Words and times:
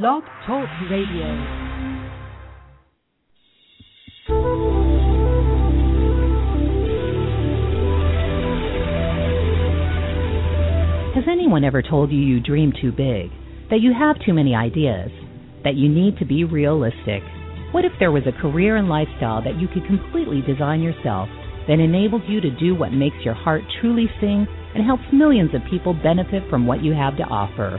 Blog 0.00 0.22
Talk 0.46 0.66
Radio. 0.90 1.26
Has 11.14 11.24
anyone 11.30 11.62
ever 11.64 11.82
told 11.82 12.10
you 12.10 12.16
you 12.16 12.40
dream 12.40 12.72
too 12.80 12.90
big? 12.90 13.28
That 13.68 13.82
you 13.82 13.92
have 13.92 14.16
too 14.24 14.32
many 14.32 14.54
ideas? 14.54 15.10
That 15.62 15.74
you 15.74 15.90
need 15.90 16.16
to 16.20 16.24
be 16.24 16.44
realistic? 16.44 17.22
What 17.72 17.84
if 17.84 17.92
there 17.98 18.10
was 18.10 18.22
a 18.26 18.40
career 18.40 18.76
and 18.76 18.88
lifestyle 18.88 19.44
that 19.44 19.60
you 19.60 19.68
could 19.68 19.86
completely 19.86 20.40
design 20.40 20.80
yourself 20.80 21.28
that 21.68 21.80
enables 21.80 22.22
you 22.28 22.40
to 22.40 22.58
do 22.58 22.74
what 22.74 22.92
makes 22.92 23.22
your 23.26 23.34
heart 23.34 23.60
truly 23.82 24.06
sing 24.22 24.46
and 24.74 24.86
helps 24.86 25.04
millions 25.12 25.50
of 25.54 25.60
people 25.70 25.92
benefit 25.92 26.48
from 26.48 26.66
what 26.66 26.82
you 26.82 26.94
have 26.94 27.18
to 27.18 27.24
offer? 27.24 27.78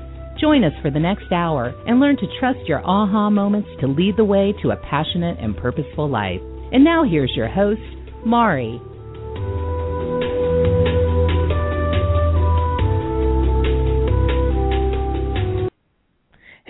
Join 0.39 0.63
us 0.63 0.73
for 0.81 0.89
the 0.89 0.99
next 0.99 1.31
hour 1.31 1.73
and 1.85 1.99
learn 1.99 2.17
to 2.17 2.39
trust 2.39 2.59
your 2.67 2.85
aha 2.85 3.29
moments 3.29 3.69
to 3.79 3.87
lead 3.87 4.17
the 4.17 4.25
way 4.25 4.53
to 4.61 4.71
a 4.71 4.77
passionate 4.77 5.37
and 5.39 5.55
purposeful 5.57 6.09
life. 6.09 6.41
And 6.71 6.83
now 6.83 7.03
here's 7.03 7.35
your 7.35 7.49
host, 7.49 7.81
Mari. 8.25 8.81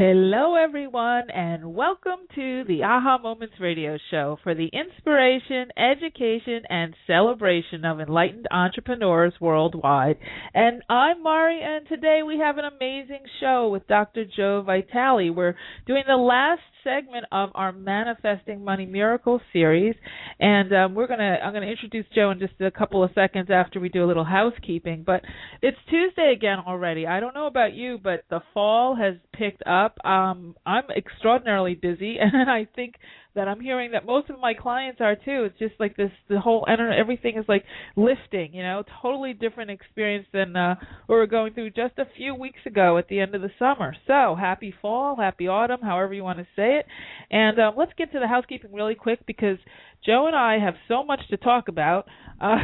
Hello, 0.04 0.56
everyone, 0.56 1.30
and 1.30 1.76
welcome 1.76 2.26
to 2.34 2.64
the 2.64 2.82
Aha 2.82 3.20
Moments 3.20 3.54
radio 3.60 4.00
show 4.10 4.40
for 4.42 4.56
the 4.56 4.68
inspiration, 4.74 5.68
education, 5.78 6.64
and 6.72 6.96
celebration 7.06 7.86
of 7.86 8.00
enlightened 8.00 8.48
entrepreneurs 8.50 9.34
worldwide. 9.40 10.18
And 10.56 10.82
I'm 10.90 11.22
Mari, 11.22 11.62
and 11.62 11.88
today 11.88 12.22
we 12.26 12.40
have 12.40 12.58
an 12.58 12.66
amazing 12.66 13.22
show 13.40 13.70
with 13.70 13.88
Dr. 13.88 14.26
Joe 14.26 14.64
Vitale. 14.66 15.30
We're 15.30 15.56
doing 15.86 16.06
the 16.08 16.16
last 16.16 16.62
segment 16.84 17.26
of 17.32 17.50
our 17.56 17.72
Manifesting 17.72 18.64
Money 18.64 18.86
Miracle 18.86 19.42
series, 19.54 19.96
and 20.40 20.74
um, 20.74 20.96
we're 20.96 21.08
gonna 21.08 21.38
I'm 21.44 21.54
gonna 21.54 21.68
introduce 21.68 22.06
Joe 22.14 22.32
in 22.32 22.40
just 22.40 22.54
a 22.60 22.72
couple 22.72 23.04
of 23.04 23.12
seconds 23.14 23.50
after 23.52 23.80
we 23.80 23.90
do 23.90 24.04
a 24.04 24.08
little 24.08 24.24
housekeeping. 24.26 25.04
But 25.06 25.22
it's 25.62 25.78
Tuesday 25.90 26.34
again 26.36 26.60
already. 26.66 27.08
I 27.08 27.20
don't 27.20 27.34
know 27.34 27.48
about 27.48 27.74
you, 27.74 28.00
but 28.02 28.24
the 28.30 28.42
fall 28.54 28.96
has 28.96 29.16
picked 29.34 29.64
up. 29.66 29.98
Um, 30.06 30.56
I'm 30.66 30.86
extraordinarily 30.96 31.76
busy, 31.76 32.18
and 32.22 32.50
I 32.50 32.68
think 32.76 32.96
that 33.36 33.48
I'm 33.48 33.62
hearing 33.62 33.92
that 33.92 34.06
most 34.06 34.30
of 34.30 34.40
my 34.40 34.54
clients 34.54 35.00
are 35.02 35.16
too. 35.16 35.46
It's 35.46 35.58
just 35.60 35.74
like 35.80 35.96
this 35.96 36.12
the 36.30 36.40
whole 36.40 36.66
internet, 36.70 36.98
everything 36.98 37.38
is 37.38 37.46
like 37.48 37.64
lifting, 37.96 38.54
you 38.54 38.64
know, 38.64 38.84
totally 39.02 39.34
different 39.34 39.72
experience 39.72 40.28
than 40.34 40.56
uh 40.56 40.76
we 41.08 41.16
were 41.16 41.28
going 41.28 41.54
through 41.54 41.72
just 41.72 41.98
a 41.98 42.06
few 42.18 42.36
weeks 42.36 42.60
ago 42.66 42.98
at 42.98 43.08
the 43.08 43.20
end 43.20 43.36
of 43.36 43.42
the 43.42 43.52
summer. 43.58 43.96
So, 44.08 44.36
happy 44.40 44.74
fall, 44.82 45.16
happy 45.16 45.48
autumn, 45.48 45.82
however 45.82 46.14
you 46.14 46.24
want 46.24 46.40
to 46.40 46.48
say 46.56 46.80
it. 46.80 46.86
And 47.30 47.60
um, 47.60 47.74
let's 47.78 47.94
get 47.98 48.12
to 48.14 48.20
the 48.20 48.28
housekeeping 48.28 48.74
really 48.74 48.96
quick 48.96 49.20
because 49.26 49.58
Joe 50.06 50.28
and 50.28 50.36
I 50.36 50.60
have 50.60 50.76
so 50.88 51.04
much 51.04 51.22
to 51.30 51.38
talk 51.38 51.68
about, 51.68 52.08
uh, 52.44 52.58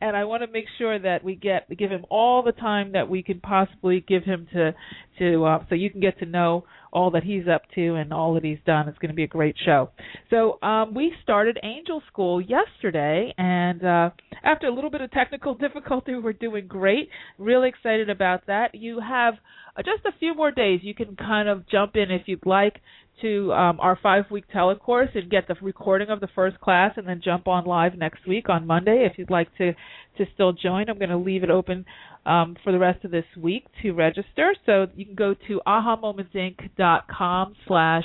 and 0.00 0.16
I 0.16 0.24
want 0.24 0.42
to 0.42 0.50
make 0.50 0.66
sure 0.78 0.98
that 0.98 1.22
we 1.22 1.36
get 1.36 1.68
give 1.76 1.90
him 1.90 2.04
all 2.10 2.42
the 2.42 2.52
time 2.52 2.92
that 2.92 3.08
we 3.08 3.22
can 3.22 3.40
possibly 3.40 4.04
give 4.06 4.24
him 4.24 4.48
to 4.52 4.74
to 5.18 5.44
uh, 5.44 5.64
so 5.68 5.74
you 5.74 5.90
can 5.90 6.00
get 6.00 6.18
to 6.18 6.26
know 6.26 6.64
all 6.92 7.12
that 7.12 7.22
he's 7.22 7.44
up 7.46 7.62
to 7.74 7.94
and 7.94 8.12
all 8.12 8.34
that 8.34 8.44
he's 8.44 8.58
done. 8.66 8.88
It's 8.88 8.98
going 8.98 9.10
to 9.10 9.14
be 9.14 9.22
a 9.22 9.28
great 9.28 9.54
show. 9.64 9.90
So 10.28 10.60
um, 10.62 10.94
we 10.94 11.12
started 11.22 11.58
Angel 11.62 12.02
School 12.10 12.40
yesterday, 12.40 13.32
and 13.38 13.84
uh, 13.84 14.10
after 14.42 14.66
a 14.66 14.74
little 14.74 14.90
bit 14.90 15.00
of 15.00 15.10
technical 15.12 15.54
difficulty, 15.66 16.16
we're 16.16 16.32
doing 16.32 16.66
great. 16.66 17.08
Really 17.38 17.68
excited 17.68 18.10
about 18.10 18.46
that. 18.48 18.74
You 18.74 19.00
have 19.00 19.34
uh, 19.76 19.82
just 19.82 20.04
a 20.04 20.18
few 20.18 20.34
more 20.34 20.50
days. 20.50 20.80
You 20.82 20.94
can 20.94 21.14
kind 21.16 21.48
of 21.48 21.68
jump 21.68 21.94
in 21.94 22.10
if 22.10 22.22
you'd 22.26 22.46
like 22.46 22.80
to 23.22 23.52
um, 23.52 23.78
our 23.80 23.98
five 24.02 24.24
week 24.30 24.44
telecourse 24.54 25.14
and 25.14 25.30
get 25.30 25.46
the 25.46 25.54
recording 25.60 26.08
of 26.08 26.20
the 26.20 26.28
first 26.34 26.58
class 26.60 26.92
and 26.96 27.06
then 27.06 27.20
jump 27.22 27.46
on 27.46 27.64
live 27.64 27.94
next 27.96 28.26
week 28.26 28.48
on 28.48 28.66
Monday 28.66 29.06
if 29.10 29.18
you'd 29.20 29.30
like 29.30 29.48
to 29.58 29.72
to 30.18 30.26
still 30.34 30.52
join. 30.52 30.88
I'm 30.88 30.98
going 30.98 31.10
to 31.10 31.16
leave 31.16 31.44
it 31.44 31.50
open 31.50 31.84
um, 32.26 32.56
for 32.64 32.72
the 32.72 32.78
rest 32.78 33.04
of 33.04 33.10
this 33.10 33.24
week 33.40 33.66
to 33.82 33.92
register. 33.92 34.54
So 34.66 34.86
you 34.96 35.06
can 35.06 35.14
go 35.14 35.34
to 35.46 35.60
ahamomentsinc.com 35.66 37.54
slash 37.66 38.04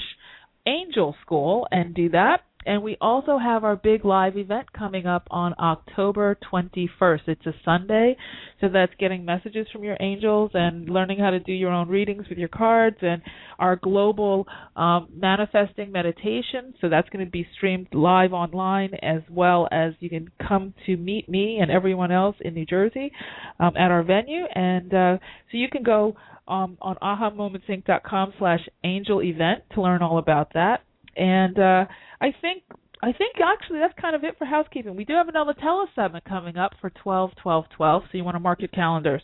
angel 0.68 1.16
school 1.22 1.68
and 1.72 1.94
do 1.94 2.10
that. 2.10 2.42
And 2.66 2.82
we 2.82 2.98
also 3.00 3.38
have 3.38 3.64
our 3.64 3.76
big 3.76 4.06
live 4.06 4.38
event 4.38 4.74
coming 4.74 5.06
up 5.06 5.28
on 5.30 5.54
October 5.60 6.38
21st. 6.52 7.22
It's 7.28 7.46
a 7.46 7.54
Sunday, 7.64 8.18
so 8.60 8.70
that's 8.70 8.94
getting 9.00 9.24
messages 9.24 9.68
from 9.72 9.84
your 9.84 9.98
angels 10.00 10.52
and 10.54 10.90
learning 10.90 11.20
how 11.20 11.30
to 11.30 11.40
do 11.40 11.54
your 11.54 11.72
own 11.72 11.90
readings 11.90 12.28
with 12.28 12.38
your 12.38 12.50
cards 12.50 12.98
and 13.02 13.22
our 13.60 13.76
global 13.76 14.48
um, 14.76 15.08
manifesting 15.16 15.92
meditation. 15.92 16.74
So 16.82 16.90
that's 16.90 17.10
going 17.10 17.24
to 17.24 17.32
be 17.32 17.48
streamed 17.56 17.88
live 17.94 18.34
online 18.34 18.94
as 19.02 19.22
well 19.30 19.68
as 19.72 19.94
you 20.00 20.10
can 20.10 20.30
come 20.48 20.74
to 20.86 20.98
meet 20.98 21.30
me 21.30 21.60
and 21.62 21.70
everyone 21.70 22.12
else 22.12 22.36
in 22.42 22.54
New 22.54 22.66
Jersey 22.66 23.12
um, 23.60 23.78
at 23.78 23.92
our 23.92 24.04
venue. 24.04 24.46
And 24.54 24.94
uh, 24.94 25.18
so 25.52 25.58
you 25.58 25.70
can 25.70 25.84
go 25.84 26.16
um, 26.48 26.78
on 26.82 26.96
ahamomentsinc.com 27.02 28.34
slash 28.40 28.62
angel 28.84 29.22
event 29.22 29.64
to 29.74 29.82
learn 29.82 30.02
all 30.02 30.18
about 30.18 30.54
that. 30.54 30.82
And 31.16 31.58
uh, 31.58 31.86
I 32.26 32.34
think 32.42 32.64
I 33.04 33.12
think 33.12 33.36
actually 33.40 33.80
that's 33.80 33.94
kind 34.02 34.16
of 34.16 34.24
it 34.24 34.36
for 34.40 34.46
housekeeping. 34.46 34.96
We 34.96 35.06
do 35.06 35.14
have 35.14 35.28
another 35.28 35.54
telesummit 35.54 36.26
coming 36.26 36.58
up 36.58 36.72
for 36.82 36.90
12 36.90 37.32
12 37.40 37.66
12, 37.78 38.04
so 38.04 38.18
you 38.18 38.24
want 38.24 38.34
to 38.34 38.40
mark 38.40 38.62
your 38.62 38.70
calendars 38.70 39.22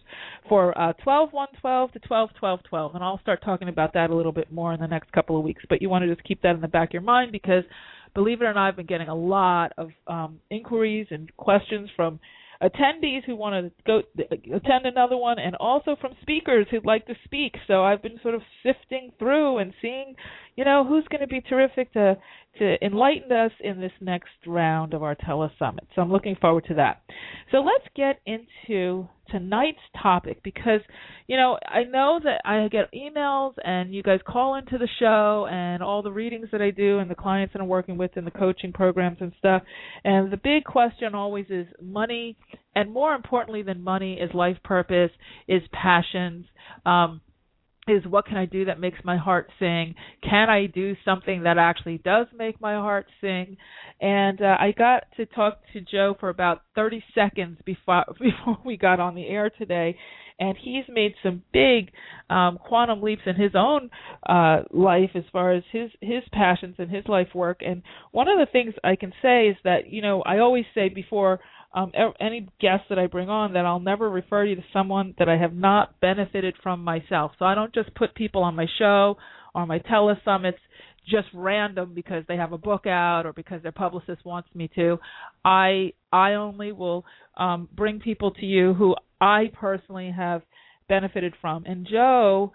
for 0.48 0.78
uh 0.80 0.94
12 1.04 1.34
1 1.34 1.48
12 1.60 1.92
to 1.94 2.00
12 2.00 2.30
12 2.38 2.60
12 2.70 2.96
and 2.96 3.04
I'll 3.04 3.20
start 3.22 3.42
talking 3.44 3.70
about 3.70 3.94
that 3.94 4.12
a 4.12 4.16
little 4.16 4.32
bit 4.32 4.52
more 4.52 4.72
in 4.74 4.80
the 4.80 4.88
next 4.88 5.12
couple 5.14 5.36
of 5.36 5.44
weeks, 5.44 5.64
but 5.68 5.82
you 5.82 5.90
want 5.90 6.04
to 6.04 6.14
just 6.14 6.28
keep 6.28 6.44
that 6.44 6.54
in 6.54 6.62
the 6.62 6.68
back 6.68 6.90
of 6.90 6.94
your 6.94 7.02
mind 7.02 7.32
because 7.32 7.64
believe 8.14 8.42
it 8.42 8.46
or 8.46 8.54
not 8.54 8.68
I've 8.68 8.76
been 8.76 8.86
getting 8.86 9.08
a 9.08 9.16
lot 9.16 9.72
of 9.80 9.90
um 10.06 10.40
inquiries 10.52 11.08
and 11.10 11.36
questions 11.38 11.90
from 11.96 12.20
attendees 12.62 13.24
who 13.26 13.36
want 13.36 13.74
to 13.76 13.84
go 13.86 14.02
attend 14.54 14.86
another 14.86 15.18
one, 15.18 15.40
and 15.40 15.56
also 15.56 15.96
from 16.00 16.14
speakers 16.22 16.68
who'd 16.70 16.86
like 16.86 17.06
to 17.08 17.16
speak. 17.26 17.56
So 17.68 17.84
I've 17.84 18.02
been 18.02 18.20
sort 18.22 18.36
of 18.36 18.42
sifting 18.64 19.12
through 19.20 19.58
and 19.58 19.74
seeing, 19.82 20.16
you 20.56 20.66
know, 20.66 20.86
who's 20.88 21.06
going 21.10 21.22
to 21.22 21.28
be 21.28 21.42
terrific 21.42 21.92
to 21.94 22.18
to 22.60 22.86
enlighten 22.86 23.32
us 23.32 23.52
in 23.62 23.80
this 23.80 23.94
next 24.02 24.30
round 24.46 24.94
of 24.94 25.04
our 25.04 25.16
telesummit. 25.16 25.88
So 25.96 26.02
I'm 26.02 26.12
looking 26.12 26.36
forward 26.36 26.66
to 26.68 26.74
that. 26.76 27.02
So 27.52 27.60
let's 27.60 27.86
get 27.96 28.20
into 28.26 29.08
tonight's 29.32 29.80
topic 30.02 30.42
because, 30.44 30.82
you 31.28 31.38
know, 31.38 31.58
I 31.66 31.84
know 31.84 32.20
that 32.24 32.42
I 32.46 32.68
get 32.68 32.92
emails 32.94 33.54
and 33.64 33.94
you 33.94 34.04
guys 34.04 34.20
call 34.28 34.56
into 34.56 34.78
the 34.78 34.88
show 35.00 35.48
and 35.50 35.82
all 35.82 36.02
the 36.02 36.12
readings 36.12 36.50
that 36.52 36.62
I 36.62 36.72
do 36.72 37.00
and 37.00 37.10
the 37.10 37.16
clients 37.16 37.54
that 37.54 37.62
I'm 37.62 37.68
working 37.68 37.98
with 37.98 38.12
and 38.16 38.28
the 38.28 38.32
coaching 38.32 38.74
programs 38.74 39.18
and 39.22 39.32
stuff. 39.40 39.64
And 40.04 40.32
the 40.32 40.38
big 40.38 40.64
question 40.66 41.16
always 41.16 41.46
is 41.50 41.68
money, 41.82 42.38
and 42.76 42.92
more 42.92 43.14
importantly 43.14 43.64
than 43.64 43.82
money 43.84 44.16
is 44.16 44.34
life 44.34 44.58
purpose, 44.64 45.12
is 45.48 45.62
passions. 45.72 46.46
Um, 46.86 47.22
is 47.88 48.06
what 48.06 48.26
can 48.26 48.38
I 48.38 48.46
do 48.46 48.66
that 48.66 48.80
makes 48.80 49.00
my 49.04 49.18
heart 49.18 49.50
sing? 49.58 49.96
Can 50.22 50.50
I 50.50 50.68
do 50.68 50.96
something 51.04 51.44
that 51.44 51.58
actually 51.58 51.98
does 51.98 52.28
make 52.38 52.62
my 52.62 52.74
heart 52.74 53.08
sing? 53.20 53.58
And 54.00 54.42
uh, 54.42 54.56
I 54.60 54.72
got 54.78 55.06
to 55.18 55.26
talk 55.26 55.60
to 55.74 55.82
Joe 55.82 56.16
for 56.20 56.30
about 56.30 56.62
30 56.76 57.04
seconds 57.16 57.58
before 57.66 58.06
before 58.20 58.60
we 58.64 58.78
got 58.78 59.00
on 59.00 59.16
the 59.16 59.28
air 59.28 59.50
today, 59.50 59.98
and 60.40 60.56
he's 60.62 60.86
made 60.90 61.14
some 61.24 61.42
big 61.54 61.92
um, 62.30 62.60
quantum 62.60 63.02
leaps 63.02 63.24
in 63.26 63.36
his 63.36 63.52
own 63.56 63.90
uh, 64.30 64.62
life 64.72 65.12
as 65.16 65.24
far 65.32 65.52
as 65.52 65.64
his 65.72 65.90
his 66.02 66.24
passions 66.32 66.76
and 66.78 66.92
his 66.92 67.06
life 67.08 67.30
work. 67.34 67.62
And 67.66 67.82
one 68.12 68.28
of 68.28 68.38
the 68.38 68.48
things 68.52 68.76
I 68.84 68.96
can 68.96 69.12
say 69.24 69.48
is 69.48 69.58
that 69.64 69.90
you 69.90 70.04
know 70.04 70.22
I 70.22 70.38
always 70.38 70.66
say 70.76 70.90
before 70.90 71.40
um, 71.74 71.92
any 72.20 72.50
guest 72.60 72.84
that 72.90 73.00
I 73.00 73.08
bring 73.08 73.30
on 73.30 73.54
that 73.54 73.66
I'll 73.66 73.80
never 73.80 74.10
refer 74.10 74.44
you 74.44 74.56
to 74.56 74.64
someone 74.74 75.16
that 75.20 75.30
I 75.30 75.38
have 75.38 75.54
not 75.54 76.00
benefited 76.02 76.56
from 76.62 76.84
myself. 76.84 77.32
So 77.40 77.46
I 77.46 77.56
don't 77.56 77.74
just 77.74 77.94
put 77.96 78.14
people 78.14 78.44
on 78.44 78.56
my 78.56 78.66
show 78.78 79.18
or 79.56 79.66
my 79.66 79.80
telesummits 79.80 80.60
just 81.10 81.28
random 81.34 81.94
because 81.94 82.24
they 82.28 82.36
have 82.36 82.52
a 82.52 82.58
book 82.58 82.86
out 82.86 83.26
or 83.26 83.34
because 83.34 83.62
their 83.64 83.72
publicist 83.72 84.24
wants 84.26 84.50
me 84.54 84.70
to. 84.76 85.00
I 85.44 85.94
I 86.12 86.34
only 86.34 86.72
will 86.72 87.06
um, 87.38 87.70
bring 87.74 88.00
people 88.00 88.32
to 88.32 88.46
you 88.46 88.74
who 88.74 88.96
I 89.20 89.52
personally 89.54 90.14
have 90.16 90.42
benefited 90.88 91.34
from. 91.42 91.64
And 91.66 91.88
Joe 91.90 92.52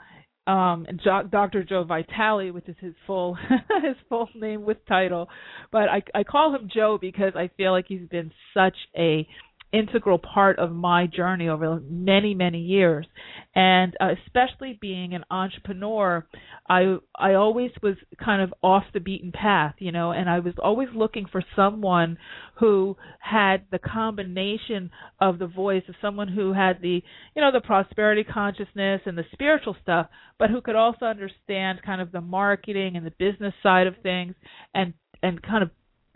um 0.47 0.87
and 0.89 1.01
jo- 1.03 1.25
Dr. 1.31 1.65
Joe 1.65 1.85
Vitale, 1.85 2.51
which 2.51 2.69
is 2.69 2.77
his 2.81 2.95
full 3.07 3.35
his 3.83 3.97
full 4.09 4.29
name 4.35 4.65
with 4.65 4.79
title, 4.87 5.29
but 5.73 5.89
I 5.89 6.03
I 6.15 6.25
call 6.25 6.55
him 6.55 6.69
Joe 6.73 6.99
because 7.01 7.33
I 7.35 7.51
feel 7.57 7.73
like 7.73 7.87
he's 7.89 8.09
been 8.09 8.31
such 8.55 8.77
a 8.97 9.27
integral 9.73 10.19
part 10.19 10.59
of 10.59 10.71
my 10.71 11.07
journey 11.07 11.49
over 11.49 11.81
many 11.89 12.35
many 12.35 12.61
years 12.61 13.07
and 13.55 13.95
uh, 14.01 14.11
especially 14.25 14.79
being 14.81 15.13
an 15.13 15.25
entrepreneur 15.31 16.25
i 16.69 16.97
i 17.17 17.35
always 17.35 17.71
was 17.83 17.97
kind 18.23 18.41
of 18.41 18.55
off 18.63 18.85
the 18.95 19.01
beaten 19.01 19.33
path 19.33 19.75
you 19.79 19.91
know 19.91 20.13
and 20.13 20.31
i 20.31 20.39
was 20.39 20.55
always 20.63 20.89
looking 20.95 21.27
for 21.31 21.43
someone 21.57 22.17
who 22.61 22.97
had 23.19 23.63
the 23.73 23.79
combination 23.79 24.89
of 25.21 25.39
the 25.39 25.49
voice 25.49 25.83
of 25.89 25.95
someone 26.01 26.29
who 26.29 26.53
had 26.53 26.81
the 26.81 27.03
you 27.35 27.43
know 27.43 27.51
the 27.53 27.61
prosperity 27.61 28.23
consciousness 28.23 29.01
and 29.05 29.19
the 29.19 29.25
spiritual 29.33 29.77
stuff 29.83 30.07
but 30.39 30.49
who 30.49 30.61
could 30.61 30.77
also 30.77 31.07
understand 31.07 31.83
kind 31.85 32.01
of 32.01 32.13
the 32.13 32.21
marketing 32.21 32.97
and 32.97 33.05
the 33.05 33.13
business 33.19 33.55
side 33.63 33.87
of 33.87 33.95
things 34.03 34.35
and 34.75 34.95
and 35.23 35.43
kind 35.43 35.63
of 35.63 35.71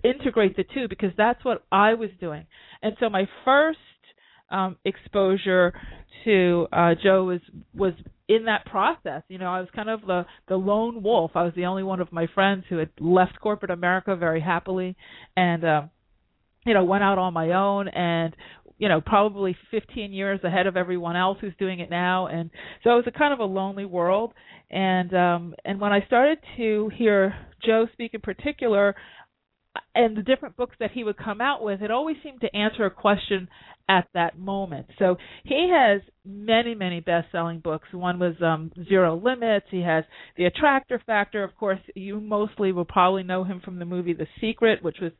integrate 0.05 0.57
the 0.57 0.65
two 0.75 0.89
because 0.89 1.11
that's 1.17 1.45
what 1.45 1.65
I 1.71 1.95
was 1.95 2.11
doing. 2.21 2.47
And 2.83 2.97
so 3.01 3.09
my 3.09 3.29
first 3.45 3.79
um 4.51 4.77
exposure 4.85 5.73
to 6.25 6.67
uh 6.73 6.95
Joe 7.03 7.25
was 7.25 7.41
was 7.75 7.93
in 8.29 8.45
that 8.45 8.65
process. 8.67 9.23
You 9.29 9.39
know, 9.39 9.47
I 9.47 9.61
was 9.61 9.69
kind 9.75 9.91
of 9.91 10.03
the 10.03 10.25
the 10.49 10.57
lone 10.57 11.03
wolf. 11.03 11.33
I 11.35 11.43
was 11.43 11.53
the 11.57 11.67
only 11.67 11.83
one 11.83 12.01
of 12.01 12.13
my 12.13 12.27
friends 12.35 12.65
who 12.69 12.79
had 12.79 12.91
left 12.99 13.41
corporate 13.41 13.71
America 13.71 14.17
very 14.17 14.41
happily 14.41 14.97
and 15.37 15.65
um 15.65 15.91
you 16.67 16.75
know, 16.75 16.85
went 16.85 17.03
out 17.03 17.19
on 17.19 17.33
my 17.33 17.53
own 17.53 17.89
and 17.89 18.37
you 18.79 18.89
know, 18.89 19.03
probably 19.03 19.55
15 19.71 20.13
years 20.13 20.41
ahead 20.43 20.67
of 20.67 20.75
everyone 20.75 21.15
else 21.15 21.37
who's 21.41 21.53
doing 21.59 21.81
it 21.81 21.91
now 21.91 22.27
and 22.29 22.51
so 22.83 22.91
it 22.91 22.95
was 22.97 23.05
a 23.07 23.19
kind 23.19 23.33
of 23.33 23.39
a 23.39 23.45
lonely 23.45 23.85
world 23.85 24.33
and 24.71 25.13
um 25.15 25.55
and 25.65 25.81
when 25.81 25.93
I 25.93 26.05
started 26.07 26.39
to 26.57 26.91
hear 26.97 27.35
Joe 27.65 27.87
speak 27.93 28.15
in 28.15 28.21
particular 28.21 28.95
and 29.95 30.17
the 30.17 30.23
different 30.23 30.57
books 30.57 30.77
that 30.81 30.91
he 30.93 31.05
would 31.05 31.17
come 31.17 31.41
out 31.41 31.63
with, 31.63 31.83
it 31.83 31.91
always 31.91 32.17
seemed 32.23 32.41
to 32.41 32.57
answer 32.57 32.87
a 32.87 32.91
question 32.91 33.49
at 33.89 34.07
that 34.15 34.39
moment. 34.39 34.87
So 34.99 35.17
he 35.45 35.71
has 35.73 36.01
many, 36.25 36.75
many 36.75 37.01
best-selling 37.01 37.61
books. 37.61 37.89
One 37.93 38.19
was 38.19 38.35
um, 38.43 38.71
Zero 38.89 39.21
Limits. 39.23 39.67
He 39.71 39.83
has 39.83 40.05
The 40.37 40.45
Attractor 40.45 41.03
Factor. 41.07 41.43
Of 41.45 41.57
course, 41.57 41.81
you 41.95 42.21
mostly 42.21 42.73
will 42.73 42.85
probably 42.85 43.25
know 43.25 43.45
him 43.45 43.61
from 43.65 43.79
the 43.79 43.85
movie 43.85 44.13
The 44.13 44.27
Secret, 44.41 44.83
which 44.83 44.99
was 45.01 45.13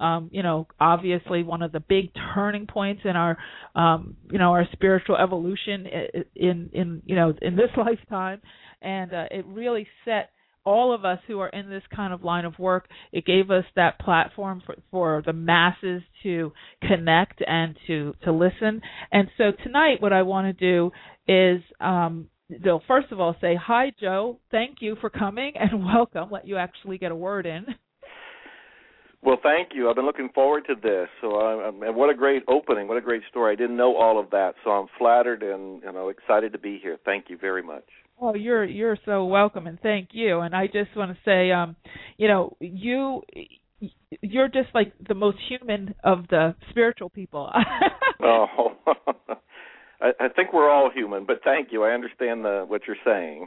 um, 0.00 0.28
you 0.32 0.42
know, 0.42 0.66
obviously 0.80 1.44
one 1.44 1.62
of 1.62 1.72
the 1.72 1.80
big 1.80 2.10
turning 2.34 2.66
points 2.66 3.02
in 3.04 3.14
our, 3.16 3.38
um, 3.76 4.16
you 4.30 4.38
know, 4.38 4.50
our 4.50 4.66
spiritual 4.72 5.16
evolution 5.16 5.86
in, 6.34 6.70
in, 6.72 7.02
you 7.06 7.14
know, 7.14 7.32
in 7.40 7.54
this 7.54 7.70
lifetime, 7.76 8.40
and 8.82 9.12
uh, 9.12 9.26
it 9.30 9.46
really 9.46 9.86
set 10.04 10.30
all 10.64 10.94
of 10.94 11.04
us 11.04 11.18
who 11.26 11.40
are 11.40 11.48
in 11.48 11.68
this 11.68 11.82
kind 11.94 12.12
of 12.12 12.24
line 12.24 12.44
of 12.44 12.58
work, 12.58 12.88
it 13.12 13.24
gave 13.24 13.50
us 13.50 13.64
that 13.76 13.98
platform 13.98 14.62
for, 14.64 14.76
for 14.90 15.22
the 15.24 15.32
masses 15.32 16.02
to 16.22 16.52
connect 16.82 17.42
and 17.46 17.76
to 17.86 18.14
to 18.24 18.32
listen. 18.32 18.80
And 19.12 19.28
so 19.36 19.52
tonight, 19.62 20.00
what 20.00 20.12
I 20.12 20.22
want 20.22 20.46
to 20.46 20.52
do 20.52 20.90
is 21.26 21.62
um, 21.80 22.28
they'll 22.48 22.82
first 22.86 23.12
of 23.12 23.20
all 23.20 23.36
say 23.40 23.56
hi, 23.60 23.92
Joe. 24.00 24.38
Thank 24.50 24.78
you 24.80 24.96
for 25.00 25.10
coming 25.10 25.52
and 25.56 25.84
welcome. 25.94 26.30
Let 26.30 26.46
you 26.46 26.56
actually 26.56 26.98
get 26.98 27.12
a 27.12 27.16
word 27.16 27.46
in. 27.46 27.66
Well, 29.22 29.38
thank 29.42 29.70
you. 29.74 29.88
I've 29.88 29.96
been 29.96 30.04
looking 30.04 30.28
forward 30.34 30.64
to 30.66 30.74
this. 30.74 31.08
So, 31.22 31.40
I'm, 31.40 31.82
and 31.82 31.96
what 31.96 32.10
a 32.10 32.14
great 32.14 32.42
opening! 32.46 32.88
What 32.88 32.98
a 32.98 33.00
great 33.00 33.22
story. 33.30 33.52
I 33.52 33.56
didn't 33.56 33.76
know 33.76 33.96
all 33.96 34.20
of 34.20 34.30
that, 34.30 34.52
so 34.62 34.70
I'm 34.70 34.86
flattered 34.98 35.42
and 35.42 35.82
you 35.82 35.92
know 35.92 36.10
excited 36.10 36.52
to 36.52 36.58
be 36.58 36.78
here. 36.82 36.98
Thank 37.04 37.30
you 37.30 37.38
very 37.38 37.62
much. 37.62 37.84
Oh, 38.20 38.34
you're 38.34 38.64
you're 38.64 38.98
so 39.04 39.24
welcome 39.24 39.66
and 39.66 39.78
thank 39.80 40.10
you. 40.12 40.40
And 40.40 40.54
I 40.54 40.66
just 40.66 40.96
want 40.96 41.10
to 41.12 41.18
say, 41.24 41.50
um, 41.50 41.76
you 42.16 42.28
know, 42.28 42.56
you 42.60 43.22
you're 44.22 44.48
just 44.48 44.68
like 44.74 44.92
the 45.06 45.14
most 45.14 45.38
human 45.48 45.94
of 46.04 46.26
the 46.28 46.54
spiritual 46.70 47.10
people. 47.10 47.50
oh, 48.22 48.72
I, 50.00 50.12
I 50.20 50.28
think 50.28 50.52
we're 50.52 50.70
all 50.70 50.90
human, 50.94 51.24
but 51.26 51.40
thank 51.44 51.68
you. 51.72 51.82
I 51.82 51.90
understand 51.90 52.44
the 52.44 52.64
what 52.66 52.82
you're 52.86 52.96
saying. 53.04 53.46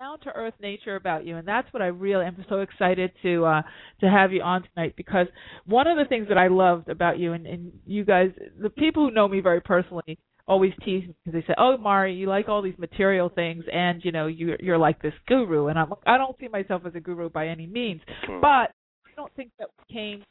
down 0.00 0.18
to 0.20 0.30
earth 0.30 0.54
nature 0.60 0.96
about 0.96 1.24
you 1.24 1.36
and 1.36 1.46
that's 1.46 1.72
what 1.72 1.80
I 1.82 1.86
really 1.86 2.24
am 2.24 2.44
so 2.48 2.60
excited 2.60 3.12
to 3.22 3.44
uh 3.44 3.62
to 4.00 4.10
have 4.10 4.32
you 4.32 4.42
on 4.42 4.64
tonight 4.74 4.94
because 4.96 5.28
one 5.64 5.86
of 5.86 5.96
the 5.96 6.06
things 6.06 6.26
that 6.28 6.38
I 6.38 6.48
loved 6.48 6.88
about 6.88 7.20
you 7.20 7.34
and, 7.34 7.46
and 7.46 7.72
you 7.86 8.04
guys 8.04 8.30
the 8.60 8.70
people 8.70 9.08
who 9.08 9.14
know 9.14 9.28
me 9.28 9.38
very 9.38 9.60
personally 9.60 10.18
always 10.46 10.72
tease 10.84 11.06
me 11.06 11.14
because 11.24 11.40
they 11.40 11.46
say, 11.46 11.54
"Oh, 11.58 11.76
Mari, 11.76 12.14
you 12.14 12.26
like 12.26 12.48
all 12.48 12.62
these 12.62 12.78
material 12.78 13.28
things, 13.28 13.64
and 13.72 14.04
you 14.04 14.12
know 14.12 14.26
you're 14.26 14.56
you're 14.60 14.78
like 14.78 15.00
this 15.02 15.14
guru." 15.26 15.68
And 15.68 15.78
I'm 15.78 15.90
like, 15.90 16.02
I 16.06 16.18
don't 16.18 16.38
see 16.38 16.48
myself 16.48 16.82
as 16.86 16.94
a 16.94 17.00
guru 17.00 17.30
by 17.30 17.48
any 17.48 17.66
means, 17.66 18.00
hmm. 18.26 18.40
but 18.40 18.70
I 19.06 19.14
don't 19.16 19.32
think 19.34 19.50
that 19.58 19.68
we 19.78 19.94
came 19.94 20.24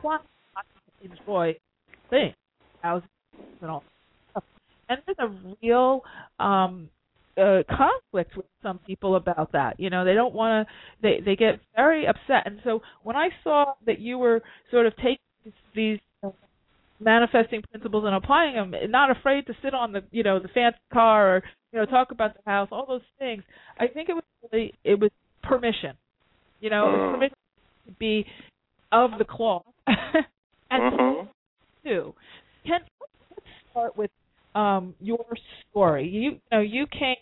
quite 0.00 0.20
enjoy 1.02 1.56
things, 2.10 2.34
houses 2.82 3.08
and 3.60 3.70
all. 3.70 3.84
And 4.88 5.00
there's 5.06 5.16
a 5.18 5.54
real 5.62 6.02
um 6.38 6.88
uh 7.36 7.62
conflict 7.68 8.36
with 8.36 8.46
some 8.62 8.78
people 8.86 9.16
about 9.16 9.52
that. 9.52 9.78
You 9.78 9.90
know, 9.90 10.04
they 10.04 10.14
don't 10.14 10.34
want 10.34 10.66
to. 10.66 10.74
They 11.02 11.24
they 11.24 11.36
get 11.36 11.60
very 11.74 12.06
upset. 12.06 12.46
And 12.46 12.60
so 12.64 12.82
when 13.02 13.16
I 13.16 13.28
saw 13.42 13.74
that 13.86 14.00
you 14.00 14.18
were 14.18 14.42
sort 14.70 14.86
of 14.86 14.94
taking 14.96 15.18
these 15.74 15.98
manifesting 17.02 17.62
principles 17.70 18.04
and 18.06 18.14
applying 18.14 18.54
them, 18.54 18.74
not 18.90 19.10
afraid 19.10 19.46
to 19.46 19.54
sit 19.62 19.74
on 19.74 19.92
the 19.92 20.02
you 20.10 20.22
know 20.22 20.38
the 20.38 20.48
fancy 20.48 20.78
car 20.92 21.36
or 21.36 21.42
you 21.72 21.78
know 21.78 21.86
talk 21.86 22.10
about 22.10 22.34
the 22.34 22.50
house, 22.50 22.68
all 22.72 22.86
those 22.86 23.02
things. 23.18 23.42
I 23.78 23.86
think 23.86 24.08
it 24.08 24.14
was 24.14 24.24
really, 24.50 24.74
it 24.84 24.98
was 24.98 25.10
permission, 25.42 25.96
you 26.60 26.70
know, 26.70 26.84
mm. 26.86 27.14
permission 27.14 27.36
to 27.86 27.92
be 27.98 28.26
of 28.90 29.12
the 29.18 29.24
cloth 29.24 29.64
and 29.86 29.94
mm-hmm. 30.70 31.26
too. 31.84 32.14
Can 32.66 32.80
let's 33.30 33.46
start 33.70 33.96
with 33.96 34.10
um 34.54 34.94
your 35.00 35.24
story. 35.70 36.08
You, 36.08 36.20
you 36.20 36.38
know 36.50 36.60
you 36.60 36.86
came 36.86 37.16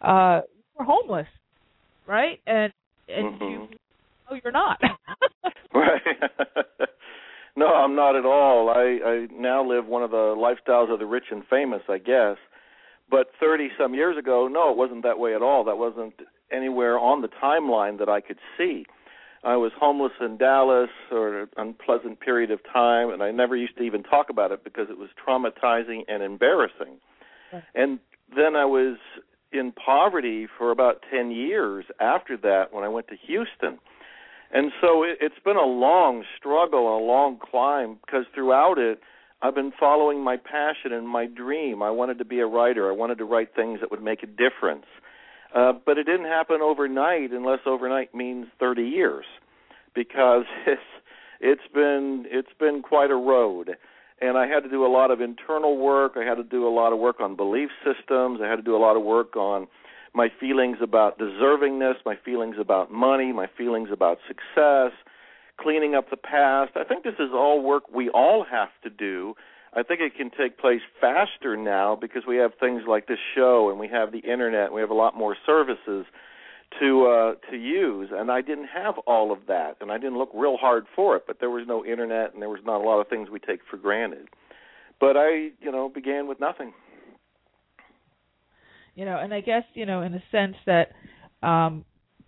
uh 0.00 0.40
you 0.54 0.62
were 0.78 0.84
homeless, 0.84 1.28
right? 2.06 2.38
And 2.46 2.72
and 3.08 3.34
mm-hmm. 3.34 3.44
you 3.44 3.68
oh 4.30 4.36
you're 4.42 4.52
not. 4.52 4.80
right. 5.74 6.00
No, 7.56 7.66
I'm 7.66 7.96
not 7.96 8.16
at 8.16 8.24
all. 8.24 8.70
I, 8.70 8.98
I 9.04 9.26
now 9.32 9.66
live 9.66 9.86
one 9.86 10.02
of 10.02 10.10
the 10.10 10.16
lifestyles 10.16 10.92
of 10.92 10.98
the 10.98 11.06
rich 11.06 11.24
and 11.30 11.42
famous, 11.48 11.82
I 11.88 11.98
guess. 11.98 12.36
But 13.10 13.28
30 13.40 13.70
some 13.78 13.94
years 13.94 14.16
ago, 14.16 14.48
no, 14.50 14.70
it 14.70 14.76
wasn't 14.76 15.02
that 15.02 15.18
way 15.18 15.34
at 15.34 15.42
all. 15.42 15.64
That 15.64 15.78
wasn't 15.78 16.14
anywhere 16.52 16.98
on 16.98 17.22
the 17.22 17.28
timeline 17.28 17.98
that 17.98 18.08
I 18.08 18.20
could 18.20 18.38
see. 18.56 18.86
I 19.42 19.56
was 19.56 19.72
homeless 19.78 20.12
in 20.20 20.36
Dallas 20.36 20.90
for 21.08 21.42
an 21.42 21.48
unpleasant 21.56 22.20
period 22.20 22.50
of 22.50 22.60
time, 22.72 23.10
and 23.10 23.22
I 23.22 23.30
never 23.30 23.56
used 23.56 23.76
to 23.78 23.82
even 23.82 24.02
talk 24.02 24.28
about 24.28 24.52
it 24.52 24.62
because 24.62 24.88
it 24.90 24.98
was 24.98 25.08
traumatizing 25.26 26.02
and 26.08 26.22
embarrassing. 26.22 26.98
Right. 27.52 27.62
And 27.74 27.98
then 28.36 28.54
I 28.54 28.66
was 28.66 28.98
in 29.52 29.72
poverty 29.72 30.46
for 30.58 30.70
about 30.70 31.02
10 31.10 31.30
years 31.30 31.86
after 32.00 32.36
that 32.36 32.72
when 32.72 32.84
I 32.84 32.88
went 32.88 33.08
to 33.08 33.16
Houston 33.26 33.78
and 34.52 34.72
so 34.80 35.02
it, 35.02 35.18
it's 35.20 35.38
been 35.44 35.56
a 35.56 35.66
long 35.66 36.24
struggle, 36.36 36.96
a 36.96 37.02
long 37.04 37.38
climb, 37.38 37.98
because 38.04 38.24
throughout 38.34 38.78
it, 38.78 39.00
I've 39.42 39.54
been 39.54 39.72
following 39.78 40.22
my 40.22 40.36
passion 40.36 40.92
and 40.92 41.08
my 41.08 41.26
dream. 41.26 41.82
I 41.82 41.90
wanted 41.90 42.18
to 42.18 42.24
be 42.24 42.40
a 42.40 42.46
writer. 42.46 42.88
I 42.88 42.92
wanted 42.92 43.18
to 43.18 43.24
write 43.24 43.54
things 43.54 43.80
that 43.80 43.90
would 43.90 44.02
make 44.02 44.22
a 44.22 44.26
difference. 44.26 44.86
Uh, 45.54 45.72
but 45.84 45.98
it 45.98 46.04
didn't 46.04 46.26
happen 46.26 46.60
overnight, 46.62 47.32
unless 47.32 47.60
overnight 47.66 48.14
means 48.14 48.46
30 48.60 48.82
years, 48.82 49.24
because 49.94 50.44
it's 50.66 50.80
it's 51.40 51.72
been 51.72 52.26
it's 52.28 52.52
been 52.58 52.82
quite 52.82 53.10
a 53.10 53.16
road. 53.16 53.76
And 54.22 54.36
I 54.36 54.46
had 54.46 54.60
to 54.64 54.68
do 54.68 54.84
a 54.84 54.92
lot 54.92 55.10
of 55.10 55.22
internal 55.22 55.78
work. 55.78 56.12
I 56.16 56.24
had 56.24 56.34
to 56.34 56.42
do 56.42 56.68
a 56.68 56.74
lot 56.74 56.92
of 56.92 56.98
work 56.98 57.20
on 57.20 57.36
belief 57.36 57.70
systems. 57.82 58.40
I 58.44 58.48
had 58.48 58.56
to 58.56 58.62
do 58.62 58.76
a 58.76 58.78
lot 58.78 58.94
of 58.94 59.02
work 59.02 59.34
on 59.34 59.66
my 60.14 60.28
feelings 60.40 60.78
about 60.82 61.18
deservingness, 61.18 61.94
my 62.04 62.16
feelings 62.24 62.56
about 62.58 62.92
money, 62.92 63.32
my 63.32 63.46
feelings 63.56 63.88
about 63.92 64.18
success, 64.26 64.92
cleaning 65.58 65.94
up 65.94 66.10
the 66.10 66.16
past. 66.16 66.72
I 66.76 66.84
think 66.84 67.04
this 67.04 67.14
is 67.18 67.30
all 67.32 67.62
work 67.62 67.84
we 67.92 68.08
all 68.10 68.44
have 68.50 68.70
to 68.82 68.90
do. 68.90 69.34
I 69.72 69.84
think 69.84 70.00
it 70.00 70.16
can 70.16 70.30
take 70.30 70.58
place 70.58 70.80
faster 71.00 71.56
now 71.56 71.96
because 71.96 72.22
we 72.26 72.36
have 72.38 72.52
things 72.58 72.82
like 72.88 73.06
this 73.06 73.20
show 73.34 73.70
and 73.70 73.78
we 73.78 73.88
have 73.88 74.10
the 74.10 74.18
internet 74.18 74.66
and 74.66 74.74
we 74.74 74.80
have 74.80 74.90
a 74.90 74.94
lot 74.94 75.16
more 75.16 75.36
services 75.46 76.06
to 76.78 77.06
uh 77.06 77.50
to 77.50 77.56
use 77.56 78.10
and 78.12 78.30
I 78.30 78.42
didn't 78.42 78.68
have 78.68 78.96
all 78.98 79.32
of 79.32 79.40
that 79.48 79.76
and 79.80 79.90
I 79.90 79.98
didn't 79.98 80.18
look 80.18 80.30
real 80.32 80.56
hard 80.56 80.86
for 80.94 81.16
it 81.16 81.24
but 81.26 81.40
there 81.40 81.50
was 81.50 81.66
no 81.66 81.84
internet 81.84 82.32
and 82.32 82.40
there 82.40 82.48
was 82.48 82.60
not 82.64 82.80
a 82.80 82.84
lot 82.84 83.00
of 83.00 83.08
things 83.08 83.28
we 83.28 83.40
take 83.40 83.58
for 83.68 83.76
granted 83.76 84.28
but 85.00 85.16
I 85.16 85.50
you 85.60 85.72
know 85.72 85.88
began 85.88 86.28
with 86.28 86.38
nothing 86.38 86.72
you 89.00 89.06
know 89.06 89.18
and 89.18 89.32
i 89.32 89.40
guess 89.40 89.62
you 89.72 89.86
know 89.86 90.02
in 90.02 90.12
a 90.12 90.22
sense 90.30 90.56
that 90.66 90.88
um 91.46 91.86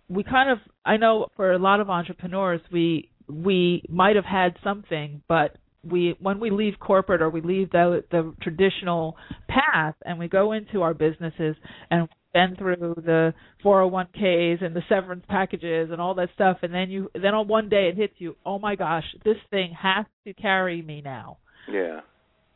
we 0.09 0.23
kind 0.23 0.49
of 0.49 0.57
i 0.83 0.97
know 0.97 1.27
for 1.35 1.53
a 1.53 1.59
lot 1.59 1.79
of 1.79 1.89
entrepreneurs 1.89 2.61
we 2.71 3.11
we 3.29 3.83
might 3.87 4.15
have 4.15 4.25
had 4.25 4.55
something 4.63 5.21
but 5.27 5.55
we 5.83 6.15
when 6.19 6.39
we 6.39 6.49
leave 6.49 6.73
corporate 6.79 7.21
or 7.21 7.29
we 7.29 7.41
leave 7.41 7.69
the 7.69 8.03
the 8.09 8.33
traditional 8.41 9.15
path 9.47 9.93
and 10.03 10.17
we 10.17 10.27
go 10.27 10.51
into 10.51 10.81
our 10.81 10.95
businesses 10.95 11.55
and 11.91 12.09
been 12.33 12.55
through 12.57 12.95
the 13.05 13.31
401ks 13.63 14.63
and 14.63 14.75
the 14.75 14.81
severance 14.89 15.23
packages 15.29 15.89
and 15.91 16.01
all 16.01 16.15
that 16.15 16.29
stuff 16.33 16.57
and 16.63 16.73
then 16.73 16.89
you 16.89 17.07
then 17.13 17.35
on 17.35 17.47
one 17.47 17.69
day 17.69 17.89
it 17.89 17.95
hits 17.95 18.15
you 18.17 18.35
oh 18.47 18.57
my 18.57 18.75
gosh 18.75 19.03
this 19.23 19.37
thing 19.51 19.75
has 19.79 20.05
to 20.25 20.33
carry 20.33 20.81
me 20.81 21.01
now. 21.03 21.37
Yeah. 21.69 21.99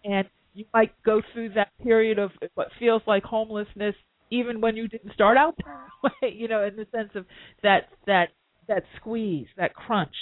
And 0.03 0.27
you 0.57 0.65
might 0.73 0.91
go 1.05 1.21
through 1.33 1.49
that 1.49 1.69
period 1.83 2.19
of 2.19 2.31
what 2.55 2.67
feels 2.79 3.01
like 3.07 3.23
homelessness 3.23 3.95
even 4.31 4.59
when 4.59 4.75
you 4.75 4.87
didn't 4.87 5.13
start 5.13 5.37
out 5.37 5.55
that 5.57 6.11
way 6.21 6.33
you 6.33 6.47
know 6.47 6.63
in 6.63 6.75
the 6.75 6.87
sense 6.95 7.11
of 7.15 7.25
that 7.63 7.89
that 8.05 8.29
that 8.67 8.83
squeeze 8.97 9.47
that 9.57 9.73
crunch 9.73 10.15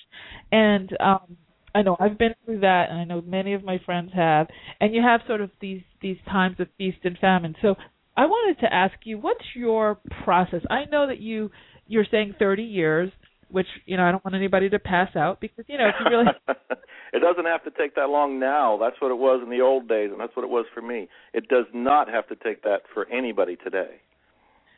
and 0.51 0.91
um 0.99 1.37
I 1.75 1.81
know 1.81 1.97
I've 1.99 2.17
been 2.17 2.33
through 2.45 2.61
that, 2.61 2.89
and 2.89 2.97
I 2.97 3.03
know 3.03 3.21
many 3.21 3.53
of 3.53 3.61
my 3.61 3.79
friends 3.85 4.11
have. 4.15 4.47
And 4.79 4.95
you 4.95 5.01
have 5.01 5.19
sort 5.27 5.41
of 5.41 5.51
these 5.59 5.81
these 6.01 6.15
times 6.25 6.55
of 6.59 6.67
feast 6.77 6.99
and 7.03 7.17
famine. 7.17 7.53
So 7.61 7.75
I 8.15 8.25
wanted 8.25 8.61
to 8.61 8.73
ask 8.73 8.93
you, 9.03 9.17
what's 9.17 9.43
your 9.53 9.99
process? 10.23 10.61
I 10.69 10.85
know 10.85 11.05
that 11.07 11.19
you 11.19 11.51
you're 11.85 12.05
saying 12.09 12.35
30 12.39 12.63
years, 12.63 13.11
which 13.55 13.67
you 13.85 13.95
know 13.95 14.03
I 14.03 14.11
don't 14.11 14.23
want 14.23 14.35
anybody 14.35 14.69
to 14.69 14.79
pass 14.79 15.15
out 15.15 15.39
because 15.39 15.63
you 15.67 15.77
know 15.77 15.87
if 15.87 15.95
you 15.99 16.11
really 16.11 16.25
it 17.13 17.19
doesn't 17.19 17.45
have 17.45 17.63
to 17.63 17.71
take 17.71 17.95
that 17.95 18.09
long 18.09 18.37
now. 18.37 18.77
That's 18.77 18.99
what 18.99 19.11
it 19.11 19.17
was 19.17 19.41
in 19.41 19.49
the 19.49 19.61
old 19.61 19.87
days, 19.87 20.09
and 20.11 20.19
that's 20.19 20.35
what 20.35 20.43
it 20.43 20.49
was 20.49 20.65
for 20.73 20.81
me. 20.81 21.07
It 21.33 21.47
does 21.47 21.65
not 21.73 22.09
have 22.09 22.27
to 22.27 22.35
take 22.35 22.63
that 22.63 22.81
for 22.93 23.09
anybody 23.09 23.55
today. 23.55 24.01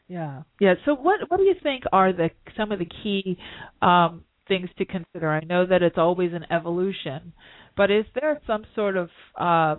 Yeah, 0.07 0.43
yeah. 0.61 0.75
So 0.85 0.93
what 0.93 1.21
what 1.27 1.37
do 1.37 1.43
you 1.43 1.55
think 1.61 1.83
are 1.91 2.13
the 2.13 2.29
some 2.55 2.71
of 2.71 2.77
the 2.77 2.85
key 2.85 3.39
um, 3.81 4.23
things 4.47 4.69
to 4.77 4.85
consider? 4.85 5.29
I 5.29 5.43
know 5.43 5.65
that 5.65 5.81
it's 5.81 5.97
always 5.97 6.31
an 6.33 6.45
evolution, 6.51 7.33
but 7.75 7.89
is 7.89 8.05
there 8.13 8.39
some 8.45 8.63
sort 8.75 8.95
of 8.95 9.09
uh, 9.35 9.77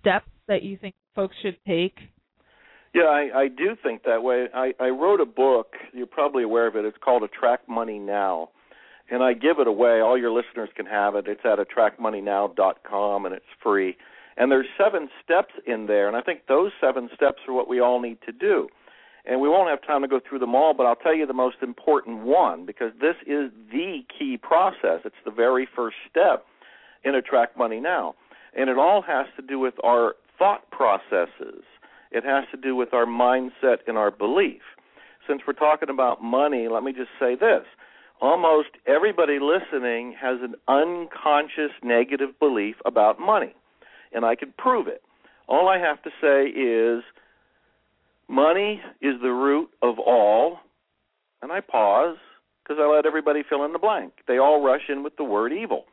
steps 0.00 0.28
that 0.48 0.64
you 0.64 0.76
think 0.76 0.96
folks 1.14 1.36
should 1.40 1.56
take? 1.66 1.94
Yeah, 2.94 3.04
I, 3.04 3.42
I 3.42 3.48
do 3.48 3.76
think 3.80 4.02
that 4.04 4.22
way. 4.22 4.46
I, 4.52 4.72
I 4.80 4.88
wrote 4.88 5.20
a 5.20 5.26
book. 5.26 5.74
You're 5.92 6.06
probably 6.06 6.42
aware 6.42 6.66
of 6.66 6.76
it. 6.76 6.84
It's 6.84 6.98
called 7.02 7.22
Attract 7.22 7.68
Money 7.68 7.98
Now, 7.98 8.48
and 9.10 9.22
I 9.22 9.32
give 9.32 9.58
it 9.60 9.68
away. 9.68 10.00
All 10.00 10.18
your 10.18 10.32
listeners 10.32 10.70
can 10.74 10.86
have 10.86 11.14
it. 11.14 11.26
It's 11.28 11.42
at 11.44 11.58
attractmoneynow.com, 11.58 13.26
and 13.26 13.34
it's 13.34 13.44
free. 13.62 13.96
And 14.36 14.50
there's 14.50 14.66
seven 14.76 15.08
steps 15.22 15.54
in 15.66 15.86
there, 15.86 16.08
and 16.08 16.16
I 16.16 16.20
think 16.20 16.42
those 16.48 16.72
seven 16.80 17.10
steps 17.14 17.38
are 17.46 17.54
what 17.54 17.68
we 17.68 17.80
all 17.80 18.00
need 18.00 18.18
to 18.26 18.32
do 18.32 18.68
and 19.24 19.40
we 19.40 19.48
won't 19.48 19.68
have 19.68 19.82
time 19.86 20.02
to 20.02 20.08
go 20.08 20.20
through 20.26 20.38
them 20.38 20.54
all, 20.54 20.74
but 20.74 20.86
I'll 20.86 20.96
tell 20.96 21.14
you 21.14 21.26
the 21.26 21.32
most 21.32 21.56
important 21.62 22.24
one 22.24 22.64
because 22.66 22.92
this 23.00 23.16
is 23.26 23.50
the 23.70 24.00
key 24.18 24.36
process. 24.36 25.00
It's 25.04 25.14
the 25.24 25.30
very 25.30 25.68
first 25.76 25.96
step 26.08 26.46
in 27.04 27.14
Attract 27.14 27.56
Money 27.56 27.80
Now. 27.80 28.14
And 28.56 28.68
it 28.68 28.78
all 28.78 29.02
has 29.02 29.26
to 29.36 29.42
do 29.42 29.58
with 29.58 29.74
our 29.84 30.14
thought 30.38 30.68
processes, 30.70 31.62
it 32.10 32.24
has 32.24 32.44
to 32.50 32.56
do 32.56 32.74
with 32.74 32.92
our 32.92 33.06
mindset 33.06 33.78
and 33.86 33.96
our 33.96 34.10
belief. 34.10 34.62
Since 35.28 35.42
we're 35.46 35.52
talking 35.52 35.90
about 35.90 36.22
money, 36.22 36.68
let 36.68 36.82
me 36.82 36.92
just 36.92 37.10
say 37.18 37.34
this. 37.34 37.64
Almost 38.20 38.68
everybody 38.86 39.38
listening 39.40 40.14
has 40.20 40.38
an 40.42 40.54
unconscious 40.68 41.72
negative 41.82 42.38
belief 42.38 42.76
about 42.84 43.18
money, 43.18 43.54
and 44.12 44.24
I 44.24 44.34
can 44.34 44.52
prove 44.58 44.88
it. 44.88 45.02
All 45.48 45.68
I 45.68 45.78
have 45.78 46.02
to 46.02 46.10
say 46.20 46.48
is 46.48 47.02
Money 48.30 48.80
is 49.02 49.14
the 49.20 49.32
root 49.32 49.70
of 49.82 49.98
all, 49.98 50.60
and 51.42 51.50
I 51.50 51.60
pause 51.60 52.16
because 52.62 52.76
I 52.80 52.86
let 52.86 53.04
everybody 53.04 53.42
fill 53.42 53.64
in 53.64 53.72
the 53.72 53.78
blank. 53.80 54.12
They 54.28 54.38
all 54.38 54.64
rush 54.64 54.82
in 54.88 55.02
with 55.02 55.16
the 55.16 55.24
word 55.24 55.52
evil. 55.52 55.86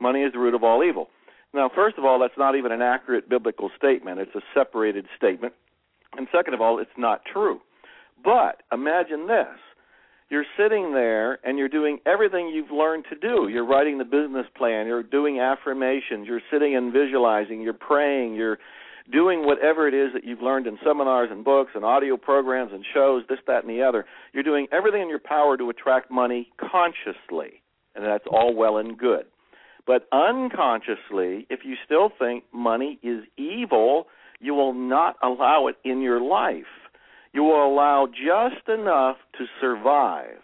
Money 0.00 0.22
is 0.22 0.32
the 0.32 0.38
root 0.38 0.54
of 0.54 0.62
all 0.62 0.84
evil. 0.84 1.08
Now, 1.52 1.70
first 1.74 1.98
of 1.98 2.04
all, 2.04 2.18
that's 2.20 2.38
not 2.38 2.54
even 2.56 2.72
an 2.72 2.82
accurate 2.82 3.28
biblical 3.28 3.70
statement. 3.76 4.20
It's 4.20 4.34
a 4.34 4.40
separated 4.54 5.06
statement. 5.16 5.54
And 6.16 6.28
second 6.34 6.54
of 6.54 6.60
all, 6.60 6.78
it's 6.78 6.90
not 6.96 7.22
true. 7.30 7.60
But 8.22 8.62
imagine 8.72 9.26
this. 9.26 9.58
You're 10.28 10.46
sitting 10.56 10.92
there 10.92 11.44
and 11.44 11.58
you're 11.58 11.68
doing 11.68 11.98
everything 12.06 12.48
you've 12.48 12.70
learned 12.70 13.04
to 13.10 13.16
do. 13.16 13.48
You're 13.48 13.66
writing 13.66 13.98
the 13.98 14.04
business 14.04 14.46
plan, 14.56 14.86
you're 14.86 15.02
doing 15.02 15.40
affirmations, 15.40 16.28
you're 16.28 16.42
sitting 16.52 16.76
and 16.76 16.92
visualizing, 16.92 17.60
you're 17.60 17.72
praying, 17.72 18.34
you're 18.34 18.58
doing 19.10 19.44
whatever 19.44 19.88
it 19.88 19.94
is 19.94 20.12
that 20.12 20.22
you've 20.22 20.40
learned 20.40 20.68
in 20.68 20.78
seminars 20.84 21.30
and 21.32 21.44
books 21.44 21.72
and 21.74 21.84
audio 21.84 22.16
programs 22.16 22.70
and 22.72 22.84
shows, 22.94 23.24
this, 23.28 23.40
that, 23.48 23.64
and 23.64 23.70
the 23.70 23.82
other. 23.82 24.04
You're 24.32 24.44
doing 24.44 24.68
everything 24.70 25.02
in 25.02 25.08
your 25.08 25.18
power 25.18 25.56
to 25.56 25.68
attract 25.68 26.12
money 26.12 26.48
consciously, 26.60 27.62
and 27.96 28.04
that's 28.04 28.24
all 28.30 28.54
well 28.54 28.76
and 28.76 28.96
good. 28.96 29.24
But 29.90 30.06
unconsciously, 30.12 31.48
if 31.50 31.64
you 31.64 31.74
still 31.84 32.12
think 32.16 32.44
money 32.52 33.00
is 33.02 33.24
evil, 33.36 34.06
you 34.38 34.54
will 34.54 34.72
not 34.72 35.16
allow 35.20 35.66
it 35.66 35.78
in 35.82 36.00
your 36.00 36.20
life. 36.20 36.70
You 37.32 37.42
will 37.42 37.66
allow 37.66 38.06
just 38.06 38.68
enough 38.68 39.16
to 39.36 39.46
survive. 39.60 40.38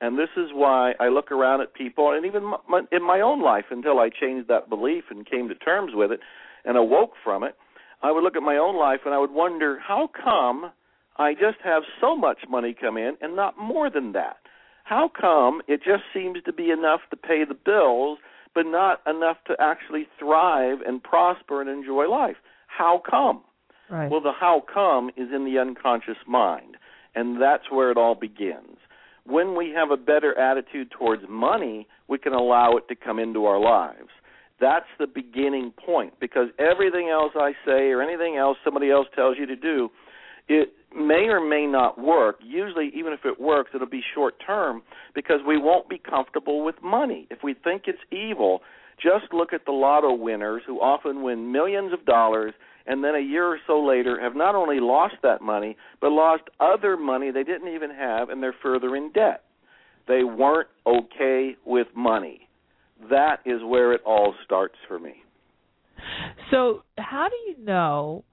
And 0.00 0.18
this 0.18 0.30
is 0.36 0.48
why 0.52 0.94
I 0.98 1.10
look 1.10 1.30
around 1.30 1.60
at 1.60 1.74
people, 1.74 2.10
and 2.10 2.26
even 2.26 2.54
in 2.90 3.04
my 3.04 3.20
own 3.20 3.40
life, 3.40 3.66
until 3.70 4.00
I 4.00 4.08
changed 4.08 4.48
that 4.48 4.68
belief 4.68 5.04
and 5.10 5.24
came 5.30 5.46
to 5.48 5.54
terms 5.54 5.92
with 5.94 6.10
it 6.10 6.18
and 6.64 6.76
awoke 6.76 7.12
from 7.22 7.44
it, 7.44 7.54
I 8.02 8.10
would 8.10 8.24
look 8.24 8.34
at 8.34 8.42
my 8.42 8.56
own 8.56 8.76
life 8.76 9.02
and 9.04 9.14
I 9.14 9.18
would 9.18 9.30
wonder 9.30 9.78
how 9.78 10.08
come 10.08 10.72
I 11.18 11.34
just 11.34 11.58
have 11.62 11.84
so 12.00 12.16
much 12.16 12.38
money 12.50 12.74
come 12.74 12.96
in 12.96 13.16
and 13.20 13.36
not 13.36 13.56
more 13.56 13.90
than 13.90 14.10
that? 14.14 14.38
How 14.82 15.08
come 15.08 15.62
it 15.68 15.84
just 15.84 16.02
seems 16.12 16.38
to 16.44 16.52
be 16.52 16.70
enough 16.70 17.02
to 17.10 17.16
pay 17.16 17.44
the 17.44 17.54
bills, 17.54 18.18
but 18.54 18.66
not 18.66 19.00
enough 19.06 19.38
to 19.46 19.56
actually 19.58 20.06
thrive 20.18 20.78
and 20.86 21.02
prosper 21.02 21.60
and 21.60 21.70
enjoy 21.70 22.08
life? 22.08 22.36
How 22.66 23.02
come? 23.08 23.42
Right. 23.90 24.10
Well, 24.10 24.20
the 24.20 24.32
how 24.32 24.62
come 24.72 25.10
is 25.16 25.28
in 25.34 25.44
the 25.44 25.58
unconscious 25.58 26.16
mind, 26.26 26.76
and 27.14 27.40
that's 27.40 27.70
where 27.70 27.90
it 27.90 27.98
all 27.98 28.14
begins. 28.14 28.78
When 29.24 29.56
we 29.56 29.70
have 29.70 29.90
a 29.90 29.96
better 29.96 30.36
attitude 30.38 30.90
towards 30.90 31.22
money, 31.28 31.86
we 32.08 32.18
can 32.18 32.32
allow 32.32 32.76
it 32.76 32.88
to 32.88 32.96
come 32.96 33.18
into 33.18 33.44
our 33.44 33.60
lives. 33.60 34.08
That's 34.60 34.86
the 34.98 35.06
beginning 35.06 35.72
point 35.72 36.14
because 36.20 36.48
everything 36.58 37.08
else 37.08 37.32
I 37.34 37.52
say 37.66 37.90
or 37.90 38.00
anything 38.02 38.36
else 38.36 38.56
somebody 38.64 38.90
else 38.90 39.08
tells 39.14 39.36
you 39.38 39.46
to 39.46 39.56
do, 39.56 39.90
it 40.48 40.72
may 40.96 41.28
or 41.28 41.40
may 41.40 41.66
not 41.66 41.98
work. 41.98 42.36
Usually, 42.42 42.90
even 42.94 43.12
if 43.12 43.20
it 43.24 43.40
works, 43.40 43.70
it'll 43.74 43.88
be 43.88 44.02
short 44.14 44.34
term 44.44 44.82
because 45.14 45.40
we 45.46 45.58
won't 45.58 45.88
be 45.88 45.98
comfortable 45.98 46.64
with 46.64 46.76
money. 46.82 47.26
If 47.30 47.38
we 47.42 47.54
think 47.54 47.82
it's 47.86 47.98
evil, 48.10 48.60
just 49.02 49.32
look 49.32 49.52
at 49.52 49.64
the 49.64 49.72
lotto 49.72 50.14
winners 50.14 50.62
who 50.66 50.80
often 50.80 51.22
win 51.22 51.52
millions 51.52 51.92
of 51.92 52.04
dollars 52.04 52.54
and 52.86 53.02
then 53.02 53.14
a 53.14 53.20
year 53.20 53.46
or 53.46 53.58
so 53.66 53.82
later 53.82 54.20
have 54.20 54.34
not 54.34 54.54
only 54.54 54.80
lost 54.80 55.14
that 55.22 55.40
money, 55.40 55.76
but 56.00 56.10
lost 56.10 56.42
other 56.58 56.96
money 56.96 57.30
they 57.30 57.44
didn't 57.44 57.72
even 57.72 57.90
have 57.90 58.28
and 58.28 58.42
they're 58.42 58.54
further 58.62 58.96
in 58.96 59.12
debt. 59.12 59.44
They 60.08 60.24
weren't 60.24 60.68
okay 60.86 61.56
with 61.64 61.86
money 61.94 62.48
that 63.10 63.38
is 63.44 63.62
where 63.64 63.92
it 63.92 64.00
all 64.04 64.34
starts 64.44 64.76
for 64.88 64.98
me. 64.98 65.14
So, 66.50 66.82
how 66.98 67.28
do 67.28 67.50
you 67.50 67.64
know 67.64 68.24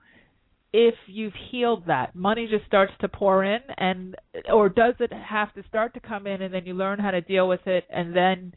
if 0.74 0.96
you've 1.08 1.34
healed 1.52 1.84
that? 1.88 2.16
Money 2.16 2.48
just 2.50 2.66
starts 2.66 2.94
to 3.02 3.08
pour 3.08 3.44
in 3.44 3.62
and 3.78 4.16
or 4.52 4.70
does 4.70 4.96
it 5.00 5.12
have 5.14 5.54
to 5.54 5.64
start 5.68 5.94
to 5.96 6.00
come 6.00 6.28
in 6.28 6.42
and 6.42 6.54
then 6.54 6.66
you 6.66 6.74
learn 6.74 7.00
how 7.00 7.12
to 7.12 7.22
deal 7.22 7.48
with 7.48 7.66
it 7.66 7.86
and 7.90 8.16
then 8.16 8.54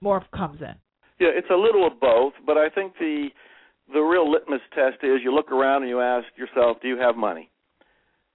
more 0.00 0.24
comes 0.34 0.60
in? 0.60 0.74
Yeah, 1.20 1.30
it's 1.34 1.50
a 1.50 1.56
little 1.56 1.86
of 1.86 2.00
both, 2.00 2.34
but 2.46 2.56
I 2.56 2.68
think 2.68 2.94
the 2.98 3.28
the 3.92 4.00
real 4.00 4.30
litmus 4.30 4.60
test 4.74 5.02
is 5.02 5.20
you 5.24 5.34
look 5.34 5.50
around 5.50 5.82
and 5.82 5.88
you 5.88 6.00
ask 6.00 6.26
yourself, 6.36 6.76
do 6.82 6.88
you 6.88 6.98
have 6.98 7.16
money? 7.16 7.50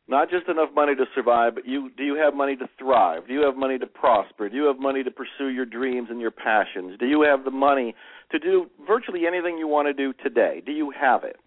not 0.07 0.29
just 0.29 0.47
enough 0.47 0.69
money 0.75 0.95
to 0.95 1.05
survive, 1.15 1.55
but 1.55 1.65
you 1.65 1.89
do 1.95 2.03
you 2.03 2.15
have 2.15 2.33
money 2.33 2.55
to 2.57 2.67
thrive? 2.77 3.27
Do 3.27 3.33
you 3.33 3.41
have 3.41 3.55
money 3.55 3.77
to 3.79 3.87
prosper? 3.87 4.49
Do 4.49 4.55
you 4.55 4.65
have 4.65 4.77
money 4.77 5.03
to 5.03 5.11
pursue 5.11 5.49
your 5.49 5.65
dreams 5.65 6.09
and 6.11 6.19
your 6.19 6.31
passions? 6.31 6.97
Do 6.99 7.05
you 7.05 7.21
have 7.21 7.45
the 7.45 7.51
money 7.51 7.95
to 8.31 8.39
do 8.39 8.67
virtually 8.85 9.21
anything 9.25 9.57
you 9.57 9.67
want 9.67 9.87
to 9.87 9.93
do 9.93 10.13
today? 10.21 10.61
Do 10.65 10.71
you 10.71 10.91
have 10.99 11.23
it? 11.23 11.37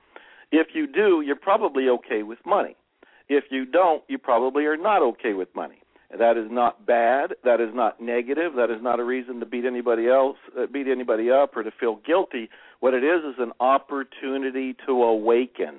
If 0.52 0.68
you 0.74 0.86
do, 0.86 1.22
you're 1.24 1.36
probably 1.36 1.88
okay 1.88 2.22
with 2.22 2.38
money. 2.46 2.76
If 3.28 3.44
you 3.50 3.66
don't, 3.66 4.02
you 4.08 4.18
probably 4.18 4.64
are 4.66 4.76
not 4.76 5.02
okay 5.02 5.34
with 5.34 5.48
money. 5.54 5.80
That 6.16 6.36
is 6.36 6.46
not 6.50 6.86
bad. 6.86 7.34
That 7.44 7.60
is 7.60 7.70
not 7.74 8.00
negative. 8.00 8.52
That 8.54 8.70
is 8.70 8.80
not 8.80 9.00
a 9.00 9.04
reason 9.04 9.40
to 9.40 9.46
beat 9.46 9.64
anybody 9.64 10.08
else, 10.08 10.36
uh, 10.56 10.66
beat 10.72 10.86
anybody 10.86 11.30
up, 11.30 11.56
or 11.56 11.64
to 11.64 11.72
feel 11.78 11.96
guilty. 12.06 12.48
What 12.78 12.94
it 12.94 13.02
is 13.02 13.24
is 13.24 13.34
an 13.38 13.50
opportunity 13.58 14.76
to 14.86 15.02
awaken 15.02 15.74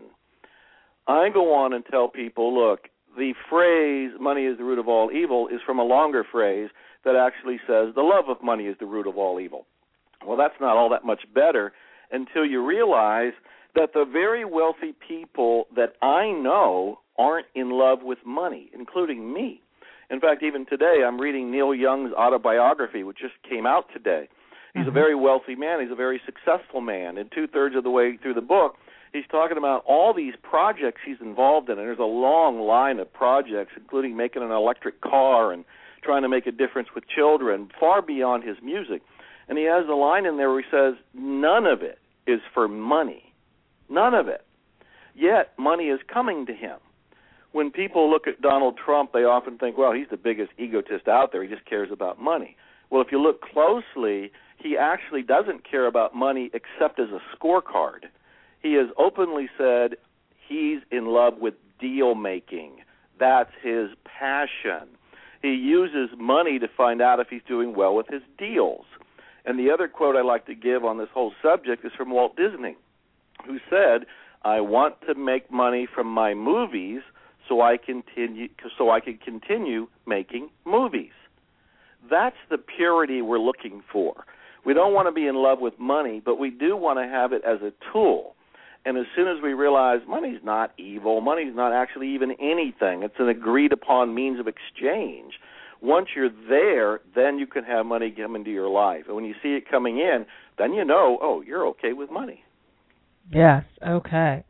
I 1.08 1.30
go 1.30 1.54
on 1.54 1.74
and 1.74 1.86
tell 1.90 2.10
people, 2.10 2.54
look, 2.54 2.90
the 3.18 3.34
phrase 3.50 4.12
money 4.20 4.46
is 4.46 4.58
the 4.58 4.64
root 4.66 4.78
of 4.78 4.88
all 4.88 5.10
evil 5.12 5.48
is 5.48 5.62
from 5.66 5.80
a 5.80 5.84
longer 5.84 6.26
phrase 6.30 6.70
that 7.06 7.16
actually 7.16 7.58
says 7.66 7.96
the 7.96 8.02
love 8.02 8.26
of 8.28 8.44
money 8.44 8.66
is 8.66 8.76
the 8.80 8.86
root 8.86 9.08
of 9.08 9.18
all 9.18 9.40
evil. 9.40 9.66
Well, 10.26 10.38
that's 10.38 10.60
not 10.60 10.76
all 10.76 10.90
that 10.90 11.06
much 11.06 11.22
better 11.34 11.72
until 12.12 12.46
you 12.46 12.66
realize 12.66 13.32
that 13.78 13.94
the 13.94 14.06
very 14.12 14.44
wealthy 14.44 14.94
people 15.08 15.68
that 15.76 15.94
I 16.02 16.32
know 16.32 17.00
aren't 17.18 17.46
in 17.54 17.70
love 17.70 18.00
with 18.02 18.18
money, 18.26 18.72
including 18.74 19.32
me. 19.32 19.62
In 20.10 20.20
fact, 20.20 20.42
even 20.42 20.66
today, 20.66 21.04
I'm 21.06 21.22
reading 21.22 21.52
Neil 21.52 21.76
Young's 21.76 22.12
autobiography, 22.14 23.04
which 23.04 23.20
just 23.20 23.36
came 23.48 23.68
out 23.68 23.86
today. 23.94 24.30
He's 24.74 24.82
mm-hmm. 24.82 24.90
a 24.90 24.94
very 24.94 25.16
wealthy 25.16 25.56
man. 25.56 25.80
He's 25.82 25.92
a 25.92 25.96
very 25.96 26.20
successful 26.26 26.82
man. 26.82 27.20
And 27.20 27.32
two 27.32 27.46
thirds 27.46 27.76
of 27.76 27.84
the 27.84 27.92
way 27.92 28.18
through 28.18 28.34
the 28.34 28.42
book, 28.42 28.78
he's 29.14 29.26
talking 29.30 29.58
about 29.58 29.84
all 29.86 30.12
these 30.12 30.34
projects 30.42 31.02
he's 31.06 31.22
involved 31.22 31.70
in, 31.70 31.78
and 31.78 31.88
there's 31.88 32.00
a 32.00 32.04
long 32.04 32.60
line 32.60 32.98
of 32.98 33.14
projects, 33.14 33.74
including 33.78 34.18
making 34.18 34.42
an 34.42 34.52
electric 34.52 35.02
car 35.02 35.54
and 35.54 35.66
trying 36.04 36.24
to 36.24 36.30
make 36.30 36.48
a 36.48 36.52
difference 36.52 36.90
with 36.96 37.04
children, 37.08 37.70
far 37.80 38.02
beyond 38.02 38.44
his 38.44 38.58
music. 38.64 39.04
And 39.48 39.58
he 39.58 39.66
has 39.66 39.86
a 39.88 39.94
line 39.94 40.26
in 40.26 40.38
there 40.38 40.50
where 40.50 40.62
he 40.62 40.68
says, 40.72 40.96
None 41.14 41.68
of 41.68 41.84
it 41.84 42.00
is 42.26 42.40
for 42.56 42.68
money. 42.68 43.27
None 43.90 44.14
of 44.14 44.28
it. 44.28 44.46
Yet, 45.16 45.54
money 45.58 45.86
is 45.86 46.00
coming 46.12 46.46
to 46.46 46.54
him. 46.54 46.78
When 47.52 47.72
people 47.72 48.10
look 48.10 48.28
at 48.28 48.42
Donald 48.42 48.78
Trump, 48.78 49.14
they 49.14 49.24
often 49.24 49.58
think, 49.58 49.78
well, 49.78 49.94
he's 49.94 50.10
the 50.10 50.18
biggest 50.18 50.52
egotist 50.58 51.08
out 51.08 51.32
there. 51.32 51.44
He 51.44 51.50
just 51.50 51.66
cares 51.66 51.90
about 51.92 52.22
money. 52.22 52.56
Well, 52.90 53.02
if 53.02 53.12
you 53.12 53.22
look 53.22 53.42
closely, 53.42 54.32
he 54.58 54.78
actually 54.78 55.24
doesn't 55.24 55.70
care 55.70 55.88
about 55.88 56.16
money 56.16 56.52
except 56.54 57.00
as 57.00 57.10
a 57.10 57.22
scorecard. 57.36 58.06
He 58.62 58.74
has 58.74 58.88
openly 58.98 59.50
said 59.58 59.96
he's 60.48 60.80
in 60.92 61.08
love 61.08 61.38
with 61.40 61.54
deal 61.80 62.16
making. 62.16 62.82
That's 63.20 63.52
his 63.62 63.90
passion. 64.04 64.90
He 65.42 65.54
uses 65.54 66.10
money 66.18 66.60
to 66.60 66.68
find 66.68 67.02
out 67.02 67.20
if 67.20 67.28
he's 67.30 67.42
doing 67.48 67.76
well 67.76 67.96
with 67.96 68.08
his 68.08 68.22
deals. 68.38 68.86
And 69.46 69.58
the 69.58 69.72
other 69.72 69.88
quote 69.88 70.16
I 70.16 70.22
like 70.22 70.46
to 70.48 70.56
give 70.56 70.84
on 70.84 70.98
this 70.98 71.10
whole 71.14 71.34
subject 71.42 71.86
is 71.86 71.92
from 71.96 72.10
Walt 72.10 72.36
Disney, 72.36 72.76
who 73.46 73.60
said, 73.70 74.06
"I 74.44 74.62
want 74.62 75.02
to 75.08 75.16
make 75.16 75.52
money 75.52 75.86
from 75.86 76.08
my 76.08 76.34
movies 76.34 77.02
so 77.48 77.62
I 77.62 77.78
continue 77.78 78.50
so 78.78 78.90
I 78.90 79.00
can 79.00 79.18
continue 79.18 79.88
making 80.06 80.50
movies." 80.66 81.14
That's 82.10 82.38
the 82.50 82.58
purity 82.58 83.22
we're 83.22 83.40
looking 83.40 83.82
for. 83.92 84.26
We 84.66 84.74
don't 84.74 84.94
want 84.94 85.08
to 85.08 85.12
be 85.12 85.28
in 85.28 85.36
love 85.36 85.60
with 85.60 85.80
money, 85.80 86.22
but 86.24 86.38
we 86.38 86.50
do 86.50 86.76
want 86.76 87.00
to 87.00 87.08
have 87.08 87.34
it 87.34 87.44
as 87.44 87.62
a 87.62 87.72
tool. 87.92 88.36
And 88.86 88.98
as 88.98 89.06
soon 89.16 89.28
as 89.28 89.42
we 89.42 89.54
realize 89.54 90.00
money's 90.08 90.44
not 90.44 90.72
evil, 90.78 91.20
money's 91.20 91.56
not 91.56 91.74
actually 91.74 92.10
even 92.10 92.32
anything, 92.40 93.04
it's 93.04 93.20
an 93.20 93.28
agreed 93.28 93.74
upon 93.74 94.16
means 94.16 94.40
of 94.40 94.48
exchange. 94.48 95.34
Once 95.82 96.10
you're 96.16 96.32
there, 96.50 97.02
then 97.14 97.38
you 97.38 97.46
can 97.46 97.64
have 97.64 97.86
money 97.86 98.12
come 98.12 98.36
into 98.36 98.50
your 98.50 98.70
life. 98.70 99.04
And 99.08 99.16
when 99.16 99.26
you 99.26 99.36
see 99.44 99.56
it 99.56 99.70
coming 99.70 100.00
in, 100.00 100.26
then 100.58 100.74
you 100.74 100.84
know, 100.86 101.20
oh, 101.22 101.42
you're 101.42 101.68
okay 101.68 101.94
with 101.94 102.10
money. 102.10 102.44
Yes. 103.32 103.64
Okay. 103.86 104.44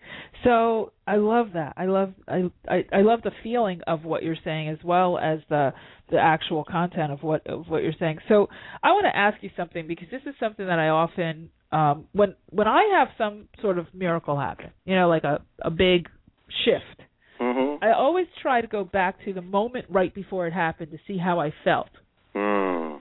So 0.44 0.92
I 1.08 1.16
love 1.16 1.48
that. 1.54 1.74
I 1.78 1.86
love 1.86 2.14
I, 2.28 2.44
I 2.68 2.86
I 2.94 3.02
love 3.02 3.22
the 3.24 3.32
feeling 3.44 3.82
of 3.88 4.04
what 4.04 4.24
you're 4.24 4.38
saying 4.44 4.70
as 4.70 4.78
well 4.84 5.18
as 5.18 5.40
the 5.50 5.74
the 6.12 6.20
actual 6.20 6.64
content 6.64 7.12
of 7.12 7.24
what 7.24 7.46
of 7.48 7.68
what 7.68 7.82
you're 7.84 7.94
saying. 8.00 8.20
So 8.28 8.48
I 8.84 8.90
want 8.90 9.06
to 9.12 9.18
ask 9.18 9.42
you 9.42 9.50
something 9.58 9.88
because 9.88 10.08
this 10.12 10.22
is 10.26 10.36
something 10.40 10.66
that 10.68 10.80
I 10.80 10.90
often 10.90 11.50
um 11.72 12.06
when 12.12 12.36
when 12.50 12.68
I 12.68 12.98
have 13.00 13.10
some 13.18 13.48
sort 13.62 13.80
of 13.80 13.88
miracle 13.94 14.40
happen, 14.40 14.70
you 14.86 14.96
know, 14.96 15.10
like 15.10 15.24
a 15.24 15.42
a 15.62 15.72
big 15.72 16.08
shift. 16.66 17.02
Mm-hmm. 17.42 17.84
I 17.84 17.94
always 17.94 18.28
try 18.42 18.62
to 18.62 18.68
go 18.68 18.84
back 18.84 19.24
to 19.26 19.34
the 19.34 19.42
moment 19.42 19.86
right 19.90 20.14
before 20.14 20.48
it 20.48 20.54
happened 20.54 20.92
to 20.92 20.98
see 21.08 21.18
how 21.18 21.40
I 21.40 21.54
felt. 21.64 21.90
Mm. 22.36 23.00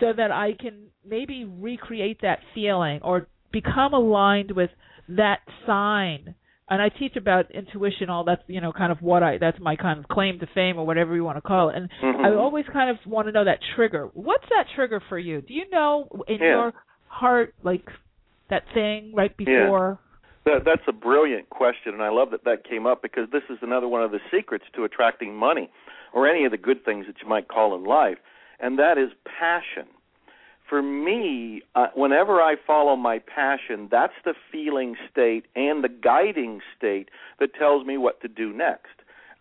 So 0.00 0.12
that 0.16 0.30
I 0.30 0.52
can 0.58 0.86
maybe 1.06 1.44
recreate 1.44 2.22
that 2.22 2.38
feeling 2.54 3.00
or 3.02 3.28
become 3.52 3.92
aligned 3.94 4.52
with 4.52 4.70
that 5.16 5.40
sign 5.66 6.34
and 6.70 6.80
I 6.80 6.88
teach 6.88 7.16
about 7.16 7.50
intuition. 7.50 8.08
All 8.08 8.24
that's 8.24 8.42
you 8.46 8.60
know 8.60 8.72
kind 8.72 8.92
of 8.92 9.02
what 9.02 9.22
I 9.22 9.38
that's 9.38 9.58
my 9.60 9.76
kind 9.76 9.98
of 9.98 10.08
claim 10.08 10.38
to 10.38 10.46
fame 10.54 10.78
or 10.78 10.86
whatever 10.86 11.14
you 11.14 11.24
want 11.24 11.36
to 11.36 11.42
call 11.42 11.70
it. 11.70 11.76
And 11.76 11.90
mm-hmm. 12.02 12.24
I 12.24 12.34
always 12.34 12.64
kind 12.72 12.90
of 12.90 12.96
want 13.10 13.26
to 13.26 13.32
know 13.32 13.44
that 13.44 13.58
trigger. 13.74 14.08
What's 14.14 14.44
that 14.50 14.66
trigger 14.76 15.02
for 15.08 15.18
you? 15.18 15.42
Do 15.42 15.52
you 15.52 15.68
know 15.70 16.08
in 16.28 16.36
yeah. 16.36 16.46
your 16.46 16.72
heart 17.08 17.54
like 17.64 17.86
that 18.48 18.62
thing 18.72 19.12
right 19.14 19.36
before? 19.36 19.98
Yeah. 20.00 20.06
That, 20.46 20.64
that's 20.64 20.82
a 20.88 20.92
brilliant 20.92 21.50
question, 21.50 21.92
and 21.92 22.02
I 22.02 22.08
love 22.08 22.30
that 22.30 22.44
that 22.44 22.64
came 22.66 22.86
up 22.86 23.02
because 23.02 23.28
this 23.30 23.42
is 23.50 23.58
another 23.60 23.86
one 23.86 24.02
of 24.02 24.10
the 24.10 24.20
secrets 24.34 24.64
to 24.74 24.84
attracting 24.84 25.36
money, 25.36 25.70
or 26.14 26.26
any 26.26 26.46
of 26.46 26.50
the 26.50 26.56
good 26.56 26.82
things 26.82 27.04
that 27.08 27.16
you 27.22 27.28
might 27.28 27.46
call 27.46 27.74
in 27.74 27.84
life, 27.84 28.16
and 28.58 28.78
that 28.78 28.96
is 28.96 29.10
passion 29.38 29.86
for 30.70 30.80
me, 30.80 31.62
uh, 31.74 31.88
whenever 31.94 32.40
I 32.40 32.54
follow 32.64 32.94
my 32.94 33.18
passion, 33.18 33.88
that's 33.90 34.14
the 34.24 34.34
feeling 34.52 34.94
state 35.10 35.46
and 35.56 35.82
the 35.82 35.88
guiding 35.88 36.60
state 36.78 37.08
that 37.40 37.52
tells 37.54 37.84
me 37.84 37.98
what 37.98 38.22
to 38.22 38.28
do 38.28 38.52
next. 38.52 38.86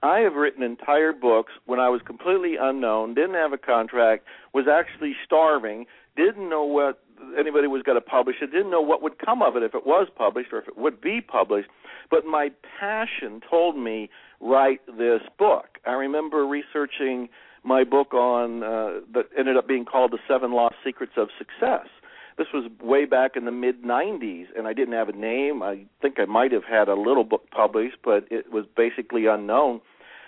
I 0.02 0.20
have 0.20 0.34
written 0.34 0.64
entire 0.64 1.14
books 1.14 1.54
when 1.66 1.80
I 1.80 1.90
was 1.90 2.02
completely 2.06 2.56
unknown, 2.60 3.14
didn't 3.14 3.36
have 3.36 3.54
a 3.54 3.58
contract, 3.58 4.26
was 4.54 4.66
actually 4.68 5.16
starving, 5.24 5.86
didn't 6.16 6.50
know 6.50 6.64
what 6.64 7.04
anybody 7.38 7.68
was 7.68 7.84
going 7.84 7.98
to 7.98 8.02
publish 8.02 8.38
it, 8.42 8.52
didn't 8.52 8.72
know 8.72 8.82
what 8.82 9.04
would 9.04 9.20
come 9.20 9.42
of 9.42 9.56
it 9.56 9.62
if 9.62 9.76
it 9.76 9.86
was 9.86 10.08
published 10.16 10.52
or 10.52 10.60
if 10.60 10.68
it 10.68 10.78
would 10.78 11.00
be 11.00 11.22
published, 11.22 11.70
but 12.10 12.26
my 12.26 12.50
passion 12.80 13.42
told 13.48 13.78
me 13.78 14.10
write 14.40 14.82
this 14.88 15.22
book. 15.38 15.78
I 15.86 15.92
remember 15.92 16.46
researching 16.46 17.30
my 17.64 17.84
book 17.84 18.14
on 18.14 18.64
uh, 18.64 19.02
that 19.14 19.26
ended 19.38 19.58
up 19.58 19.68
being 19.68 19.86
called 19.86 20.12
The 20.12 20.20
Seven 20.28 20.52
Lost 20.52 20.76
Secrets 20.84 21.14
of 21.18 21.30
Success. 21.38 21.88
This 22.38 22.48
was 22.54 22.72
way 22.82 23.04
back 23.06 23.36
in 23.36 23.44
the 23.44 23.52
mid 23.52 23.84
90s, 23.84 24.46
and 24.58 24.66
I 24.66 24.74
didn't 24.74 24.94
have 24.94 25.10
a 25.10 25.14
name. 25.14 25.62
I 25.62 25.86
think 26.02 26.20
I 26.20 26.26
might 26.26 26.54
have 26.54 26.64
had 26.64 26.88
a 26.88 26.96
little 26.96 27.26
book 27.26 27.52
published, 27.52 27.98
but 28.04 28.26
it 28.32 28.52
was 28.52 28.66
basically 28.78 29.26
unknown. 29.26 29.82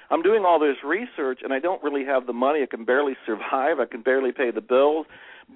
I'm 0.09 0.21
doing 0.21 0.43
all 0.43 0.59
this 0.59 0.75
research, 0.83 1.39
and 1.41 1.53
I 1.53 1.59
don't 1.59 1.81
really 1.81 2.03
have 2.03 2.27
the 2.27 2.33
money. 2.33 2.63
I 2.63 2.65
can 2.65 2.83
barely 2.83 3.15
survive. 3.25 3.79
I 3.79 3.85
can 3.85 4.01
barely 4.01 4.33
pay 4.33 4.51
the 4.51 4.61
bills. 4.61 5.05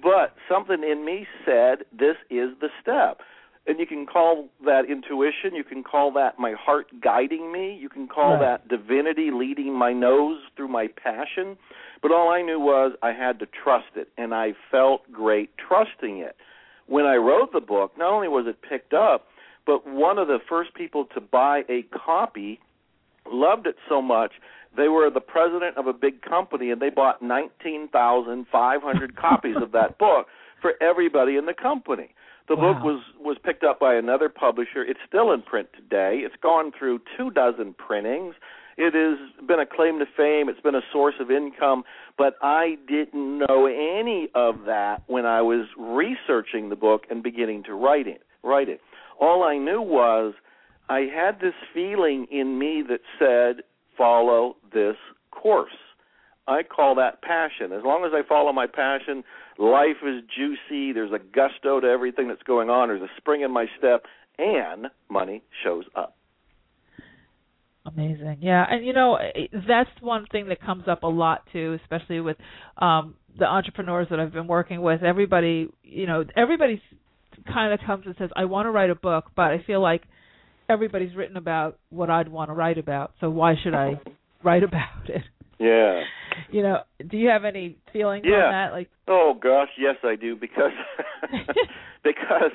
But 0.02 0.34
something 0.50 0.82
in 0.82 1.04
me 1.04 1.26
said, 1.44 1.84
this 1.92 2.16
is 2.30 2.50
the 2.60 2.68
step 2.80 3.20
and 3.66 3.80
you 3.80 3.86
can 3.86 4.06
call 4.06 4.48
that 4.64 4.82
intuition. 4.88 5.54
You 5.54 5.64
can 5.64 5.82
call 5.82 6.12
that 6.12 6.38
my 6.38 6.52
heart 6.52 6.86
guiding 7.02 7.52
me. 7.52 7.76
You 7.80 7.88
can 7.88 8.06
call 8.06 8.34
right. 8.34 8.40
that 8.40 8.68
divinity 8.68 9.30
leading 9.32 9.76
my 9.76 9.92
nose 9.92 10.40
through 10.56 10.68
my 10.68 10.88
passion. 11.02 11.56
But 12.02 12.12
all 12.12 12.30
i 12.30 12.42
knew 12.42 12.60
was 12.60 12.92
i 13.02 13.12
had 13.12 13.38
to 13.40 13.46
trust 13.46 13.96
it 13.96 14.08
and 14.16 14.34
i 14.34 14.52
felt 14.70 15.10
great 15.10 15.50
trusting 15.56 16.18
it. 16.18 16.36
When 16.86 17.04
i 17.04 17.16
wrote 17.16 17.52
the 17.52 17.60
book 17.60 17.92
not 17.98 18.12
only 18.12 18.28
was 18.28 18.46
it 18.46 18.62
picked 18.62 18.94
up 18.94 19.26
but 19.66 19.86
one 19.86 20.18
of 20.18 20.28
the 20.28 20.38
first 20.48 20.74
people 20.74 21.06
to 21.14 21.20
buy 21.20 21.62
a 21.68 21.82
copy 21.82 22.60
loved 23.30 23.66
it 23.66 23.76
so 23.88 24.00
much 24.00 24.32
they 24.76 24.88
were 24.88 25.10
the 25.10 25.20
president 25.20 25.76
of 25.76 25.86
a 25.86 25.92
big 25.92 26.22
company 26.22 26.70
and 26.70 26.80
they 26.80 26.90
bought 26.90 27.22
19,500 27.22 29.16
copies 29.16 29.56
of 29.60 29.72
that 29.72 29.98
book 30.06 30.26
for 30.60 30.74
everybody 30.80 31.36
in 31.36 31.46
the 31.46 31.54
company 31.54 32.14
the 32.48 32.56
wow. 32.56 32.74
book 32.74 32.82
was 32.82 33.02
was 33.18 33.36
picked 33.44 33.64
up 33.64 33.80
by 33.80 33.94
another 33.94 34.28
publisher. 34.28 34.82
It's 34.82 35.00
still 35.06 35.32
in 35.32 35.42
print 35.42 35.68
today. 35.74 36.20
It's 36.24 36.36
gone 36.42 36.72
through 36.76 37.00
two 37.16 37.30
dozen 37.30 37.74
printings. 37.74 38.34
It 38.76 38.94
has 38.94 39.46
been 39.46 39.58
a 39.58 39.66
claim 39.66 39.98
to 40.00 40.06
fame. 40.16 40.48
It's 40.48 40.60
been 40.60 40.74
a 40.74 40.84
source 40.92 41.14
of 41.18 41.30
income, 41.30 41.84
but 42.18 42.34
I 42.42 42.76
didn't 42.86 43.38
know 43.38 43.66
any 43.66 44.28
of 44.34 44.66
that 44.66 45.02
when 45.06 45.24
I 45.24 45.40
was 45.40 45.66
researching 45.78 46.68
the 46.68 46.76
book 46.76 47.04
and 47.08 47.22
beginning 47.22 47.64
to 47.64 47.74
write 47.74 48.06
it. 48.06 48.22
Write 48.42 48.68
it. 48.68 48.80
All 49.18 49.42
I 49.42 49.56
knew 49.56 49.80
was 49.80 50.34
I 50.90 51.08
had 51.12 51.40
this 51.40 51.54
feeling 51.72 52.26
in 52.30 52.58
me 52.58 52.82
that 52.88 53.00
said, 53.18 53.64
"Follow 53.96 54.56
this 54.72 54.96
course." 55.30 55.85
I 56.48 56.62
call 56.62 56.94
that 56.96 57.22
passion. 57.22 57.72
As 57.72 57.82
long 57.84 58.04
as 58.04 58.12
I 58.14 58.26
follow 58.28 58.52
my 58.52 58.66
passion, 58.66 59.24
life 59.58 59.96
is 60.06 60.22
juicy. 60.36 60.92
There's 60.92 61.12
a 61.12 61.18
gusto 61.18 61.80
to 61.80 61.86
everything 61.86 62.28
that's 62.28 62.42
going 62.42 62.70
on. 62.70 62.88
There's 62.88 63.02
a 63.02 63.10
spring 63.16 63.42
in 63.42 63.50
my 63.50 63.66
step, 63.78 64.04
and 64.38 64.86
money 65.10 65.42
shows 65.64 65.84
up. 65.96 66.16
Amazing. 67.86 68.38
Yeah, 68.40 68.64
and 68.68 68.84
you 68.84 68.92
know 68.92 69.16
that's 69.52 69.90
one 70.00 70.26
thing 70.30 70.48
that 70.48 70.60
comes 70.60 70.84
up 70.88 71.04
a 71.04 71.08
lot 71.08 71.42
too, 71.52 71.78
especially 71.82 72.20
with 72.20 72.36
um 72.78 73.14
the 73.38 73.44
entrepreneurs 73.44 74.08
that 74.10 74.18
I've 74.18 74.32
been 74.32 74.48
working 74.48 74.82
with. 74.82 75.02
Everybody, 75.02 75.68
you 75.84 76.06
know, 76.06 76.24
everybody 76.36 76.82
kind 77.52 77.72
of 77.72 77.80
comes 77.86 78.04
and 78.06 78.14
says, 78.18 78.30
"I 78.34 78.46
want 78.46 78.66
to 78.66 78.70
write 78.70 78.90
a 78.90 78.96
book, 78.96 79.26
but 79.36 79.52
I 79.52 79.62
feel 79.66 79.80
like 79.80 80.02
everybody's 80.68 81.14
written 81.14 81.36
about 81.36 81.78
what 81.90 82.10
I'd 82.10 82.28
want 82.28 82.50
to 82.50 82.54
write 82.54 82.78
about, 82.78 83.12
so 83.20 83.30
why 83.30 83.54
should 83.62 83.74
I 83.74 84.00
write 84.42 84.64
about 84.64 85.08
it?" 85.08 85.22
Yeah. 85.58 86.02
You 86.50 86.62
know, 86.62 86.82
do 87.08 87.16
you 87.16 87.28
have 87.28 87.44
any 87.44 87.76
feelings 87.92 88.24
yeah. 88.28 88.44
on 88.44 88.52
that? 88.52 88.72
Like, 88.72 88.90
oh 89.08 89.34
gosh, 89.40 89.70
yes, 89.78 89.96
I 90.04 90.16
do 90.16 90.36
because 90.36 90.72
because 92.04 92.52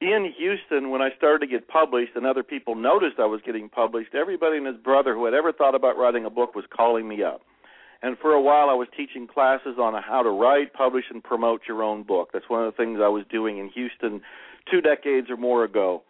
in 0.00 0.32
Houston, 0.38 0.90
when 0.90 1.00
I 1.00 1.08
started 1.16 1.46
to 1.46 1.50
get 1.50 1.68
published, 1.68 2.12
and 2.14 2.26
other 2.26 2.42
people 2.42 2.74
noticed 2.74 3.18
I 3.18 3.26
was 3.26 3.40
getting 3.44 3.68
published, 3.68 4.14
everybody 4.14 4.58
and 4.58 4.66
his 4.66 4.76
brother 4.76 5.14
who 5.14 5.24
had 5.24 5.34
ever 5.34 5.52
thought 5.52 5.74
about 5.74 5.96
writing 5.96 6.24
a 6.24 6.30
book 6.30 6.54
was 6.54 6.64
calling 6.74 7.08
me 7.08 7.22
up. 7.22 7.40
And 8.02 8.18
for 8.18 8.32
a 8.32 8.40
while, 8.40 8.68
I 8.68 8.74
was 8.74 8.88
teaching 8.94 9.26
classes 9.26 9.78
on 9.80 9.94
how 10.02 10.22
to 10.22 10.28
write, 10.28 10.74
publish, 10.74 11.04
and 11.10 11.24
promote 11.24 11.62
your 11.66 11.82
own 11.82 12.02
book. 12.02 12.30
That's 12.34 12.50
one 12.50 12.62
of 12.62 12.70
the 12.70 12.76
things 12.76 12.98
I 13.02 13.08
was 13.08 13.24
doing 13.30 13.56
in 13.56 13.70
Houston 13.70 14.20
two 14.70 14.82
decades 14.82 15.30
or 15.30 15.38
more 15.38 15.64
ago. 15.64 16.02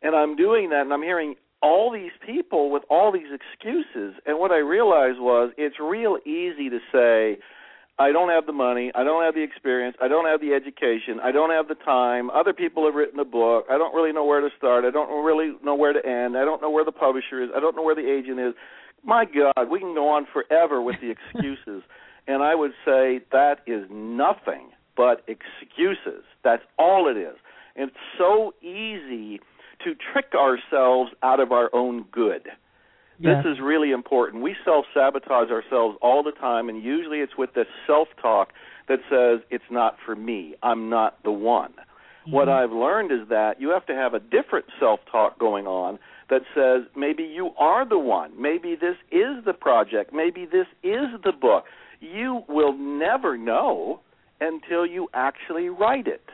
And 0.00 0.16
I'm 0.16 0.36
doing 0.36 0.70
that, 0.70 0.82
and 0.82 0.92
I'm 0.92 1.02
hearing 1.02 1.34
all 1.64 1.90
these 1.90 2.12
people 2.24 2.70
with 2.70 2.82
all 2.90 3.10
these 3.10 3.32
excuses. 3.32 4.14
And 4.26 4.38
what 4.38 4.52
I 4.52 4.58
realized 4.58 5.18
was 5.18 5.50
it's 5.56 5.76
real 5.80 6.18
easy 6.26 6.68
to 6.68 6.78
say, 6.92 7.40
I 7.98 8.12
don't 8.12 8.28
have 8.28 8.44
the 8.44 8.52
money, 8.52 8.92
I 8.94 9.02
don't 9.02 9.24
have 9.24 9.34
the 9.34 9.42
experience, 9.42 9.96
I 10.02 10.08
don't 10.08 10.26
have 10.26 10.40
the 10.40 10.52
education, 10.52 11.20
I 11.22 11.32
don't 11.32 11.50
have 11.50 11.68
the 11.68 11.76
time. 11.76 12.28
Other 12.28 12.52
people 12.52 12.84
have 12.84 12.94
written 12.94 13.18
a 13.18 13.24
book. 13.24 13.64
I 13.70 13.78
don't 13.78 13.94
really 13.94 14.12
know 14.12 14.26
where 14.26 14.42
to 14.42 14.50
start. 14.58 14.84
I 14.84 14.90
don't 14.90 15.24
really 15.24 15.52
know 15.64 15.74
where 15.74 15.94
to 15.94 16.04
end. 16.04 16.36
I 16.36 16.44
don't 16.44 16.60
know 16.60 16.70
where 16.70 16.84
the 16.84 16.92
publisher 16.92 17.42
is. 17.42 17.48
I 17.56 17.60
don't 17.60 17.74
know 17.74 17.82
where 17.82 17.94
the 17.94 18.10
agent 18.10 18.38
is. 18.40 18.52
My 19.02 19.24
God, 19.24 19.70
we 19.70 19.78
can 19.78 19.94
go 19.94 20.08
on 20.08 20.26
forever 20.32 20.82
with 20.82 20.96
the 21.00 21.10
excuses. 21.16 21.82
and 22.26 22.42
I 22.42 22.54
would 22.54 22.72
say 22.84 23.20
that 23.32 23.60
is 23.66 23.86
nothing 23.90 24.68
but 24.96 25.24
excuses. 25.28 26.24
That's 26.42 26.62
all 26.78 27.08
it 27.08 27.16
is. 27.18 27.36
And 27.74 27.88
it's 27.90 27.96
so 28.18 28.52
easy 28.60 29.40
to 29.84 29.94
trick 30.12 30.32
ourselves 30.34 31.12
out 31.22 31.40
of 31.40 31.52
our 31.52 31.70
own 31.74 32.04
good. 32.10 32.48
This 33.20 33.44
is 33.46 33.58
really 33.62 33.92
important. 33.92 34.42
We 34.42 34.56
self 34.64 34.86
sabotage 34.92 35.50
ourselves 35.50 35.96
all 36.02 36.22
the 36.22 36.32
time, 36.32 36.68
and 36.68 36.82
usually 36.82 37.18
it's 37.18 37.36
with 37.38 37.54
this 37.54 37.66
self 37.86 38.08
talk 38.20 38.52
that 38.88 38.98
says, 39.08 39.40
It's 39.50 39.64
not 39.70 39.96
for 40.04 40.16
me. 40.16 40.54
I'm 40.62 40.90
not 40.90 41.22
the 41.22 41.30
one. 41.30 41.70
Mm-hmm. 41.72 42.32
What 42.32 42.48
I've 42.48 42.72
learned 42.72 43.12
is 43.12 43.28
that 43.28 43.60
you 43.60 43.70
have 43.70 43.86
to 43.86 43.94
have 43.94 44.14
a 44.14 44.20
different 44.20 44.66
self 44.80 45.00
talk 45.10 45.38
going 45.38 45.66
on 45.66 45.98
that 46.28 46.42
says, 46.54 46.90
Maybe 46.96 47.22
you 47.22 47.50
are 47.58 47.88
the 47.88 47.98
one. 47.98 48.32
Maybe 48.40 48.74
this 48.74 48.96
is 49.12 49.44
the 49.44 49.54
project. 49.54 50.12
Maybe 50.12 50.44
this 50.44 50.66
is 50.82 51.06
the 51.22 51.32
book. 51.32 51.64
You 52.00 52.42
will 52.48 52.76
never 52.76 53.38
know 53.38 54.00
until 54.40 54.84
you 54.84 55.08
actually 55.14 55.68
write 55.68 56.06
it. 56.06 56.24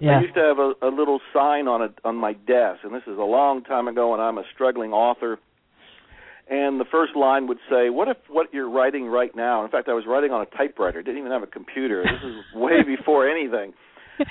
Yeah. 0.00 0.18
I 0.18 0.22
used 0.22 0.34
to 0.34 0.40
have 0.40 0.58
a, 0.58 0.72
a 0.82 0.90
little 0.90 1.20
sign 1.32 1.68
on 1.68 1.82
a 1.82 1.88
on 2.08 2.16
my 2.16 2.32
desk, 2.32 2.80
and 2.84 2.94
this 2.94 3.02
is 3.06 3.18
a 3.18 3.22
long 3.22 3.62
time 3.62 3.86
ago, 3.86 4.14
and 4.14 4.22
I'm 4.22 4.38
a 4.38 4.44
struggling 4.54 4.92
author 4.92 5.38
and 6.50 6.80
the 6.80 6.84
first 6.90 7.14
line 7.14 7.46
would 7.46 7.60
say, 7.70 7.90
"What 7.90 8.08
if 8.08 8.16
what 8.28 8.52
you're 8.52 8.68
writing 8.68 9.06
right 9.06 9.34
now?" 9.34 9.64
In 9.64 9.70
fact, 9.70 9.88
I 9.88 9.94
was 9.94 10.04
writing 10.06 10.32
on 10.32 10.42
a 10.42 10.56
typewriter. 10.56 11.00
Didn't 11.00 11.18
even 11.18 11.30
have 11.30 11.44
a 11.44 11.46
computer. 11.46 12.02
This 12.02 12.28
is 12.28 12.34
way 12.54 12.82
before 12.82 13.28
anything. 13.28 13.72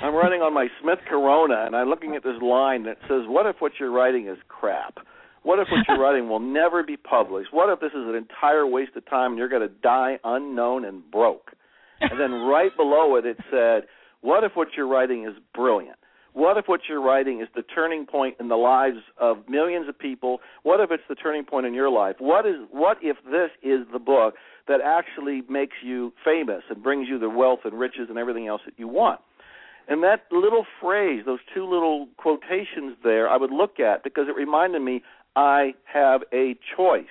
I'm 0.03 0.13
writing 0.13 0.41
on 0.41 0.53
my 0.53 0.67
Smith 0.81 0.99
Corona, 1.09 1.63
and 1.65 1.75
I'm 1.75 1.87
looking 1.87 2.15
at 2.15 2.23
this 2.23 2.39
line 2.41 2.83
that 2.83 2.97
says, 3.07 3.23
"What 3.25 3.45
if 3.45 3.55
what 3.59 3.71
you're 3.79 3.91
writing 3.91 4.27
is 4.27 4.37
crap? 4.49 4.97
What 5.43 5.59
if 5.59 5.69
what 5.71 5.87
you're 5.87 5.97
writing 5.97 6.27
will 6.27 6.41
never 6.41 6.83
be 6.83 6.97
published? 6.97 7.53
What 7.53 7.71
if 7.71 7.79
this 7.79 7.93
is 7.93 8.05
an 8.05 8.15
entire 8.15 8.67
waste 8.67 8.97
of 8.97 9.09
time 9.09 9.31
and 9.31 9.39
you're 9.39 9.47
going 9.47 9.67
to 9.67 9.73
die 9.81 10.19
unknown 10.25 10.83
and 10.83 11.09
broke?" 11.09 11.53
And 12.01 12.19
then 12.19 12.31
right 12.31 12.75
below 12.75 13.15
it, 13.15 13.25
it 13.25 13.37
said, 13.49 13.83
"What 14.21 14.43
if 14.43 14.55
what 14.55 14.69
you're 14.75 14.87
writing 14.87 15.25
is 15.25 15.33
brilliant?" 15.53 15.97
What 16.33 16.57
if 16.57 16.67
what 16.67 16.81
you're 16.87 17.01
writing 17.01 17.41
is 17.41 17.47
the 17.55 17.63
turning 17.63 18.05
point 18.05 18.37
in 18.39 18.49
the 18.49 18.57
lives 18.57 18.99
of 19.17 19.49
millions 19.49 19.89
of 19.89 19.97
people? 19.97 20.41
What 20.63 20.79
if 20.79 20.91
it's 20.91 21.03
the 21.09 21.15
turning 21.15 21.43
point 21.43 21.65
in 21.65 21.73
your 21.73 21.89
life? 21.89 22.17
What 22.19 22.45
is 22.45 22.55
what 22.71 22.97
if 23.01 23.17
this 23.25 23.49
is 23.63 23.87
the 23.91 23.99
book 23.99 24.35
that 24.67 24.79
actually 24.81 25.41
makes 25.49 25.77
you 25.83 26.13
famous 26.23 26.63
and 26.69 26.83
brings 26.83 27.09
you 27.09 27.17
the 27.17 27.29
wealth 27.29 27.61
and 27.65 27.79
riches 27.79 28.09
and 28.09 28.17
everything 28.17 28.47
else 28.47 28.61
that 28.65 28.75
you 28.77 28.87
want? 28.87 29.21
And 29.87 30.03
that 30.03 30.25
little 30.31 30.65
phrase, 30.79 31.23
those 31.25 31.39
two 31.53 31.67
little 31.67 32.07
quotations 32.17 32.95
there, 33.03 33.27
I 33.27 33.37
would 33.37 33.51
look 33.51 33.79
at 33.79 34.03
because 34.03 34.27
it 34.27 34.35
reminded 34.35 34.83
me 34.83 35.01
I 35.35 35.73
have 35.91 36.21
a 36.31 36.55
choice. 36.77 37.05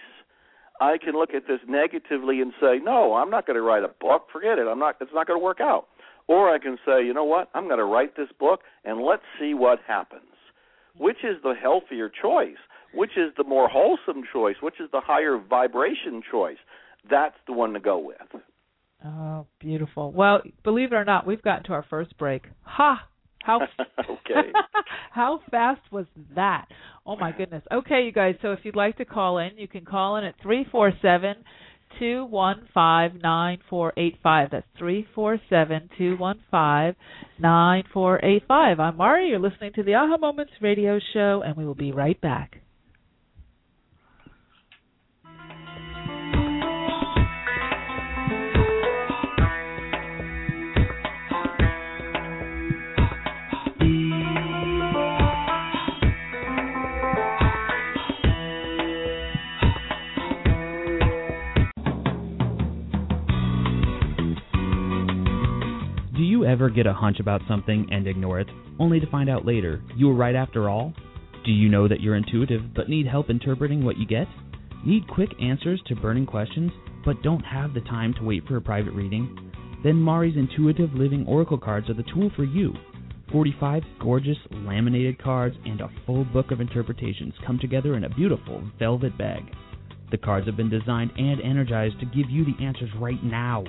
I 0.81 0.97
can 0.97 1.15
look 1.15 1.35
at 1.35 1.49
this 1.49 1.59
negatively 1.67 2.41
and 2.41 2.53
say, 2.61 2.79
"No, 2.79 3.15
I'm 3.15 3.31
not 3.31 3.47
going 3.47 3.57
to 3.57 3.63
write 3.63 3.83
a 3.83 3.89
book. 3.89 4.29
Forget 4.33 4.61
it. 4.61 4.69
I'm 4.69 4.79
not 4.79 4.97
it's 5.01 5.13
not 5.13 5.27
going 5.27 5.41
to 5.41 5.45
work 5.45 5.61
out." 5.61 5.89
Or 6.29 6.55
I 6.55 6.59
can 6.59 6.77
say, 6.87 7.05
you 7.05 7.15
know 7.15 7.25
what, 7.25 7.49
I'm 7.55 7.65
going 7.65 7.79
to 7.79 7.85
write 7.85 8.17
this 8.17 8.29
book 8.39 8.61
and 8.85 9.01
let's 9.01 9.23
see 9.41 9.55
what 9.55 9.79
happens. 9.87 10.23
Which 10.97 11.19
is 11.25 11.37
the 11.43 11.55
healthier 11.61 12.11
choice? 12.11 12.57
Which 12.95 13.13
is 13.17 13.33
the 13.37 13.45
more 13.45 13.69
wholesome 13.69 14.25
choice? 14.33 14.57
Which 14.63 14.81
is 14.81 14.91
the 14.93 15.01
higher 15.01 15.39
vibration 15.39 16.23
choice? 16.31 16.59
That's 17.11 17.37
the 17.47 17.53
one 17.53 17.73
to 17.73 17.81
go 17.81 17.99
with. 17.99 18.43
Oh, 19.05 19.47
beautiful. 19.61 20.13
Well, 20.13 20.43
believe 20.65 20.93
it 20.93 20.97
or 20.97 21.05
not, 21.05 21.27
we've 21.27 21.43
gotten 21.43 21.65
to 21.65 21.73
our 21.73 21.85
first 21.89 22.17
break. 22.19 22.47
Ha! 22.63 23.07
How 23.45 23.61
okay. 24.01 24.53
how 25.13 25.41
fast 25.51 25.81
was 25.91 26.07
that? 26.35 26.67
Oh 27.07 27.17
my 27.17 27.33
goodness. 27.33 27.63
Okay, 27.73 28.03
you 28.05 28.13
guys. 28.13 28.35
So 28.43 28.53
if 28.53 28.61
you'd 28.65 28.77
like 28.77 28.99
to 28.99 29.05
call 29.05 29.39
in, 29.39 29.57
you 29.57 29.69
can 29.69 29.85
call 29.85 30.17
in 30.17 30.25
at 30.25 30.35
three 30.43 30.67
four 30.71 30.93
seven 31.01 31.37
two 31.99 32.25
one 32.25 32.69
five 32.73 33.13
nine 33.15 33.59
four 33.69 33.93
eight 33.97 34.17
five. 34.23 34.49
That's 34.51 34.67
three 34.79 35.07
four 35.15 35.39
seven 35.49 35.89
two 35.99 36.17
one 36.17 36.41
five 36.51 36.95
nine 37.39 37.85
four 37.93 38.25
eight 38.25 38.43
five. 38.47 38.81
I'm 38.81 38.97
Mari. 38.97 39.29
You're 39.29 39.39
listening 39.39 39.73
to 39.75 39.83
the 39.83 39.95
Aha 39.95 40.17
Moments 40.17 40.53
Radio 40.61 40.99
Show, 41.13 41.43
and 41.45 41.57
we 41.57 41.65
will 41.67 41.75
be 41.75 41.93
right 41.93 42.21
back. 42.21 42.61
Ever 66.45 66.71
get 66.71 66.87
a 66.87 66.93
hunch 66.93 67.21
about 67.21 67.43
something 67.49 67.87
and 67.91 68.07
ignore 68.07 68.41
it, 68.41 68.49
only 68.79 69.01
to 69.01 69.11
find 69.11 69.29
out 69.29 69.47
later 69.47 69.83
you 69.97 70.09
were 70.09 70.15
right 70.15 70.35
after 70.35 70.69
all? 70.69 70.93
Do 71.45 71.53
you 71.53 71.69
know 71.69 71.89
that 71.89 72.01
you're 72.01 72.17
intuitive 72.17 72.75
but 72.75 72.89
need 72.89 73.07
help 73.07 73.31
interpreting 73.31 73.85
what 73.85 73.97
you 73.97 74.07
get? 74.07 74.27
Need 74.85 75.09
quick 75.09 75.31
answers 75.41 75.81
to 75.87 75.97
burning 75.97 76.27
questions 76.27 76.73
but 77.05 77.23
don't 77.23 77.45
have 77.45 77.75
the 77.75 77.81
time 77.81 78.15
to 78.15 78.25
wait 78.25 78.47
for 78.47 78.57
a 78.57 78.61
private 78.61 78.93
reading? 78.93 79.53
Then 79.83 79.97
Mari's 79.97 80.37
Intuitive 80.37 80.93
Living 80.93 81.25
Oracle 81.27 81.59
cards 81.59 81.89
are 81.89 81.95
the 81.95 82.05
tool 82.15 82.31
for 82.35 82.45
you. 82.45 82.75
45 83.31 83.83
gorgeous 84.01 84.39
laminated 84.51 85.23
cards 85.23 85.57
and 85.65 85.81
a 85.81 85.91
full 86.07 86.25
book 86.25 86.51
of 86.51 86.61
interpretations 86.61 87.35
come 87.47 87.59
together 87.59 87.97
in 87.97 88.05
a 88.05 88.09
beautiful 88.09 88.63
velvet 88.79 89.17
bag. 89.19 89.43
The 90.11 90.19
cards 90.19 90.47
have 90.47 90.57
been 90.57 90.71
designed 90.71 91.13
and 91.17 91.41
energized 91.43 92.01
to 92.01 92.07
give 92.07 92.31
you 92.31 92.45
the 92.45 92.65
answers 92.65 92.91
right 92.99 93.23
now. 93.23 93.65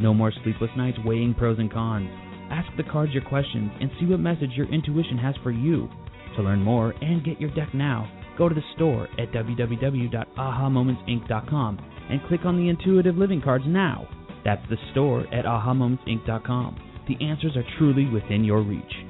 No 0.00 0.14
more 0.14 0.32
sleepless 0.42 0.70
nights 0.76 0.98
weighing 1.04 1.34
pros 1.34 1.58
and 1.58 1.70
cons. 1.70 2.08
Ask 2.50 2.74
the 2.76 2.82
cards 2.82 3.12
your 3.12 3.22
questions 3.22 3.70
and 3.80 3.90
see 4.00 4.06
what 4.06 4.18
message 4.18 4.50
your 4.56 4.66
intuition 4.72 5.18
has 5.18 5.36
for 5.42 5.50
you. 5.50 5.90
To 6.36 6.42
learn 6.42 6.62
more 6.62 6.94
and 7.02 7.22
get 7.24 7.40
your 7.40 7.50
deck 7.50 7.74
now, 7.74 8.08
go 8.38 8.48
to 8.48 8.54
the 8.54 8.62
store 8.74 9.08
at 9.18 9.32
www.ahamomentsinc.com 9.32 11.78
and 12.10 12.22
click 12.28 12.44
on 12.44 12.56
the 12.56 12.68
Intuitive 12.68 13.16
Living 13.16 13.42
cards 13.42 13.64
now. 13.66 14.06
That's 14.44 14.62
the 14.70 14.76
store 14.92 15.26
at 15.32 15.44
ahamomentsinc.com. 15.44 16.76
The 17.06 17.24
answers 17.24 17.56
are 17.56 17.64
truly 17.78 18.06
within 18.06 18.42
your 18.42 18.62
reach. 18.62 19.09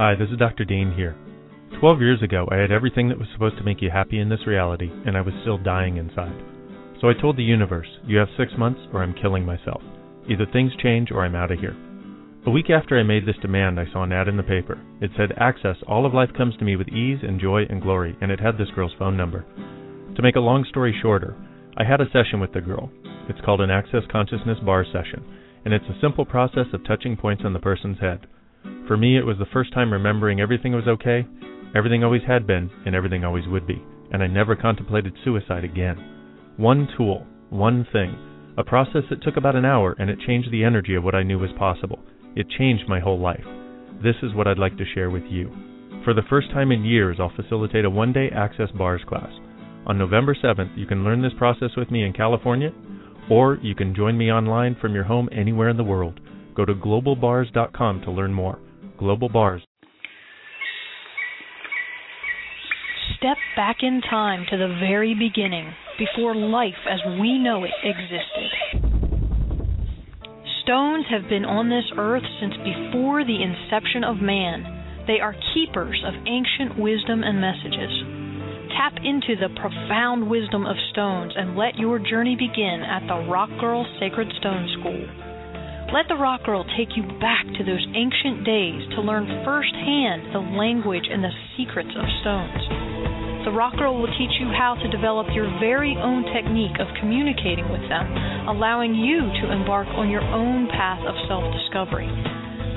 Hi, 0.00 0.14
this 0.14 0.30
is 0.30 0.38
Dr. 0.38 0.64
Dain 0.64 0.94
Heer. 0.96 1.14
Twelve 1.78 2.00
years 2.00 2.22
ago, 2.22 2.48
I 2.50 2.56
had 2.56 2.72
everything 2.72 3.10
that 3.10 3.18
was 3.18 3.28
supposed 3.34 3.58
to 3.58 3.64
make 3.64 3.82
you 3.82 3.90
happy 3.90 4.18
in 4.18 4.30
this 4.30 4.46
reality, 4.46 4.88
and 5.04 5.14
I 5.14 5.20
was 5.20 5.34
still 5.42 5.58
dying 5.58 5.98
inside. 5.98 6.32
So 7.02 7.10
I 7.10 7.20
told 7.20 7.36
the 7.36 7.42
universe, 7.42 7.86
You 8.06 8.16
have 8.16 8.30
six 8.34 8.50
months 8.56 8.80
or 8.94 9.02
I'm 9.02 9.12
killing 9.12 9.44
myself. 9.44 9.82
Either 10.26 10.46
things 10.46 10.72
change 10.82 11.10
or 11.10 11.22
I'm 11.22 11.34
out 11.34 11.50
of 11.50 11.58
here. 11.58 11.76
A 12.46 12.50
week 12.50 12.70
after 12.70 12.98
I 12.98 13.02
made 13.02 13.26
this 13.26 13.36
demand, 13.42 13.78
I 13.78 13.92
saw 13.92 14.02
an 14.02 14.12
ad 14.14 14.26
in 14.26 14.38
the 14.38 14.42
paper. 14.42 14.80
It 15.02 15.10
said, 15.18 15.34
Access, 15.36 15.76
all 15.86 16.06
of 16.06 16.14
life 16.14 16.30
comes 16.34 16.56
to 16.56 16.64
me 16.64 16.76
with 16.76 16.88
ease 16.88 17.18
and 17.22 17.38
joy 17.38 17.64
and 17.68 17.82
glory, 17.82 18.16
and 18.22 18.32
it 18.32 18.40
had 18.40 18.56
this 18.56 18.70
girl's 18.74 18.96
phone 18.98 19.18
number. 19.18 19.44
To 20.16 20.22
make 20.22 20.36
a 20.36 20.40
long 20.40 20.64
story 20.64 20.98
shorter, 21.02 21.36
I 21.76 21.84
had 21.84 22.00
a 22.00 22.08
session 22.10 22.40
with 22.40 22.54
the 22.54 22.62
girl. 22.62 22.90
It's 23.28 23.44
called 23.44 23.60
an 23.60 23.70
Access 23.70 24.04
Consciousness 24.10 24.60
Bar 24.64 24.86
session, 24.86 25.22
and 25.66 25.74
it's 25.74 25.90
a 25.90 26.00
simple 26.00 26.24
process 26.24 26.72
of 26.72 26.86
touching 26.86 27.18
points 27.18 27.42
on 27.44 27.52
the 27.52 27.58
person's 27.58 28.00
head. 28.00 28.26
For 28.86 28.96
me, 28.96 29.16
it 29.16 29.26
was 29.26 29.38
the 29.38 29.46
first 29.52 29.72
time 29.72 29.92
remembering 29.92 30.40
everything 30.40 30.72
was 30.72 30.88
okay, 30.88 31.26
everything 31.74 32.02
always 32.02 32.22
had 32.26 32.46
been, 32.46 32.70
and 32.84 32.94
everything 32.94 33.24
always 33.24 33.46
would 33.46 33.66
be, 33.66 33.82
and 34.12 34.22
I 34.22 34.26
never 34.26 34.56
contemplated 34.56 35.14
suicide 35.24 35.64
again. 35.64 35.96
One 36.56 36.88
tool, 36.96 37.26
one 37.50 37.86
thing, 37.92 38.16
a 38.58 38.64
process 38.64 39.02
that 39.08 39.22
took 39.22 39.36
about 39.36 39.56
an 39.56 39.64
hour, 39.64 39.94
and 39.98 40.10
it 40.10 40.18
changed 40.26 40.50
the 40.50 40.64
energy 40.64 40.94
of 40.94 41.04
what 41.04 41.14
I 41.14 41.22
knew 41.22 41.38
was 41.38 41.50
possible. 41.58 42.00
It 42.36 42.48
changed 42.58 42.88
my 42.88 43.00
whole 43.00 43.18
life. 43.18 43.44
This 44.02 44.16
is 44.22 44.34
what 44.34 44.46
I'd 44.46 44.58
like 44.58 44.76
to 44.78 44.84
share 44.94 45.10
with 45.10 45.24
you. 45.30 45.50
For 46.04 46.14
the 46.14 46.26
first 46.28 46.50
time 46.50 46.72
in 46.72 46.84
years, 46.84 47.18
I'll 47.20 47.32
facilitate 47.34 47.84
a 47.84 47.90
one 47.90 48.12
day 48.12 48.28
Access 48.34 48.70
Bars 48.72 49.02
class. 49.06 49.30
On 49.86 49.98
November 49.98 50.34
7th, 50.34 50.76
you 50.76 50.86
can 50.86 51.04
learn 51.04 51.22
this 51.22 51.32
process 51.38 51.70
with 51.76 51.90
me 51.90 52.04
in 52.04 52.12
California, 52.12 52.72
or 53.30 53.58
you 53.62 53.74
can 53.74 53.94
join 53.94 54.16
me 54.16 54.30
online 54.30 54.76
from 54.80 54.94
your 54.94 55.04
home 55.04 55.28
anywhere 55.32 55.68
in 55.68 55.76
the 55.76 55.84
world. 55.84 56.20
Go 56.54 56.64
to 56.64 56.74
globalbars.com 56.74 58.02
to 58.02 58.10
learn 58.10 58.32
more. 58.32 58.58
Global 58.98 59.28
Bars. 59.28 59.62
Step 63.16 63.36
back 63.54 63.78
in 63.82 64.00
time 64.08 64.46
to 64.50 64.56
the 64.56 64.78
very 64.80 65.14
beginning, 65.14 65.72
before 65.98 66.34
life 66.34 66.80
as 66.88 67.00
we 67.20 67.38
know 67.38 67.64
it 67.64 67.70
existed. 67.84 68.90
Stones 70.62 71.04
have 71.10 71.28
been 71.28 71.44
on 71.44 71.68
this 71.68 71.84
earth 71.98 72.22
since 72.40 72.54
before 72.64 73.24
the 73.24 73.42
inception 73.42 74.04
of 74.04 74.22
man. 74.22 75.04
They 75.06 75.20
are 75.20 75.34
keepers 75.52 76.02
of 76.06 76.14
ancient 76.26 76.78
wisdom 76.78 77.22
and 77.22 77.40
messages. 77.40 77.92
Tap 78.72 78.94
into 79.04 79.36
the 79.36 79.52
profound 79.60 80.30
wisdom 80.30 80.64
of 80.64 80.76
stones 80.92 81.32
and 81.36 81.56
let 81.56 81.76
your 81.76 81.98
journey 81.98 82.36
begin 82.36 82.80
at 82.86 83.06
the 83.06 83.28
Rock 83.28 83.50
Girl 83.58 83.84
Sacred 83.98 84.32
Stone 84.38 84.68
School. 84.80 85.29
Let 85.90 86.06
the 86.06 86.14
Rock 86.14 86.46
Girl 86.46 86.62
take 86.78 86.94
you 86.94 87.02
back 87.18 87.42
to 87.58 87.66
those 87.66 87.82
ancient 87.98 88.46
days 88.46 88.78
to 88.94 89.02
learn 89.02 89.26
firsthand 89.42 90.30
the 90.30 90.38
language 90.38 91.10
and 91.10 91.18
the 91.18 91.34
secrets 91.58 91.90
of 91.90 92.06
stones. 92.22 92.62
The 93.42 93.50
Rock 93.50 93.74
Girl 93.74 93.98
will 93.98 94.14
teach 94.14 94.30
you 94.38 94.54
how 94.54 94.78
to 94.78 94.86
develop 94.86 95.26
your 95.34 95.50
very 95.58 95.98
own 95.98 96.22
technique 96.30 96.78
of 96.78 96.86
communicating 97.02 97.66
with 97.74 97.82
them, 97.90 98.06
allowing 98.46 98.94
you 98.94 99.18
to 99.42 99.50
embark 99.50 99.90
on 99.98 100.06
your 100.06 100.22
own 100.22 100.70
path 100.70 101.02
of 101.02 101.18
self 101.26 101.42
discovery. 101.58 102.06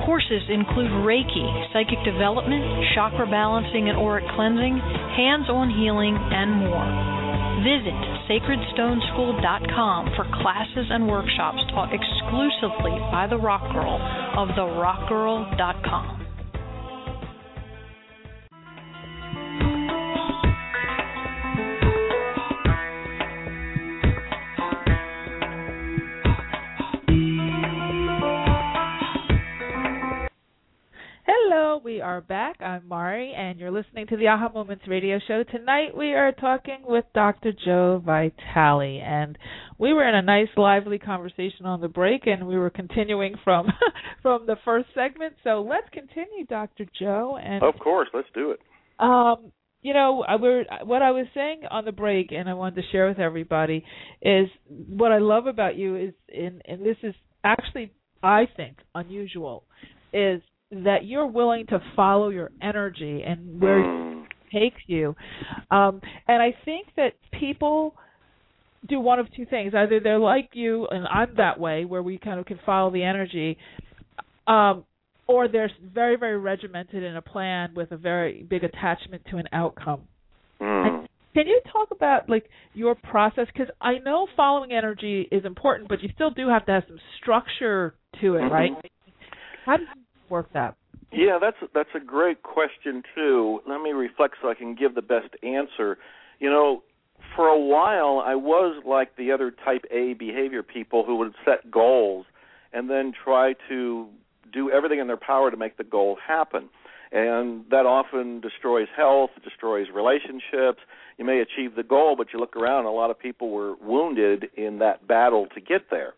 Courses 0.02 0.42
include 0.50 0.90
Reiki, 1.06 1.46
psychic 1.70 2.02
development, 2.02 2.66
chakra 2.98 3.30
balancing 3.30 3.86
and 3.86 3.96
auric 3.96 4.26
cleansing, 4.34 4.74
hands 5.14 5.46
on 5.46 5.70
healing, 5.70 6.18
and 6.18 6.66
more. 6.66 7.23
Visit 7.62 7.94
sacredstoneschool.com 8.26 10.12
for 10.16 10.24
classes 10.42 10.86
and 10.90 11.06
workshops 11.06 11.62
taught 11.70 11.94
exclusively 11.94 12.98
by 13.12 13.26
the 13.28 13.38
Rock 13.38 13.72
Girl 13.72 14.00
of 14.36 14.48
therockgirl.com. 14.56 16.23
are 32.04 32.20
back. 32.20 32.60
I'm 32.60 32.86
Mari, 32.86 33.32
and 33.34 33.58
you're 33.58 33.70
listening 33.70 34.06
to 34.08 34.18
the 34.18 34.26
Aha 34.26 34.50
Moments 34.52 34.84
radio 34.86 35.18
show. 35.26 35.42
Tonight 35.42 35.96
we 35.96 36.12
are 36.12 36.32
talking 36.32 36.80
with 36.84 37.06
Dr. 37.14 37.50
Joe 37.64 38.02
Vitale, 38.04 39.00
and 39.00 39.38
we 39.78 39.94
were 39.94 40.06
in 40.06 40.14
a 40.14 40.20
nice, 40.20 40.50
lively 40.58 40.98
conversation 40.98 41.64
on 41.64 41.80
the 41.80 41.88
break, 41.88 42.26
and 42.26 42.46
we 42.46 42.58
were 42.58 42.68
continuing 42.68 43.36
from 43.42 43.68
from 44.22 44.44
the 44.44 44.56
first 44.66 44.88
segment. 44.94 45.32
So 45.44 45.66
let's 45.66 45.88
continue, 45.94 46.44
Dr. 46.46 46.84
Joe. 47.00 47.38
And 47.42 47.62
of 47.62 47.78
course, 47.78 48.08
let's 48.12 48.28
do 48.34 48.50
it. 48.50 48.60
Um, 48.98 49.50
you 49.80 49.94
know, 49.94 50.22
I 50.28 50.36
were 50.36 50.64
what 50.84 51.00
I 51.00 51.12
was 51.12 51.26
saying 51.32 51.62
on 51.70 51.86
the 51.86 51.92
break, 51.92 52.32
and 52.32 52.50
I 52.50 52.52
wanted 52.52 52.82
to 52.82 52.88
share 52.92 53.08
with 53.08 53.18
everybody 53.18 53.82
is 54.20 54.48
what 54.68 55.10
I 55.10 55.18
love 55.18 55.46
about 55.46 55.76
you 55.76 55.96
is, 55.96 56.12
in, 56.28 56.60
and 56.66 56.84
this 56.84 56.98
is 57.02 57.14
actually 57.42 57.92
I 58.22 58.46
think 58.58 58.76
unusual, 58.94 59.64
is 60.12 60.42
that 60.70 61.04
you're 61.04 61.26
willing 61.26 61.66
to 61.66 61.80
follow 61.94 62.30
your 62.30 62.50
energy 62.62 63.22
and 63.26 63.60
where 63.60 63.80
it 63.80 64.28
takes 64.52 64.82
you. 64.86 65.14
Um, 65.70 66.00
and 66.26 66.42
I 66.42 66.54
think 66.64 66.88
that 66.96 67.12
people 67.38 67.94
do 68.88 69.00
one 69.00 69.18
of 69.18 69.26
two 69.34 69.46
things. 69.46 69.72
Either 69.74 70.00
they're 70.00 70.18
like 70.18 70.50
you 70.52 70.86
and 70.88 71.06
I'm 71.06 71.34
that 71.36 71.58
way 71.58 71.84
where 71.84 72.02
we 72.02 72.18
kind 72.18 72.38
of 72.38 72.46
can 72.46 72.58
follow 72.64 72.90
the 72.90 73.02
energy, 73.02 73.56
um, 74.46 74.84
or 75.26 75.48
they're 75.48 75.70
very, 75.92 76.16
very 76.16 76.38
regimented 76.38 77.02
in 77.02 77.16
a 77.16 77.22
plan 77.22 77.72
with 77.74 77.92
a 77.92 77.96
very 77.96 78.42
big 78.42 78.62
attachment 78.62 79.22
to 79.30 79.38
an 79.38 79.48
outcome. 79.52 80.02
Mm. 80.60 81.06
Can 81.34 81.48
you 81.48 81.60
talk 81.72 81.88
about 81.90 82.28
like 82.28 82.48
your 82.74 82.94
process? 82.94 83.46
Because 83.52 83.72
I 83.80 83.98
know 83.98 84.28
following 84.36 84.72
energy 84.72 85.28
is 85.32 85.44
important, 85.44 85.88
but 85.88 86.02
you 86.02 86.10
still 86.14 86.30
do 86.30 86.48
have 86.48 86.66
to 86.66 86.72
have 86.72 86.84
some 86.86 87.00
structure 87.20 87.94
to 88.20 88.36
it, 88.36 88.40
mm-hmm. 88.40 88.52
right? 88.52 88.70
How 89.66 89.78
do 89.78 89.82
you 89.82 90.03
Yeah, 91.12 91.38
that's 91.40 91.56
that's 91.72 91.90
a 91.94 92.00
great 92.00 92.42
question 92.42 93.02
too. 93.14 93.60
Let 93.68 93.80
me 93.82 93.90
reflect 93.90 94.36
so 94.42 94.50
I 94.50 94.54
can 94.54 94.74
give 94.74 94.94
the 94.94 95.02
best 95.02 95.28
answer. 95.42 95.98
You 96.40 96.50
know, 96.50 96.82
for 97.36 97.46
a 97.46 97.58
while 97.58 98.22
I 98.24 98.34
was 98.34 98.82
like 98.84 99.16
the 99.16 99.30
other 99.32 99.50
type 99.50 99.84
A 99.90 100.14
behavior 100.14 100.62
people 100.62 101.04
who 101.04 101.16
would 101.16 101.34
set 101.44 101.70
goals 101.70 102.26
and 102.72 102.90
then 102.90 103.12
try 103.12 103.54
to 103.68 104.08
do 104.52 104.70
everything 104.70 104.98
in 104.98 105.06
their 105.06 105.16
power 105.16 105.50
to 105.50 105.56
make 105.56 105.76
the 105.76 105.84
goal 105.84 106.18
happen. 106.26 106.68
And 107.12 107.64
that 107.70 107.86
often 107.86 108.40
destroys 108.40 108.88
health, 108.96 109.30
destroys 109.44 109.86
relationships. 109.94 110.80
You 111.16 111.24
may 111.24 111.40
achieve 111.40 111.76
the 111.76 111.84
goal, 111.84 112.16
but 112.16 112.32
you 112.32 112.40
look 112.40 112.56
around, 112.56 112.86
a 112.86 112.90
lot 112.90 113.10
of 113.10 113.18
people 113.18 113.50
were 113.50 113.76
wounded 113.76 114.46
in 114.56 114.80
that 114.80 115.06
battle 115.06 115.46
to 115.54 115.60
get 115.60 115.90
there. 115.90 116.14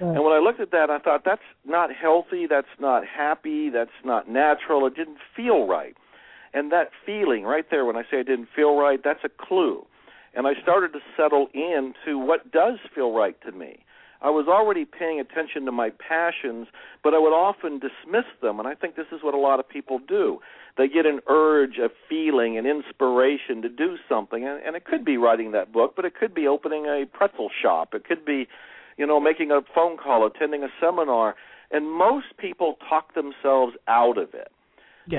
Right. 0.00 0.14
And 0.14 0.24
when 0.24 0.32
I 0.32 0.38
looked 0.38 0.60
at 0.60 0.70
that, 0.70 0.90
I 0.90 0.98
thought 0.98 1.22
that's 1.24 1.42
not 1.64 1.90
healthy, 1.92 2.46
that's 2.46 2.68
not 2.78 3.04
happy, 3.06 3.70
that's 3.70 3.90
not 4.04 4.28
natural. 4.28 4.86
It 4.86 4.94
didn't 4.94 5.18
feel 5.34 5.66
right. 5.66 5.96
And 6.54 6.72
that 6.72 6.90
feeling 7.04 7.44
right 7.44 7.66
there, 7.70 7.84
when 7.84 7.96
I 7.96 8.02
say 8.02 8.20
it 8.20 8.26
didn't 8.26 8.48
feel 8.54 8.76
right, 8.76 9.00
that's 9.02 9.24
a 9.24 9.28
clue. 9.28 9.84
And 10.34 10.46
I 10.46 10.52
started 10.62 10.92
to 10.92 11.00
settle 11.16 11.48
into 11.52 12.18
what 12.18 12.50
does 12.52 12.78
feel 12.94 13.12
right 13.12 13.36
to 13.42 13.52
me. 13.52 13.80
I 14.20 14.30
was 14.30 14.46
already 14.48 14.84
paying 14.84 15.20
attention 15.20 15.64
to 15.66 15.72
my 15.72 15.90
passions, 15.90 16.66
but 17.04 17.14
I 17.14 17.18
would 17.18 17.32
often 17.32 17.78
dismiss 17.78 18.24
them. 18.42 18.58
And 18.58 18.66
I 18.66 18.74
think 18.74 18.96
this 18.96 19.06
is 19.12 19.20
what 19.22 19.34
a 19.34 19.38
lot 19.38 19.60
of 19.60 19.68
people 19.68 20.00
do. 20.00 20.40
They 20.76 20.88
get 20.88 21.06
an 21.06 21.20
urge, 21.28 21.78
a 21.78 21.88
feeling, 22.08 22.58
an 22.58 22.66
inspiration 22.66 23.62
to 23.62 23.68
do 23.68 23.96
something. 24.08 24.44
And, 24.44 24.60
and 24.64 24.74
it 24.74 24.84
could 24.84 25.04
be 25.04 25.16
writing 25.16 25.52
that 25.52 25.72
book, 25.72 25.94
but 25.94 26.04
it 26.04 26.14
could 26.16 26.34
be 26.34 26.48
opening 26.48 26.86
a 26.86 27.04
pretzel 27.06 27.48
shop. 27.62 27.94
It 27.94 28.04
could 28.04 28.24
be 28.24 28.48
you 28.98 29.06
know, 29.06 29.20
making 29.20 29.50
a 29.50 29.60
phone 29.74 29.96
call, 29.96 30.26
attending 30.26 30.64
a 30.64 30.68
seminar, 30.80 31.36
and 31.70 31.90
most 31.90 32.26
people 32.36 32.76
talk 32.88 33.14
themselves 33.14 33.74
out 33.86 34.18
of 34.18 34.34
it. 34.34 34.50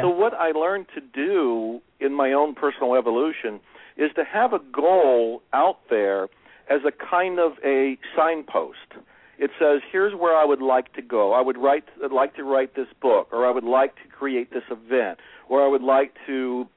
So 0.01 0.09
what 0.09 0.33
I 0.33 0.51
learned 0.51 0.87
to 0.93 1.01
do 1.01 1.81
in 1.99 2.13
my 2.13 2.31
own 2.33 2.53
personal 2.53 2.93
evolution 2.95 3.59
is 3.97 4.11
to 4.15 4.23
have 4.23 4.53
a 4.53 4.59
goal 4.59 5.41
out 5.53 5.79
there 5.89 6.25
as 6.69 6.81
a 6.85 6.91
kind 6.91 7.39
of 7.39 7.53
a 7.65 7.97
signpost. 8.15 8.93
It 9.39 9.51
says, 9.57 9.81
"Here's 9.89 10.13
where 10.13 10.35
I 10.35 10.45
would 10.45 10.61
like 10.61 10.93
to 10.93 11.01
go. 11.01 11.33
I 11.33 11.41
would 11.41 11.57
write, 11.57 11.85
I'd 12.03 12.11
like 12.11 12.35
to 12.35 12.43
write 12.43 12.75
this 12.75 12.89
book, 13.01 13.29
or 13.31 13.47
I 13.47 13.51
would 13.51 13.63
like 13.63 13.95
to 14.03 14.07
create 14.09 14.51
this 14.51 14.65
event, 14.69 15.19
or 15.47 15.63
I 15.63 15.67
would 15.67 15.81
like 15.81 16.13
to 16.27 16.67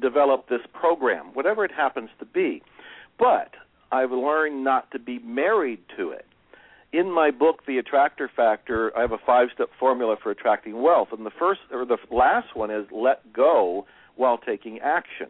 develop 0.00 0.48
this 0.48 0.62
program, 0.72 1.26
whatever 1.34 1.64
it 1.64 1.70
happens 1.70 2.10
to 2.18 2.24
be." 2.24 2.62
But 3.18 3.54
I've 3.92 4.12
learned 4.12 4.64
not 4.64 4.90
to 4.92 4.98
be 4.98 5.18
married 5.20 5.80
to 5.96 6.10
it 6.10 6.26
in 6.92 7.10
my 7.10 7.30
book, 7.30 7.64
The 7.66 7.78
Attractor 7.78 8.30
Factor, 8.34 8.96
I 8.96 9.02
have 9.02 9.12
a 9.12 9.18
five-step 9.18 9.68
formula 9.78 10.16
for 10.22 10.30
attracting 10.30 10.80
wealth, 10.80 11.08
and 11.12 11.26
the 11.26 11.30
first 11.38 11.60
or 11.70 11.84
the 11.84 11.98
last 12.10 12.56
one 12.56 12.70
is 12.70 12.86
let 12.90 13.32
go 13.32 13.86
while 14.16 14.38
taking 14.38 14.80
action. 14.80 15.28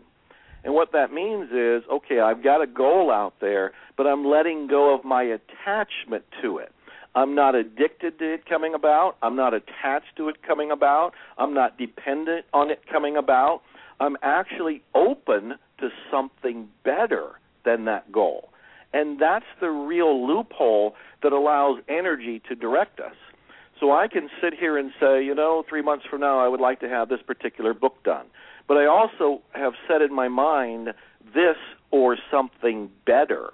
And 0.64 0.74
what 0.74 0.92
that 0.92 1.12
means 1.12 1.50
is, 1.50 1.88
okay, 1.90 2.20
I've 2.20 2.42
got 2.42 2.62
a 2.62 2.66
goal 2.66 3.10
out 3.10 3.34
there, 3.40 3.72
but 3.96 4.06
I'm 4.06 4.24
letting 4.24 4.66
go 4.66 4.94
of 4.94 5.04
my 5.04 5.22
attachment 5.22 6.24
to 6.42 6.58
it. 6.58 6.72
I'm 7.14 7.34
not 7.34 7.54
addicted 7.54 8.18
to 8.18 8.34
it 8.34 8.46
coming 8.46 8.74
about. 8.74 9.16
I'm 9.22 9.34
not 9.34 9.54
attached 9.54 10.16
to 10.18 10.28
it 10.28 10.42
coming 10.46 10.70
about. 10.70 11.12
I'm 11.38 11.54
not 11.54 11.78
dependent 11.78 12.46
on 12.52 12.70
it 12.70 12.82
coming 12.90 13.16
about. 13.16 13.62
I'm 13.98 14.16
actually 14.22 14.82
open 14.94 15.54
to 15.80 15.88
something 16.10 16.68
better 16.84 17.40
than 17.64 17.86
that 17.86 18.12
goal. 18.12 18.47
And 18.92 19.20
that's 19.20 19.44
the 19.60 19.70
real 19.70 20.26
loophole 20.26 20.94
that 21.22 21.32
allows 21.32 21.80
energy 21.88 22.40
to 22.48 22.54
direct 22.54 23.00
us. 23.00 23.14
So 23.80 23.92
I 23.92 24.08
can 24.08 24.28
sit 24.42 24.54
here 24.58 24.76
and 24.76 24.90
say, 25.00 25.24
you 25.24 25.34
know, 25.34 25.64
three 25.68 25.82
months 25.82 26.04
from 26.10 26.20
now, 26.20 26.38
I 26.44 26.48
would 26.48 26.60
like 26.60 26.80
to 26.80 26.88
have 26.88 27.08
this 27.08 27.20
particular 27.24 27.74
book 27.74 28.02
done. 28.02 28.26
But 28.66 28.76
I 28.76 28.86
also 28.86 29.42
have 29.52 29.74
set 29.86 30.02
in 30.02 30.12
my 30.12 30.28
mind 30.28 30.88
this 31.34 31.56
or 31.90 32.16
something 32.30 32.90
better. 33.06 33.50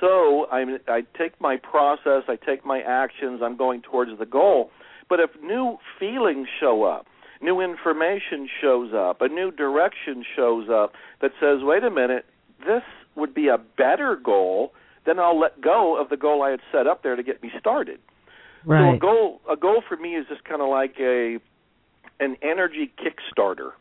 So 0.00 0.46
I, 0.50 0.78
I 0.86 1.02
take 1.16 1.40
my 1.40 1.56
process, 1.56 2.24
I 2.28 2.36
take 2.36 2.64
my 2.64 2.80
actions, 2.80 3.40
I'm 3.42 3.56
going 3.56 3.82
towards 3.82 4.16
the 4.18 4.26
goal. 4.26 4.70
But 5.08 5.20
if 5.20 5.30
new 5.42 5.78
feelings 5.98 6.48
show 6.60 6.84
up, 6.84 7.06
new 7.40 7.60
information 7.60 8.48
shows 8.60 8.92
up, 8.94 9.20
a 9.20 9.28
new 9.28 9.50
direction 9.50 10.24
shows 10.36 10.68
up 10.70 10.92
that 11.20 11.32
says, 11.40 11.58
wait 11.62 11.84
a 11.84 11.90
minute, 11.90 12.26
this 12.60 12.82
would 13.18 13.34
be 13.34 13.48
a 13.48 13.58
better 13.58 14.16
goal, 14.16 14.72
then 15.04 15.18
I'll 15.18 15.38
let 15.38 15.60
go 15.60 16.00
of 16.00 16.08
the 16.08 16.16
goal 16.16 16.42
I 16.42 16.50
had 16.50 16.60
set 16.72 16.86
up 16.86 17.02
there 17.02 17.16
to 17.16 17.22
get 17.22 17.42
me 17.42 17.50
started. 17.58 17.98
Right. 18.64 18.92
So 18.92 18.96
a 18.96 18.98
goal 18.98 19.40
a 19.50 19.56
goal 19.56 19.82
for 19.86 19.96
me 19.96 20.16
is 20.16 20.26
just 20.28 20.44
kind 20.44 20.62
of 20.62 20.68
like 20.68 20.94
a 21.00 21.38
an 22.20 22.36
energy 22.42 22.92
kickstarter. 22.98 23.72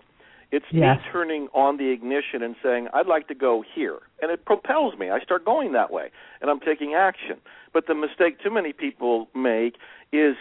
It's 0.52 0.65
yes. 0.71 0.97
me 0.97 1.12
turning 1.12 1.47
on 1.54 1.78
the 1.78 1.89
ignition 1.89 2.41
and 2.41 2.56
saying, 2.63 2.88
I'd 2.93 3.08
like 3.08 3.28
to 3.28 3.36
go 3.36 3.63
here. 3.76 4.00
And 4.21 4.32
it 4.32 4.45
propels 4.45 4.97
me. 4.97 5.10
I 5.10 5.19
start 5.19 5.43
going 5.43 5.73
that 5.73 5.91
way. 5.91 6.10
And 6.41 6.50
I'm 6.50 6.62
taking 6.62 6.93
action. 6.93 7.38
But 7.73 7.88
the 7.88 7.95
mistake 7.95 8.39
too 8.41 8.52
many 8.52 8.71
people 8.71 9.28
make 9.36 9.76
is 10.13 10.36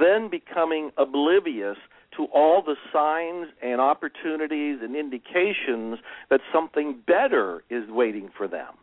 then 0.00 0.30
becoming 0.30 0.90
oblivious 0.96 1.76
to 2.16 2.24
all 2.34 2.62
the 2.62 2.76
signs 2.92 3.48
and 3.62 3.80
opportunities 3.80 4.78
and 4.82 4.96
indications 4.96 5.98
that 6.28 6.40
something 6.52 7.00
better 7.06 7.62
is 7.70 7.88
waiting 7.88 8.30
for 8.36 8.48
them. 8.48 8.74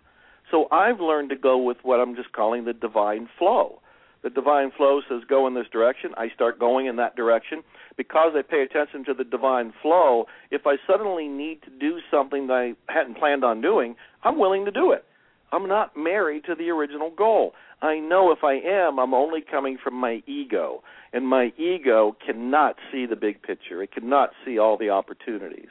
So 0.50 0.68
I've 0.72 1.00
learned 1.00 1.30
to 1.32 1.36
go 1.36 1.58
with 1.58 1.78
what 1.84 2.00
I'm 2.00 2.16
just 2.16 2.32
calling 2.32 2.66
the 2.66 2.74
divine 2.74 3.28
flow. 3.38 3.82
The 4.24 4.30
divine 4.30 4.72
flow 4.76 5.02
says 5.08 5.22
go 5.30 5.46
in 5.48 5.54
this 5.54 5.68
direction. 5.72 6.12
I 6.18 6.30
start 6.34 6.60
going 6.60 6.88
in 6.88 6.96
that 6.96 7.16
direction. 7.16 7.64
Because 7.98 8.34
I 8.36 8.42
pay 8.42 8.62
attention 8.62 9.06
to 9.06 9.14
the 9.14 9.24
divine 9.24 9.74
flow, 9.82 10.26
if 10.52 10.66
I 10.66 10.78
suddenly 10.88 11.28
need 11.28 11.62
to 11.64 11.70
do 11.70 12.00
something 12.10 12.48
that 12.48 12.54
I 12.54 12.92
hadn't 12.92 13.18
planned 13.18 13.44
on 13.44 13.62
doing, 13.62 13.96
I'm 14.24 14.40
willing 14.40 14.66
to 14.66 14.72
do 14.72 14.92
it. 14.92 15.06
I'm 15.52 15.68
not 15.68 15.96
married 15.96 16.44
to 16.46 16.56
the 16.56 16.70
original 16.70 17.12
goal. 17.12 17.54
I 17.82 18.00
know 18.00 18.32
if 18.32 18.44
I 18.44 18.56
am, 18.56 19.00
I'm 19.00 19.14
only 19.14 19.42
coming 19.42 19.78
from 19.82 19.94
my 19.94 20.24
ego, 20.26 20.84
and 21.14 21.28
my 21.28 21.54
ego 21.58 22.16
cannot 22.26 22.76
see 22.92 23.06
the 23.06 23.16
big 23.16 23.42
picture. 23.42 23.84
It 23.84 23.92
cannot 23.92 24.32
see 24.44 24.58
all 24.58 24.78
the 24.78 24.90
opportunities. 24.90 25.70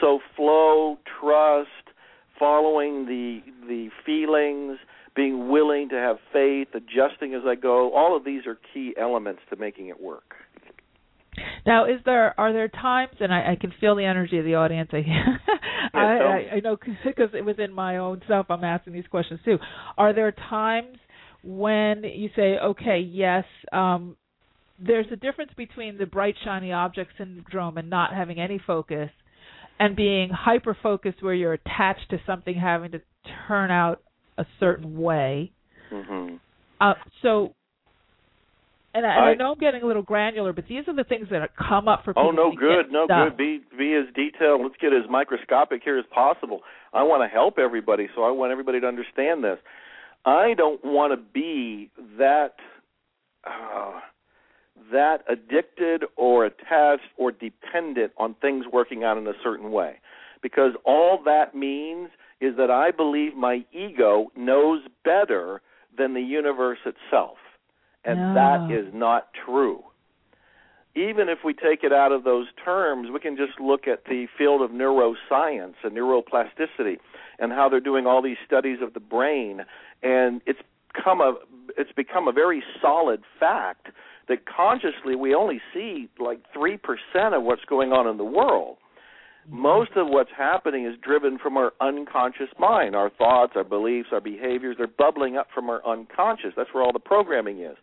So 0.00 0.20
flow, 0.36 0.98
trust, 1.20 1.68
following 2.38 3.06
the 3.06 3.40
the 3.66 3.90
feelings, 4.04 4.78
being 5.14 5.48
willing 5.48 5.88
to 5.90 5.96
have 5.96 6.16
faith, 6.32 6.68
adjusting 6.74 7.34
as 7.34 7.42
I 7.46 7.54
go, 7.54 7.92
all 7.92 8.16
of 8.16 8.24
these 8.24 8.46
are 8.46 8.58
key 8.72 8.94
elements 8.98 9.42
to 9.50 9.56
making 9.56 9.88
it 9.88 10.00
work. 10.00 10.34
Now, 11.66 11.86
is 11.86 12.00
there 12.04 12.38
are 12.38 12.52
there 12.52 12.68
times, 12.68 13.14
and 13.20 13.32
I, 13.32 13.52
I 13.52 13.56
can 13.60 13.72
feel 13.80 13.96
the 13.96 14.04
energy 14.04 14.38
of 14.38 14.44
the 14.44 14.54
audience. 14.54 14.90
I 14.92 14.98
I, 15.94 16.00
I, 16.00 16.54
I 16.56 16.60
know 16.60 16.76
because 16.76 17.30
it 17.34 17.44
was 17.44 17.56
in 17.58 17.72
my 17.72 17.98
own 17.98 18.22
self. 18.28 18.46
I'm 18.50 18.64
asking 18.64 18.92
these 18.92 19.06
questions 19.10 19.40
too. 19.44 19.58
Are 19.96 20.12
there 20.12 20.32
times 20.32 20.98
when 21.42 22.04
you 22.04 22.30
say, 22.34 22.56
okay, 22.58 22.98
yes, 22.98 23.44
um, 23.72 24.16
there's 24.84 25.06
a 25.12 25.16
difference 25.16 25.52
between 25.56 25.98
the 25.98 26.06
bright 26.06 26.34
shiny 26.44 26.72
object 26.72 27.12
syndrome 27.18 27.78
and 27.78 27.88
not 27.90 28.12
having 28.12 28.40
any 28.40 28.60
focus, 28.66 29.10
and 29.78 29.94
being 29.94 30.30
hyper 30.30 30.76
focused 30.82 31.22
where 31.22 31.34
you're 31.34 31.54
attached 31.54 32.10
to 32.10 32.18
something 32.26 32.54
having 32.54 32.92
to 32.92 33.00
turn 33.48 33.70
out 33.70 34.02
a 34.38 34.46
certain 34.58 34.98
way. 34.98 35.52
Mm-hmm. 35.92 36.36
Uh, 36.80 36.94
so 37.22 37.54
and 38.94 39.04
I, 39.04 39.08
I, 39.08 39.20
I 39.30 39.34
know 39.34 39.52
I'm 39.52 39.58
getting 39.58 39.82
a 39.82 39.86
little 39.86 40.02
granular, 40.02 40.52
but 40.52 40.66
these 40.68 40.84
are 40.86 40.94
the 40.94 41.04
things 41.04 41.26
that 41.30 41.50
come 41.56 41.88
up 41.88 42.04
for 42.04 42.14
people. 42.14 42.28
oh, 42.28 42.30
no, 42.30 42.52
good, 42.54 42.92
no 42.92 43.06
good. 43.06 43.36
Be 43.36 43.60
be 43.76 43.94
as 43.94 44.06
detailed. 44.14 44.62
Let's 44.62 44.76
get 44.80 44.92
as 44.92 45.10
microscopic 45.10 45.82
here 45.84 45.98
as 45.98 46.04
possible. 46.14 46.60
I 46.92 47.02
want 47.02 47.28
to 47.28 47.32
help 47.32 47.58
everybody, 47.58 48.08
so 48.14 48.22
I 48.22 48.30
want 48.30 48.52
everybody 48.52 48.80
to 48.80 48.86
understand 48.86 49.42
this. 49.42 49.58
I 50.24 50.54
don't 50.56 50.82
want 50.84 51.12
to 51.12 51.16
be 51.16 51.90
that 52.18 52.54
uh, 53.44 53.98
that 54.92 55.18
addicted 55.28 56.04
or 56.16 56.46
attached 56.46 57.02
or 57.18 57.32
dependent 57.32 58.12
on 58.16 58.34
things 58.40 58.64
working 58.72 59.02
out 59.02 59.18
in 59.18 59.26
a 59.26 59.34
certain 59.42 59.72
way, 59.72 59.96
because 60.40 60.72
all 60.84 61.20
that 61.24 61.54
means 61.54 62.10
is 62.40 62.56
that 62.56 62.70
I 62.70 62.90
believe 62.90 63.34
my 63.34 63.64
ego 63.72 64.30
knows 64.36 64.82
better 65.04 65.62
than 65.96 66.14
the 66.14 66.20
universe 66.20 66.78
itself. 66.86 67.36
And 68.04 68.18
No. 68.18 68.34
that 68.34 68.70
is 68.70 68.92
not 68.92 69.32
true. 69.34 69.82
Even 70.94 71.28
if 71.28 71.42
we 71.44 71.54
take 71.54 71.82
it 71.82 71.92
out 71.92 72.12
of 72.12 72.22
those 72.22 72.46
terms, 72.64 73.10
we 73.10 73.18
can 73.18 73.36
just 73.36 73.58
look 73.58 73.88
at 73.88 74.04
the 74.04 74.26
field 74.38 74.62
of 74.62 74.70
neuroscience 74.70 75.74
and 75.82 75.96
neuroplasticity 75.96 76.98
and 77.38 77.52
how 77.52 77.68
they're 77.68 77.80
doing 77.80 78.06
all 78.06 78.22
these 78.22 78.36
studies 78.46 78.80
of 78.80 78.94
the 78.94 79.00
brain 79.00 79.64
and 80.02 80.40
it's 80.46 80.60
become 80.94 81.20
a 81.20 81.34
it's 81.76 81.92
become 81.92 82.28
a 82.28 82.32
very 82.32 82.62
solid 82.80 83.22
fact 83.40 83.88
that 84.28 84.46
consciously 84.46 85.16
we 85.16 85.34
only 85.34 85.60
see 85.72 86.08
like 86.18 86.40
3% 86.54 86.78
of 87.36 87.42
what's 87.42 87.64
going 87.64 87.92
on 87.92 88.06
in 88.06 88.16
the 88.16 88.24
world 88.24 88.78
most 89.48 89.90
of 89.96 90.06
what's 90.08 90.30
happening 90.36 90.86
is 90.86 90.94
driven 91.02 91.38
from 91.38 91.56
our 91.56 91.72
unconscious 91.80 92.48
mind. 92.58 92.94
Our 92.96 93.10
thoughts, 93.10 93.52
our 93.56 93.64
beliefs, 93.64 94.08
our 94.12 94.20
behaviors, 94.20 94.76
they're 94.78 94.86
bubbling 94.86 95.36
up 95.36 95.48
from 95.54 95.68
our 95.68 95.86
unconscious. 95.86 96.52
That's 96.56 96.70
where 96.72 96.82
all 96.82 96.92
the 96.92 96.98
programming 96.98 97.60
is. 97.60 97.76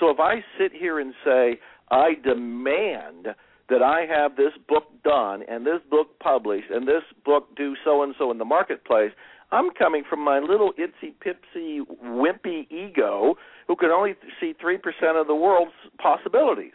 So 0.00 0.10
if 0.10 0.18
I 0.18 0.36
sit 0.58 0.72
here 0.72 0.98
and 0.98 1.14
say, 1.24 1.60
I 1.90 2.14
demand 2.24 3.28
that 3.68 3.82
I 3.82 4.06
have 4.08 4.36
this 4.36 4.52
book 4.68 4.84
done 5.04 5.42
and 5.48 5.64
this 5.66 5.80
book 5.90 6.18
published 6.20 6.70
and 6.70 6.86
this 6.86 7.02
book 7.24 7.54
do 7.56 7.74
so 7.84 8.02
and 8.02 8.14
so 8.18 8.30
in 8.30 8.38
the 8.38 8.44
marketplace, 8.44 9.12
I'm 9.52 9.70
coming 9.70 10.02
from 10.08 10.24
my 10.24 10.38
little 10.40 10.72
itsy 10.72 11.14
pitsy 11.24 11.80
wimpy 12.02 12.70
ego 12.70 13.34
who 13.68 13.76
can 13.76 13.90
only 13.90 14.14
see 14.40 14.54
3% 14.62 14.78
of 15.20 15.26
the 15.26 15.34
world's 15.34 15.72
possibilities 15.98 16.72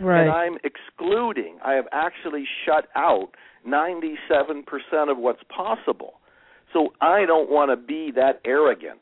Right. 0.00 0.22
and 0.22 0.30
I'm 0.30 0.58
excluding. 0.62 1.58
I 1.64 1.72
have 1.72 1.86
actually 1.92 2.44
shut 2.66 2.88
out 2.94 3.30
97% 3.68 5.10
of 5.10 5.18
what's 5.18 5.42
possible. 5.44 6.14
So 6.72 6.92
I 7.00 7.24
don't 7.26 7.50
want 7.50 7.70
to 7.70 7.76
be 7.76 8.10
that 8.16 8.40
arrogant. 8.44 9.00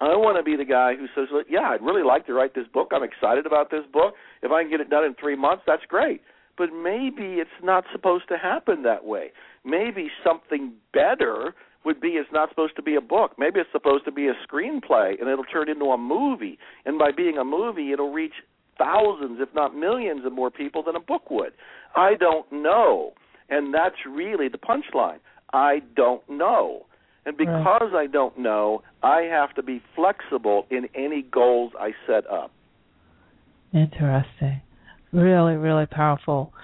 I 0.00 0.16
want 0.16 0.36
to 0.36 0.42
be 0.42 0.56
the 0.56 0.64
guy 0.64 0.94
who 0.96 1.06
says, 1.14 1.28
"Yeah, 1.48 1.70
I'd 1.70 1.82
really 1.82 2.02
like 2.02 2.26
to 2.26 2.34
write 2.34 2.54
this 2.54 2.66
book. 2.66 2.90
I'm 2.92 3.04
excited 3.04 3.46
about 3.46 3.70
this 3.70 3.86
book. 3.92 4.14
If 4.42 4.50
I 4.50 4.62
can 4.62 4.70
get 4.70 4.80
it 4.80 4.90
done 4.90 5.04
in 5.04 5.14
3 5.14 5.36
months, 5.36 5.62
that's 5.64 5.84
great." 5.86 6.22
But 6.58 6.72
maybe 6.72 7.40
it's 7.40 7.62
not 7.62 7.84
supposed 7.92 8.28
to 8.28 8.36
happen 8.36 8.82
that 8.82 9.04
way. 9.04 9.32
Maybe 9.64 10.10
something 10.24 10.72
better 10.92 11.54
would 11.84 12.00
be 12.00 12.10
it's 12.10 12.30
not 12.32 12.48
supposed 12.50 12.76
to 12.76 12.82
be 12.82 12.94
a 12.96 13.00
book. 13.00 13.38
Maybe 13.38 13.58
it's 13.60 13.72
supposed 13.72 14.04
to 14.04 14.12
be 14.12 14.28
a 14.28 14.34
screenplay 14.46 15.18
and 15.20 15.28
it'll 15.28 15.44
turn 15.44 15.68
into 15.68 15.86
a 15.86 15.98
movie. 15.98 16.58
And 16.84 16.98
by 16.98 17.10
being 17.10 17.38
a 17.38 17.44
movie, 17.44 17.92
it'll 17.92 18.12
reach 18.12 18.34
thousands, 18.78 19.40
if 19.40 19.52
not 19.54 19.74
millions, 19.74 20.24
of 20.24 20.32
more 20.32 20.50
people 20.50 20.82
than 20.82 20.94
a 20.94 21.00
book 21.00 21.30
would. 21.30 21.52
I 21.96 22.14
don't 22.14 22.50
know. 22.52 23.14
And 23.52 23.74
that's 23.74 23.96
really 24.08 24.48
the 24.48 24.56
punchline. 24.56 25.18
I 25.52 25.82
don't 25.94 26.26
know. 26.28 26.86
And 27.26 27.36
because 27.36 27.92
I 27.94 28.06
don't 28.10 28.38
know, 28.38 28.82
I 29.02 29.28
have 29.30 29.54
to 29.56 29.62
be 29.62 29.82
flexible 29.94 30.66
in 30.70 30.88
any 30.94 31.20
goals 31.20 31.72
I 31.78 31.90
set 32.06 32.26
up. 32.28 32.50
Interesting. 33.74 34.62
Really, 35.12 35.54
really 35.54 35.84
powerful. 35.84 36.54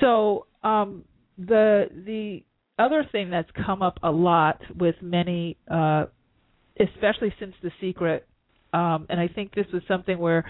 So, 0.00 0.46
um, 0.62 1.04
the 1.38 1.86
the 2.04 2.42
other 2.78 3.08
thing 3.10 3.30
that's 3.30 3.50
come 3.64 3.80
up 3.80 3.98
a 4.02 4.10
lot 4.10 4.60
with 4.78 4.96
many, 5.00 5.56
uh, 5.70 6.04
especially 6.78 7.34
since 7.40 7.54
the 7.62 7.70
secret, 7.80 8.28
um, 8.74 9.06
and 9.08 9.18
I 9.18 9.28
think 9.28 9.54
this 9.54 9.66
was 9.72 9.82
something 9.88 10.18
where 10.18 10.44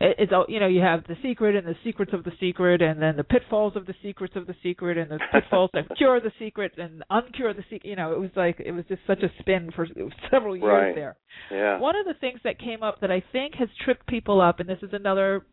it's 0.00 0.32
all 0.32 0.46
you 0.48 0.60
know 0.60 0.66
you 0.68 0.80
have 0.80 1.04
the 1.08 1.16
secret 1.22 1.56
and 1.56 1.66
the 1.66 1.74
secrets 1.82 2.12
of 2.14 2.22
the 2.24 2.30
secret, 2.38 2.80
and 2.82 3.02
then 3.02 3.16
the 3.16 3.24
pitfalls 3.24 3.74
of 3.74 3.86
the 3.86 3.94
secrets 4.02 4.34
of 4.36 4.46
the 4.46 4.54
secret, 4.62 4.96
and 4.96 5.10
the 5.10 5.18
pitfalls 5.32 5.70
that 5.74 5.84
cure 5.96 6.20
the 6.20 6.30
secret 6.38 6.72
and 6.78 7.02
uncure 7.10 7.54
the 7.54 7.62
secret. 7.64 7.84
You 7.84 7.96
know, 7.96 8.12
it 8.12 8.18
was 8.20 8.30
like 8.36 8.60
it 8.64 8.72
was 8.72 8.84
just 8.88 9.00
such 9.06 9.22
a 9.22 9.30
spin 9.40 9.70
for 9.74 9.86
several 10.30 10.56
years 10.56 10.66
Right. 10.68 10.94
there. 10.94 11.16
Yeah. 11.50 11.78
One 11.80 11.96
of 11.96 12.06
the 12.06 12.14
things 12.14 12.40
that 12.44 12.58
came 12.60 12.82
up 12.82 13.00
that 13.00 13.10
I 13.10 13.22
think 13.32 13.54
has 13.56 13.68
tripped 13.84 14.06
people 14.06 14.40
up, 14.40 14.60
and 14.60 14.68
this 14.68 14.78
is 14.82 14.90
another 14.92 15.44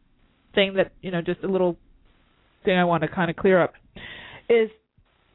thing 0.53 0.76
that 0.76 0.91
you 1.01 1.11
know, 1.11 1.22
just 1.22 1.43
a 1.43 1.47
little 1.47 1.78
thing 2.63 2.78
I 2.78 2.84
want 2.84 3.01
to 3.03 3.07
kind 3.09 3.30
of 3.30 3.36
clear 3.36 3.61
up, 3.61 3.74
is 4.49 4.69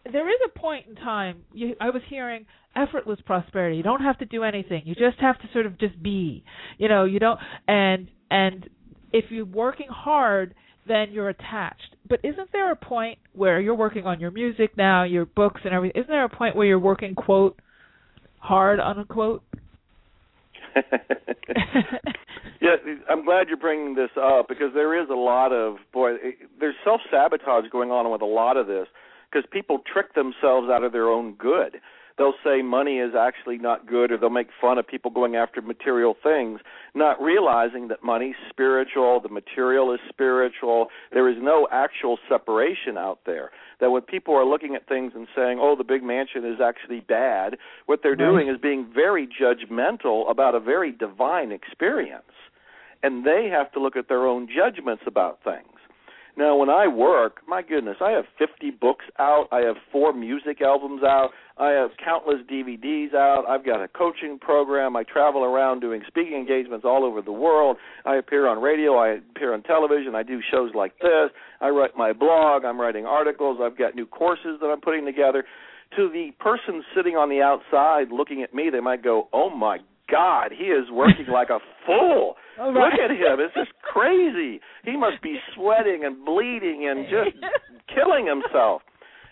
there 0.05 0.29
is 0.29 0.39
a 0.47 0.59
point 0.59 0.87
in 0.89 0.95
time. 0.95 1.43
You, 1.53 1.75
I 1.81 1.91
was 1.91 2.03
hearing 2.09 2.47
effortless 2.77 3.19
prosperity. 3.27 3.77
You 3.77 3.83
don't 3.83 4.03
have 4.03 4.19
to 4.19 4.25
do 4.25 4.45
anything. 4.45 4.83
You 4.85 4.95
just 4.95 5.19
have 5.21 5.37
to 5.41 5.49
sort 5.53 5.67
of 5.67 5.79
just 5.79 6.01
be. 6.01 6.45
You 6.79 6.89
know, 6.89 7.05
you 7.05 7.19
don't 7.19 7.39
and 7.67 8.09
and 8.31 8.69
if 9.13 9.27
you're 9.31 9.45
working 9.45 9.89
hard, 9.89 10.55
then 10.87 11.13
you're 11.13 11.29
attached. 11.29 11.97
But 12.09 12.21
isn't 12.25 12.53
there 12.53 12.73
a 12.73 12.77
point 12.77 13.19
where 13.33 13.61
you're 13.61 13.75
working 13.75 14.07
on 14.07 14.21
your 14.21 14.31
music 14.31 14.77
now, 14.77 15.05
your 15.05 15.27
books 15.27 15.61
and 15.65 15.73
everything? 15.73 16.03
Isn't 16.03 16.11
there 16.11 16.25
a 16.25 16.29
point 16.29 16.57
where 16.57 16.67
you're 16.67 16.79
working 16.79 17.15
quote 17.15 17.59
hard 18.39 18.81
unquote? 18.81 19.43
yeah, 22.61 22.77
I'm 23.09 23.25
glad 23.25 23.49
you're 23.49 23.57
bringing 23.57 23.95
this 23.95 24.11
up 24.21 24.49
because 24.49 24.73
there 24.75 25.01
is 25.01 25.09
a 25.11 25.15
lot 25.15 25.53
of 25.53 25.77
boy. 25.93 26.13
There's 26.59 26.77
self 26.85 27.01
sabotage 27.11 27.65
going 27.71 27.91
on 27.91 28.11
with 28.11 28.23
a 28.23 28.27
lot 28.27 28.57
of 28.57 28.67
this 28.67 28.87
because 29.31 29.49
people 29.53 29.81
trick 29.93 30.15
themselves 30.15 30.69
out 30.71 30.85
of 30.85 30.93
their 30.93 31.09
own 31.09 31.35
good. 31.35 31.81
They'll 32.21 32.35
say 32.45 32.61
money 32.61 32.99
is 32.99 33.15
actually 33.19 33.57
not 33.57 33.87
good, 33.87 34.13
or 34.13 34.19
they'll 34.19 34.29
make 34.29 34.49
fun 34.61 34.77
of 34.77 34.87
people 34.87 35.11
going 35.11 35.37
after 35.37 35.63
material 35.63 36.15
things, 36.23 36.61
not 36.95 37.19
realizing 37.19 37.89
that 37.89 38.05
money's 38.05 38.35
spiritual, 38.51 39.21
the 39.21 39.31
material 39.31 39.95
is 39.95 40.01
spiritual. 40.11 40.89
There 41.15 41.31
is 41.31 41.39
no 41.41 41.67
actual 41.73 42.19
separation 42.29 42.99
out 42.99 43.21
there. 43.25 43.53
That 43.81 43.91
when 43.91 44.03
people 44.03 44.35
are 44.35 44.45
looking 44.45 44.75
at 44.75 44.87
things 44.87 45.15
and 45.15 45.29
saying, 45.35 45.61
"Oh, 45.63 45.77
the 45.77 45.83
big 45.83 46.03
mansion 46.03 46.45
is 46.45 46.61
actually 46.61 47.01
bad," 47.01 47.57
what 47.87 48.03
they're 48.03 48.17
doing 48.17 48.49
is 48.49 48.59
being 48.59 48.85
very 48.85 49.27
judgmental 49.27 50.29
about 50.31 50.55
a 50.55 50.61
very 50.61 50.93
divine 50.93 51.53
experience, 51.53 52.35
and 53.03 53.25
they 53.25 53.49
have 53.49 53.73
to 53.73 53.81
look 53.81 53.97
at 53.97 54.09
their 54.09 54.27
own 54.27 54.47
judgments 54.47 55.07
about 55.07 55.41
things. 55.43 55.81
Now, 56.37 56.57
when 56.57 56.71
I 56.71 56.87
work, 56.87 57.43
my 57.47 57.61
goodness, 57.61 57.97
I 58.01 58.13
have 58.13 58.25
50 58.39 58.71
books 58.71 59.05
out. 59.19 59.49
I 59.53 59.61
have 59.61 59.77
four 59.91 60.13
music 60.13 60.63
albums 60.63 61.03
out. 61.03 61.31
I 61.61 61.71
have 61.73 61.91
countless 62.03 62.39
DVDs 62.51 63.15
out. 63.15 63.45
I've 63.47 63.67
got 63.67 63.83
a 63.83 63.89
coaching 63.89 64.39
program. 64.41 64.97
I 64.97 65.03
travel 65.05 65.45
around 65.45 65.81
doing 65.81 66.01
speaking 66.09 66.35
engagements 66.35 66.87
all 66.89 67.05
over 67.05 67.21
the 67.21 67.33
world. 67.33 67.77
I 68.07 68.17
appear 68.17 68.49
on 68.49 68.63
radio. 68.63 68.97
I 68.97 69.19
appear 69.19 69.53
on 69.53 69.63
television. 69.63 70.15
I 70.15 70.23
do 70.23 70.41
shows 70.51 70.71
like 70.75 70.99
this. 71.01 71.31
I 71.61 71.69
write 71.69 71.97
my 71.97 72.15
blog. 72.15 72.65
I'm 72.65 72.81
writing 72.81 73.05
articles. 73.05 73.59
I've 73.63 73.77
got 73.77 73.95
new 73.95 74.07
courses 74.07 74.59
that 74.61 74.69
I'm 74.69 74.81
putting 74.81 75.05
together. 75.05 75.45
To 75.97 76.09
the 76.09 76.31
person 76.39 76.83
sitting 76.97 77.17
on 77.17 77.29
the 77.29 77.43
outside 77.43 78.11
looking 78.11 78.43
at 78.43 78.55
me, 78.55 78.71
they 78.73 78.81
might 78.81 79.03
go, 79.03 79.29
"Oh 79.33 79.51
my 79.51 79.79
God, 80.11 80.53
he 80.57 80.65
is 80.65 80.91
working 80.91 81.27
like 81.33 81.51
a 81.51 81.59
fool. 81.85 82.37
Oh, 82.59 82.73
right. 82.73 82.93
Look 82.93 83.01
at 83.05 83.11
him. 83.11 83.39
It's 83.39 83.55
just 83.55 83.73
crazy. 83.83 84.61
He 84.85 84.97
must 84.97 85.23
be 85.23 85.37
sweating 85.55 86.05
and 86.05 86.25
bleeding 86.25 86.89
and 86.89 87.05
just 87.05 87.37
killing 87.95 88.27
himself. 88.27 88.83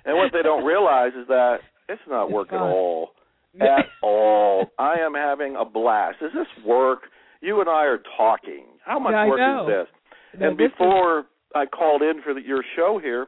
And 0.04 0.16
what 0.16 0.32
they 0.32 0.42
don't 0.42 0.64
realize 0.64 1.12
is 1.18 1.26
that 1.28 1.58
it's 1.88 2.02
not 2.08 2.30
work 2.30 2.52
at 2.52 2.60
all. 2.60 3.10
At 3.60 3.86
all. 4.02 4.66
I 4.78 4.96
am 5.00 5.14
having 5.14 5.56
a 5.56 5.64
blast. 5.64 6.18
Is 6.20 6.30
this 6.32 6.64
work? 6.64 7.00
You 7.40 7.60
and 7.60 7.68
I 7.68 7.86
are 7.86 7.98
talking. 8.16 8.66
How 8.84 9.00
much 9.00 9.12
yeah, 9.12 9.26
work 9.26 9.40
is 9.40 9.66
this? 9.66 10.40
No, 10.40 10.48
and 10.48 10.56
before 10.56 11.20
is... 11.20 11.26
I 11.54 11.64
called 11.66 12.02
in 12.02 12.20
for 12.22 12.34
the, 12.34 12.42
your 12.42 12.62
show 12.76 13.00
here, 13.02 13.26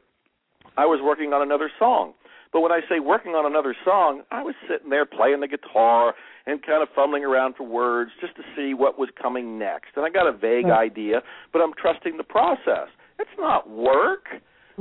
I 0.77 0.85
was 0.85 1.01
working 1.03 1.33
on 1.33 1.43
another 1.43 1.71
song. 1.79 2.13
But 2.53 2.61
when 2.61 2.71
I 2.71 2.81
say 2.89 3.01
working 3.01 3.33
on 3.33 3.47
another 3.47 3.75
song, 3.85 4.23
I 4.31 4.43
was 4.43 4.55
sitting 4.69 4.91
there 4.91 5.07
playing 5.07 5.41
the 5.41 5.49
guitar 5.49 6.15
and 6.47 6.65
kind 6.65 6.83
of 6.83 6.89
fumbling 6.95 7.25
around 7.25 7.55
for 7.57 7.65
words 7.65 8.11
just 8.21 8.37
to 8.37 8.43
see 8.57 8.75
what 8.75 8.99
was 8.99 9.09
coming 9.21 9.59
next. 9.59 9.91
And 9.97 10.05
I 10.05 10.11
got 10.11 10.27
a 10.27 10.37
vague 10.37 10.67
right. 10.67 10.91
idea, 10.91 11.23
but 11.53 11.61
I'm 11.61 11.73
trusting 11.81 12.17
the 12.17 12.25
process. 12.25 12.89
It's 13.19 13.31
not 13.39 13.69
work. 13.71 14.27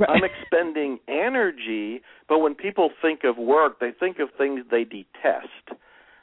Right. 0.00 0.08
I'm 0.08 0.22
expending 0.24 0.98
energy, 1.08 2.00
but 2.26 2.38
when 2.38 2.54
people 2.54 2.90
think 3.02 3.20
of 3.24 3.36
work, 3.36 3.80
they 3.80 3.90
think 3.98 4.18
of 4.18 4.30
things 4.38 4.62
they 4.70 4.84
detest. 4.84 5.78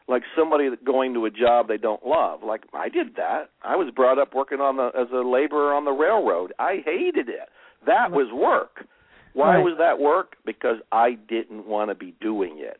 Like 0.08 0.24
somebody 0.36 0.70
going 0.84 1.14
to 1.14 1.26
a 1.26 1.30
job 1.30 1.68
they 1.68 1.78
don't 1.78 2.06
love. 2.06 2.42
Like 2.44 2.64
I 2.74 2.90
did 2.90 3.16
that. 3.18 3.52
I 3.62 3.76
was 3.76 3.94
brought 3.96 4.18
up 4.18 4.34
working 4.34 4.60
on 4.60 4.78
the 4.78 4.88
as 5.00 5.08
a 5.14 5.28
laborer 5.28 5.74
on 5.74 5.86
the 5.86 5.92
railroad. 5.92 6.54
I 6.58 6.78
hated 6.84 7.30
it. 7.30 7.50
That 7.86 8.12
was 8.12 8.34
work. 8.34 8.88
Why 9.34 9.58
right. 9.58 9.64
was 9.64 9.76
that 9.78 10.00
work? 10.00 10.38
Because 10.46 10.78
I 10.92 11.12
didn't 11.30 11.68
want 11.68 11.92
to 11.92 11.96
be 11.96 12.16
doing 12.20 12.58
it. 12.60 12.80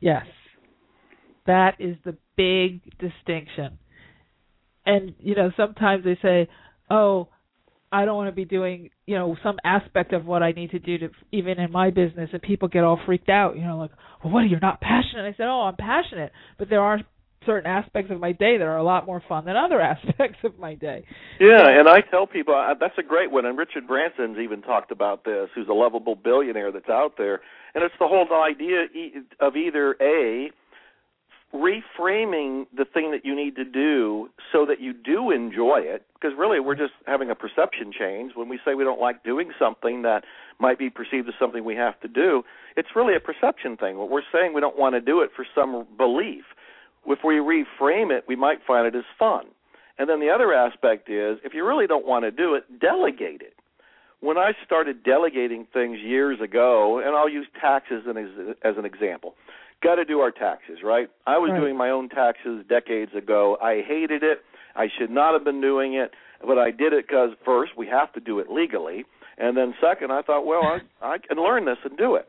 Yes. 0.00 0.26
That 1.46 1.76
is 1.78 1.96
the 2.04 2.16
big 2.36 2.80
distinction. 2.98 3.78
And, 4.86 5.14
you 5.20 5.34
know, 5.34 5.52
sometimes 5.56 6.04
they 6.04 6.18
say, 6.20 6.48
oh, 6.90 7.28
I 7.94 8.04
don't 8.04 8.16
want 8.16 8.28
to 8.28 8.34
be 8.34 8.44
doing, 8.44 8.90
you 9.06 9.14
know, 9.14 9.36
some 9.44 9.56
aspect 9.64 10.12
of 10.12 10.26
what 10.26 10.42
I 10.42 10.50
need 10.50 10.72
to 10.72 10.80
do 10.80 10.98
to 10.98 11.10
even 11.30 11.60
in 11.60 11.70
my 11.70 11.90
business 11.90 12.28
and 12.32 12.42
people 12.42 12.66
get 12.66 12.82
all 12.82 12.98
freaked 13.06 13.28
out, 13.28 13.56
you 13.56 13.62
know, 13.62 13.78
like, 13.78 13.92
well, 14.22 14.32
what, 14.32 14.48
you're 14.48 14.58
not 14.58 14.80
passionate? 14.80 15.24
I 15.24 15.36
said, 15.36 15.46
oh, 15.46 15.62
I'm 15.62 15.76
passionate, 15.76 16.32
but 16.58 16.68
there 16.68 16.80
are 16.80 16.98
certain 17.46 17.70
aspects 17.70 18.10
of 18.10 18.18
my 18.18 18.32
day 18.32 18.58
that 18.58 18.64
are 18.64 18.78
a 18.78 18.82
lot 18.82 19.06
more 19.06 19.22
fun 19.28 19.44
than 19.44 19.54
other 19.56 19.80
aspects 19.92 20.38
of 20.42 20.58
my 20.58 20.74
day. 20.74 21.04
Yeah, 21.38 21.68
and 21.68 21.88
I 21.88 22.00
tell 22.00 22.26
people 22.26 22.54
uh, 22.54 22.74
that's 22.80 22.98
a 22.98 23.02
great 23.02 23.30
one. 23.30 23.46
And 23.46 23.56
Richard 23.56 23.86
Branson's 23.86 24.38
even 24.42 24.60
talked 24.62 24.90
about 24.90 25.24
this, 25.24 25.48
who's 25.54 25.68
a 25.68 25.72
lovable 25.72 26.16
billionaire 26.16 26.72
that's 26.72 26.88
out 26.88 27.12
there. 27.16 27.42
And 27.76 27.84
it's 27.84 27.94
the 28.00 28.08
whole 28.08 28.26
idea 28.42 28.86
of 29.40 29.56
either 29.56 29.96
a 30.00 30.50
reframing 31.54 32.66
the 32.76 32.84
thing 32.84 33.12
that 33.12 33.24
you 33.24 33.34
need 33.34 33.54
to 33.54 33.64
do 33.64 34.28
so 34.52 34.66
that 34.66 34.80
you 34.80 34.92
do 34.92 35.30
enjoy 35.30 35.78
it 35.78 36.04
because 36.14 36.36
really 36.36 36.58
we're 36.58 36.74
just 36.74 36.92
having 37.06 37.30
a 37.30 37.34
perception 37.34 37.92
change 37.96 38.32
when 38.34 38.48
we 38.48 38.58
say 38.64 38.74
we 38.74 38.82
don't 38.82 39.00
like 39.00 39.22
doing 39.22 39.52
something 39.56 40.02
that 40.02 40.24
might 40.58 40.80
be 40.80 40.90
perceived 40.90 41.28
as 41.28 41.34
something 41.38 41.64
we 41.64 41.76
have 41.76 41.98
to 42.00 42.08
do 42.08 42.42
it's 42.76 42.88
really 42.96 43.14
a 43.14 43.20
perception 43.20 43.76
thing 43.76 43.98
what 43.98 44.10
we're 44.10 44.26
saying 44.32 44.52
we 44.52 44.60
don't 44.60 44.76
want 44.76 44.96
to 44.96 45.00
do 45.00 45.20
it 45.20 45.30
for 45.36 45.46
some 45.54 45.86
belief 45.96 46.42
if 47.06 47.18
we 47.24 47.34
reframe 47.34 48.10
it, 48.16 48.24
we 48.26 48.36
might 48.36 48.58
find 48.66 48.86
it 48.86 48.96
as 48.96 49.04
fun. 49.18 49.46
And 49.98 50.08
then 50.08 50.20
the 50.20 50.30
other 50.30 50.52
aspect 50.52 51.08
is 51.08 51.38
if 51.44 51.54
you 51.54 51.64
really 51.66 51.86
don't 51.86 52.06
want 52.06 52.24
to 52.24 52.30
do 52.30 52.54
it, 52.54 52.80
delegate 52.80 53.42
it. 53.42 53.54
When 54.20 54.38
I 54.38 54.52
started 54.64 55.04
delegating 55.04 55.66
things 55.72 55.98
years 56.00 56.40
ago, 56.40 56.98
and 56.98 57.14
I'll 57.14 57.28
use 57.28 57.46
taxes 57.60 58.04
as 58.64 58.74
an 58.76 58.84
example, 58.84 59.34
got 59.84 59.96
to 59.96 60.04
do 60.04 60.20
our 60.20 60.32
taxes, 60.32 60.78
right? 60.82 61.08
I 61.26 61.38
was 61.38 61.50
right. 61.52 61.60
doing 61.60 61.76
my 61.76 61.90
own 61.90 62.08
taxes 62.08 62.64
decades 62.68 63.12
ago. 63.14 63.56
I 63.62 63.82
hated 63.86 64.22
it. 64.22 64.38
I 64.74 64.86
should 64.98 65.10
not 65.10 65.34
have 65.34 65.44
been 65.44 65.60
doing 65.60 65.94
it, 65.94 66.12
but 66.40 66.58
I 66.58 66.70
did 66.70 66.92
it 66.92 67.06
because 67.06 67.30
first 67.44 67.72
we 67.76 67.86
have 67.86 68.12
to 68.14 68.20
do 68.20 68.40
it 68.40 68.50
legally, 68.50 69.04
and 69.38 69.56
then 69.56 69.74
second 69.80 70.10
I 70.10 70.22
thought, 70.22 70.46
well, 70.46 70.62
I, 70.62 70.80
I 71.00 71.18
can 71.18 71.36
learn 71.36 71.66
this 71.66 71.78
and 71.84 71.96
do 71.96 72.16
it. 72.16 72.28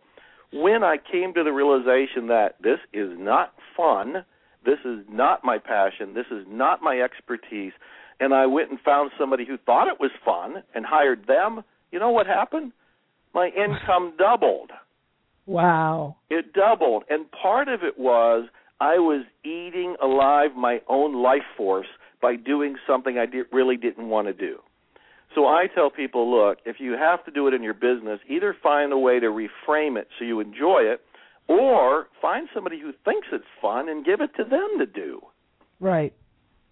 When 0.54 0.84
I 0.84 0.98
came 0.98 1.34
to 1.34 1.44
the 1.44 1.52
realization 1.52 2.28
that 2.28 2.56
this 2.62 2.78
is 2.94 3.10
not 3.18 3.54
fun, 3.76 4.26
this 4.66 4.80
is 4.86 5.00
not 5.10 5.44
my 5.44 5.58
passion. 5.58 6.14
This 6.14 6.28
is 6.32 6.46
not 6.48 6.82
my 6.82 7.00
expertise. 7.00 7.74
And 8.20 8.34
I 8.34 8.46
went 8.46 8.70
and 8.70 8.80
found 8.80 9.12
somebody 9.20 9.46
who 9.46 9.58
thought 9.58 9.88
it 9.88 10.00
was 10.00 10.12
fun 10.24 10.64
and 10.74 10.86
hired 10.86 11.28
them. 11.28 11.64
You 11.92 12.00
know 12.00 12.12
what 12.12 12.28
happened? 12.28 12.72
My 13.34 13.48
income 13.50 14.14
doubled. 14.18 14.72
Wow. 15.46 16.18
It 16.30 16.54
doubled. 16.54 17.04
And 17.10 17.26
part 17.32 17.68
of 17.68 17.84
it 17.84 18.00
was 18.00 18.48
I 18.80 18.98
was 18.98 19.26
eating 19.44 19.96
alive 20.02 20.52
my 20.56 20.80
own 20.90 21.22
life 21.22 21.46
force 21.56 21.88
by 22.22 22.36
doing 22.36 22.76
something 22.88 23.18
I 23.18 23.26
did, 23.26 23.46
really 23.52 23.78
didn't 23.78 24.10
want 24.10 24.28
to 24.28 24.34
do. 24.34 24.58
So 25.34 25.46
I 25.46 25.66
tell 25.74 25.90
people, 25.90 26.32
look, 26.34 26.60
if 26.66 26.78
you 26.80 26.94
have 26.94 27.24
to 27.26 27.32
do 27.32 27.48
it 27.48 27.54
in 27.54 27.62
your 27.62 27.74
business, 27.74 28.20
either 28.30 28.56
find 28.64 28.94
a 28.94 28.98
way 28.98 29.20
to 29.20 29.28
reframe 29.28 29.98
it 29.98 30.08
so 30.18 30.26
you 30.26 30.40
enjoy 30.40 30.82
it 30.84 31.02
or 31.48 32.08
find 32.22 32.48
somebody 32.54 32.80
who 32.80 32.92
thinks 33.04 33.28
it's 33.32 33.44
fun 33.62 33.90
and 33.90 34.06
give 34.06 34.22
it 34.22 34.32
to 34.38 34.44
them 34.44 34.80
to 34.80 34.86
do. 34.86 35.22
Right. 35.80 36.14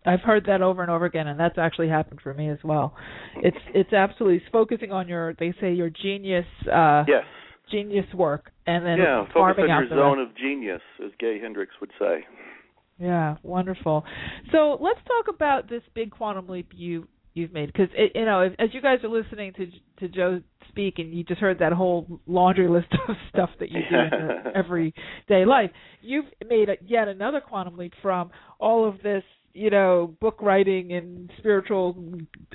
I've 0.05 0.21
heard 0.21 0.45
that 0.47 0.61
over 0.61 0.81
and 0.81 0.91
over 0.91 1.05
again, 1.05 1.27
and 1.27 1.39
that's 1.39 1.57
actually 1.57 1.89
happened 1.89 2.19
for 2.21 2.33
me 2.33 2.49
as 2.49 2.57
well. 2.63 2.93
It's 3.37 3.57
it's 3.73 3.93
absolutely 3.93 4.37
it's 4.37 4.45
focusing 4.51 4.91
on 4.91 5.07
your 5.07 5.33
they 5.39 5.53
say 5.61 5.71
your 5.73 5.89
genius 5.89 6.45
uh 6.67 7.05
yes 7.07 7.23
genius 7.71 8.05
work, 8.13 8.51
and 8.65 8.85
then 8.85 8.97
yeah 8.97 9.25
farming 9.33 9.55
focus 9.55 9.71
on 9.71 9.87
your 9.87 9.89
zone 9.89 10.17
rest. 10.19 10.31
of 10.31 10.37
genius, 10.37 10.81
as 11.03 11.11
Gay 11.19 11.39
Hendricks 11.39 11.75
would 11.81 11.91
say. 11.99 12.25
Yeah, 12.99 13.37
wonderful. 13.43 14.05
So 14.51 14.77
let's 14.79 14.99
talk 15.07 15.33
about 15.33 15.69
this 15.69 15.81
big 15.95 16.11
quantum 16.11 16.47
leap 16.47 16.69
you 16.73 17.07
you've 17.33 17.51
made 17.51 17.67
because 17.67 17.87
you 18.13 18.25
know 18.25 18.41
as 18.59 18.69
you 18.73 18.81
guys 18.81 18.99
are 19.03 19.09
listening 19.09 19.53
to 19.53 19.67
to 19.99 20.07
Joe 20.07 20.41
speak 20.69 20.99
and 20.99 21.13
you 21.13 21.23
just 21.23 21.41
heard 21.41 21.59
that 21.59 21.73
whole 21.73 22.19
laundry 22.27 22.67
list 22.67 22.87
of 23.07 23.15
stuff 23.29 23.49
that 23.59 23.71
you 23.71 23.79
do 23.89 23.95
in 23.95 24.09
your 24.11 24.47
everyday 24.55 25.45
life 25.45 25.71
you've 26.01 26.25
made 26.47 26.69
a, 26.69 26.75
yet 26.85 27.07
another 27.07 27.41
quantum 27.41 27.77
leap 27.77 27.93
from 28.01 28.29
all 28.59 28.87
of 28.87 29.01
this 29.01 29.23
you 29.53 29.69
know 29.69 30.15
book 30.19 30.41
writing 30.41 30.93
and 30.93 31.31
spiritual 31.39 31.97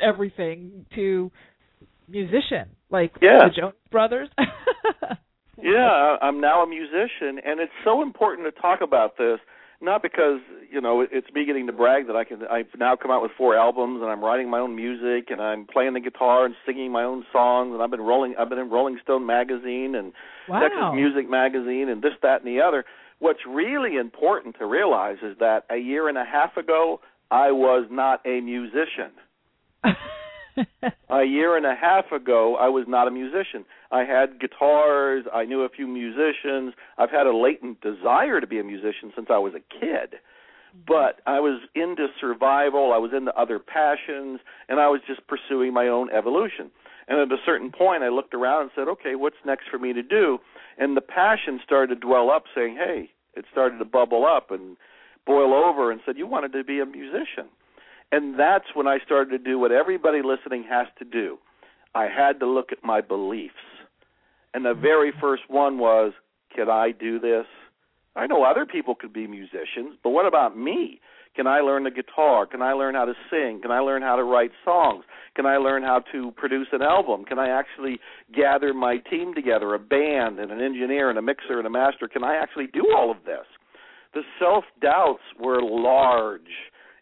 everything 0.00 0.86
to 0.94 1.30
musician 2.08 2.68
like 2.90 3.12
yeah. 3.20 3.48
the 3.48 3.60
Jonas 3.60 3.76
Brothers 3.90 4.28
yeah 5.62 6.16
I'm 6.20 6.40
now 6.40 6.62
a 6.62 6.68
musician 6.68 7.40
and 7.44 7.60
it's 7.60 7.72
so 7.84 8.02
important 8.02 8.52
to 8.52 8.60
talk 8.60 8.80
about 8.80 9.18
this 9.18 9.38
not 9.80 10.02
because 10.02 10.40
you 10.70 10.80
know 10.80 11.00
it's 11.00 11.28
me 11.32 11.44
getting 11.46 11.66
to 11.66 11.72
brag 11.72 12.08
that 12.08 12.16
I 12.16 12.24
can. 12.24 12.42
I've 12.50 12.66
now 12.78 12.96
come 12.96 13.10
out 13.10 13.22
with 13.22 13.30
four 13.36 13.56
albums 13.56 14.00
and 14.02 14.10
I'm 14.10 14.22
writing 14.22 14.50
my 14.50 14.58
own 14.58 14.74
music 14.74 15.30
and 15.30 15.40
I'm 15.40 15.66
playing 15.66 15.94
the 15.94 16.00
guitar 16.00 16.44
and 16.44 16.54
singing 16.66 16.90
my 16.90 17.04
own 17.04 17.24
songs 17.32 17.72
and 17.74 17.82
I've 17.82 17.90
been 17.90 18.00
rolling. 18.00 18.34
I've 18.38 18.48
been 18.48 18.58
in 18.58 18.70
Rolling 18.70 18.98
Stone 19.02 19.24
magazine 19.24 19.94
and 19.94 20.12
wow. 20.48 20.60
Texas 20.60 20.94
Music 20.94 21.30
magazine 21.30 21.88
and 21.88 22.02
this, 22.02 22.12
that, 22.22 22.42
and 22.42 22.46
the 22.46 22.60
other. 22.60 22.84
What's 23.20 23.40
really 23.48 23.96
important 23.96 24.56
to 24.58 24.66
realize 24.66 25.18
is 25.22 25.36
that 25.38 25.64
a 25.70 25.76
year 25.76 26.08
and 26.08 26.18
a 26.18 26.24
half 26.24 26.56
ago 26.56 27.00
I 27.30 27.52
was 27.52 27.86
not 27.90 28.20
a 28.26 28.40
musician. 28.40 29.12
a 31.10 31.24
year 31.24 31.56
and 31.56 31.66
a 31.66 31.74
half 31.74 32.12
ago, 32.12 32.56
I 32.56 32.68
was 32.68 32.84
not 32.88 33.08
a 33.08 33.10
musician. 33.10 33.64
I 33.90 34.04
had 34.04 34.40
guitars. 34.40 35.24
I 35.32 35.44
knew 35.44 35.62
a 35.62 35.68
few 35.68 35.86
musicians. 35.86 36.74
I've 36.98 37.10
had 37.10 37.26
a 37.26 37.36
latent 37.36 37.80
desire 37.80 38.40
to 38.40 38.46
be 38.46 38.58
a 38.58 38.64
musician 38.64 39.12
since 39.14 39.28
I 39.30 39.38
was 39.38 39.54
a 39.54 39.60
kid. 39.80 40.16
but 40.86 41.20
I 41.26 41.40
was 41.40 41.60
into 41.74 42.06
survival, 42.20 42.92
I 42.92 42.98
was 42.98 43.12
into 43.16 43.34
other 43.34 43.58
passions, 43.58 44.40
and 44.68 44.80
I 44.80 44.88
was 44.88 45.00
just 45.06 45.20
pursuing 45.26 45.72
my 45.72 45.88
own 45.88 46.10
evolution. 46.10 46.70
And 47.08 47.18
at 47.20 47.32
a 47.32 47.40
certain 47.44 47.72
point, 47.72 48.02
I 48.02 48.08
looked 48.08 48.34
around 48.34 48.62
and 48.62 48.70
said, 48.74 48.88
okay, 48.88 49.14
what's 49.14 49.36
next 49.46 49.64
for 49.70 49.78
me 49.78 49.92
to 49.94 50.02
do? 50.02 50.38
And 50.76 50.96
the 50.96 51.00
passion 51.00 51.60
started 51.64 51.94
to 51.94 52.00
dwell 52.06 52.30
up, 52.30 52.44
saying, 52.54 52.76
hey, 52.76 53.10
it 53.34 53.46
started 53.50 53.78
to 53.78 53.84
bubble 53.84 54.26
up 54.26 54.50
and 54.50 54.76
boil 55.26 55.54
over, 55.54 55.90
and 55.90 56.00
said, 56.04 56.18
you 56.18 56.26
wanted 56.26 56.52
to 56.52 56.64
be 56.64 56.80
a 56.80 56.86
musician. 56.86 57.48
And 58.10 58.38
that's 58.38 58.64
when 58.74 58.86
I 58.86 58.98
started 59.04 59.30
to 59.30 59.38
do 59.38 59.58
what 59.58 59.72
everybody 59.72 60.20
listening 60.22 60.64
has 60.68 60.86
to 60.98 61.04
do. 61.04 61.38
I 61.94 62.04
had 62.04 62.40
to 62.40 62.46
look 62.46 62.72
at 62.72 62.82
my 62.82 63.00
beliefs. 63.00 63.54
And 64.54 64.64
the 64.64 64.74
very 64.74 65.12
first 65.20 65.42
one 65.48 65.78
was, 65.78 66.12
can 66.54 66.70
I 66.70 66.92
do 66.92 67.18
this? 67.18 67.46
I 68.16 68.26
know 68.26 68.44
other 68.44 68.66
people 68.66 68.94
could 68.94 69.12
be 69.12 69.26
musicians, 69.26 69.96
but 70.02 70.10
what 70.10 70.26
about 70.26 70.56
me? 70.56 71.00
Can 71.36 71.46
I 71.46 71.60
learn 71.60 71.84
the 71.84 71.90
guitar? 71.90 72.46
Can 72.46 72.62
I 72.62 72.72
learn 72.72 72.96
how 72.96 73.04
to 73.04 73.14
sing? 73.30 73.60
Can 73.62 73.70
I 73.70 73.78
learn 73.78 74.02
how 74.02 74.16
to 74.16 74.24
write 74.24 74.50
songs? 74.64 75.04
Can 75.36 75.46
I 75.46 75.56
learn 75.56 75.84
how 75.84 76.02
to 76.10 76.32
produce 76.32 76.66
an 76.72 76.82
album? 76.82 77.24
Can 77.24 77.38
I 77.38 77.48
actually 77.48 78.00
gather 78.34 78.74
my 78.74 78.96
team 78.96 79.34
together, 79.34 79.74
a 79.74 79.78
band 79.78 80.40
and 80.40 80.50
an 80.50 80.60
engineer 80.60 81.10
and 81.10 81.18
a 81.18 81.22
mixer 81.22 81.58
and 81.58 81.66
a 81.66 81.70
master? 81.70 82.08
Can 82.08 82.24
I 82.24 82.34
actually 82.36 82.66
do 82.66 82.92
all 82.96 83.10
of 83.10 83.18
this? 83.24 83.46
The 84.14 84.22
self 84.40 84.64
doubts 84.80 85.22
were 85.38 85.62
large, 85.62 86.50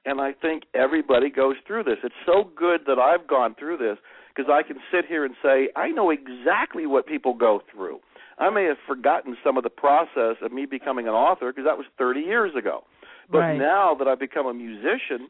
and 0.06 0.20
I 0.20 0.32
think 0.32 0.62
everybody 0.72 1.28
goes 1.28 1.56
through 1.66 1.84
this. 1.84 1.98
It's 2.04 2.14
so 2.24 2.48
good 2.56 2.82
that 2.86 2.98
I've 2.98 3.26
gone 3.26 3.56
through 3.58 3.78
this 3.78 3.98
because 4.34 4.50
I 4.50 4.62
can 4.66 4.76
sit 4.92 5.04
here 5.06 5.24
and 5.24 5.34
say, 5.42 5.68
I 5.74 5.88
know 5.88 6.10
exactly 6.10 6.86
what 6.86 7.06
people 7.06 7.34
go 7.34 7.60
through. 7.72 7.98
I 8.38 8.50
may 8.50 8.64
have 8.64 8.76
forgotten 8.86 9.36
some 9.42 9.56
of 9.56 9.64
the 9.64 9.70
process 9.70 10.36
of 10.42 10.52
me 10.52 10.64
becoming 10.66 11.08
an 11.08 11.14
author 11.14 11.50
because 11.52 11.64
that 11.64 11.76
was 11.76 11.86
30 11.98 12.20
years 12.20 12.52
ago. 12.56 12.84
But 13.30 13.38
right. 13.38 13.58
now 13.58 13.96
that 13.98 14.06
I've 14.06 14.20
become 14.20 14.46
a 14.46 14.54
musician, 14.54 15.28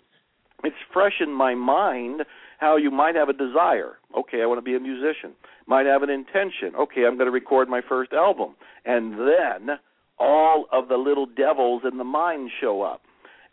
it's 0.62 0.76
fresh 0.92 1.20
in 1.20 1.32
my 1.32 1.54
mind 1.54 2.22
how 2.58 2.76
you 2.76 2.90
might 2.90 3.14
have 3.14 3.28
a 3.28 3.32
desire. 3.32 3.96
Okay, 4.16 4.42
I 4.42 4.46
want 4.46 4.58
to 4.58 4.62
be 4.62 4.76
a 4.76 4.80
musician. 4.80 5.32
Might 5.66 5.86
have 5.86 6.02
an 6.02 6.10
intention. 6.10 6.74
Okay, 6.78 7.06
I'm 7.06 7.16
going 7.16 7.26
to 7.26 7.32
record 7.32 7.68
my 7.68 7.80
first 7.88 8.12
album. 8.12 8.56
And 8.84 9.14
then 9.14 9.78
all 10.18 10.66
of 10.72 10.88
the 10.88 10.96
little 10.96 11.26
devils 11.26 11.82
in 11.90 11.98
the 11.98 12.04
mind 12.04 12.50
show 12.60 12.82
up. 12.82 13.02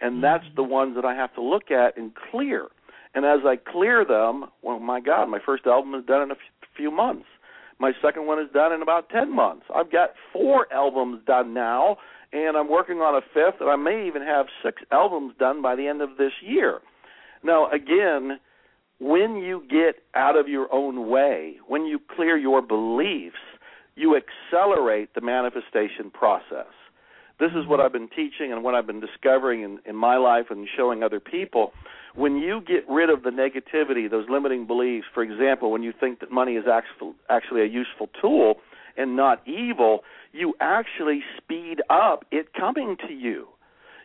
And 0.04 0.16
mm-hmm. 0.16 0.22
that's 0.22 0.56
the 0.56 0.64
ones 0.64 0.96
that 0.96 1.06
I 1.06 1.16
have 1.16 1.34
to 1.36 1.42
look 1.42 1.72
at 1.72 1.98
and 1.98 2.12
clear. 2.32 2.68
And 3.16 3.26
as 3.26 3.40
I 3.46 3.56
clear 3.56 4.06
them, 4.06 4.46
well, 4.62 4.80
my 4.80 5.00
God, 5.00 5.30
my 5.30 5.40
first 5.44 5.66
album 5.66 5.96
is 5.96 6.06
done 6.06 6.24
in 6.24 6.32
a 6.32 6.36
few 6.76 6.92
months. 6.92 7.26
My 7.80 7.92
second 8.02 8.28
one 8.28 8.40
is 8.40 8.52
done 8.54 8.72
in 8.74 8.82
about 8.82 9.10
10 9.10 9.34
months. 9.34 9.66
I've 9.74 9.92
got 9.92 10.12
four 10.32 10.72
albums 10.72 11.22
done 11.26 11.54
now, 11.54 11.98
and 12.32 12.58
I'm 12.58 12.70
working 12.70 12.98
on 12.98 13.16
a 13.16 13.22
fifth, 13.34 13.62
and 13.62 13.70
I 13.70 13.76
may 13.76 14.08
even 14.08 14.22
have 14.22 14.48
six 14.64 14.82
albums 14.92 15.34
done 15.40 15.62
by 15.62 15.76
the 15.76 15.88
end 15.88 16.02
of 16.02 16.18
this 16.18 16.32
year. 16.42 16.80
Now, 17.44 17.70
again, 17.72 18.40
when 19.00 19.36
you 19.36 19.64
get 19.70 20.04
out 20.16 20.38
of 20.38 20.48
your 20.48 20.74
own 20.74 21.10
way, 21.10 21.58
when 21.68 21.86
you 21.86 22.00
clear 22.16 22.38
your 22.38 22.62
beliefs, 22.62 23.36
you 23.96 24.18
accelerate 24.18 25.14
the 25.14 25.22
manifestation 25.22 26.10
process. 26.12 26.72
This 27.44 27.62
is 27.62 27.68
what 27.68 27.82
I've 27.82 27.92
been 27.92 28.08
teaching 28.08 28.54
and 28.54 28.64
what 28.64 28.74
I've 28.74 28.88
been 28.88 29.02
discovering 29.02 29.64
in, 29.64 29.80
in 29.86 29.98
my 29.98 30.16
life 30.16 30.46
and 30.50 30.66
showing 30.78 31.04
other 31.04 31.20
people 31.20 31.74
when 32.16 32.38
you 32.38 32.62
get 32.62 32.88
rid 32.88 33.10
of 33.10 33.24
the 33.24 33.32
negativity, 33.32 34.10
those 34.10 34.30
limiting 34.30 34.66
beliefs, 34.66 35.08
for 35.14 35.24
example, 35.24 35.70
when 35.70 35.84
you 35.84 35.92
think 36.00 36.22
that 36.22 36.32
money 36.32 36.54
is 36.54 36.64
actually 37.30 37.62
a 37.62 37.66
useful 37.66 38.08
tool 38.22 38.62
and 38.96 39.18
not 39.18 39.46
evil, 39.46 40.06
you 40.32 40.54
actually 40.62 41.22
speed 41.36 41.82
up 41.90 42.24
it 42.32 42.54
coming 42.54 42.96
to 43.08 43.14
you. 43.14 43.50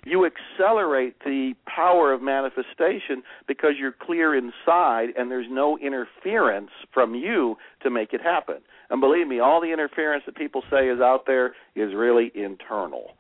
You 0.05 0.26
accelerate 0.26 1.20
the 1.24 1.55
power 1.72 2.12
of 2.12 2.20
manifestation 2.20 3.22
because 3.47 3.74
you're 3.78 3.93
clear 3.93 4.34
inside 4.34 5.11
and 5.16 5.30
there's 5.30 5.47
no 5.49 5.78
interference 5.78 6.70
from 6.93 7.14
you 7.14 7.57
to 7.84 7.91
make 7.91 8.12
it 8.12 8.20
happen. 8.20 8.57
And 8.91 9.01
believe 9.01 9.28
me, 9.28 9.39
all 9.39 9.61
the 9.61 9.72
interference 9.72 10.24
that 10.26 10.34
people 10.34 10.64
say 10.68 10.89
is 10.89 11.01
out 11.01 11.26
there 11.26 11.55
is 11.76 11.95
really 11.95 12.32
internal. 12.34 13.12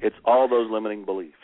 It's 0.00 0.16
all 0.24 0.48
those 0.48 0.70
limiting 0.70 1.04
beliefs. 1.04 1.34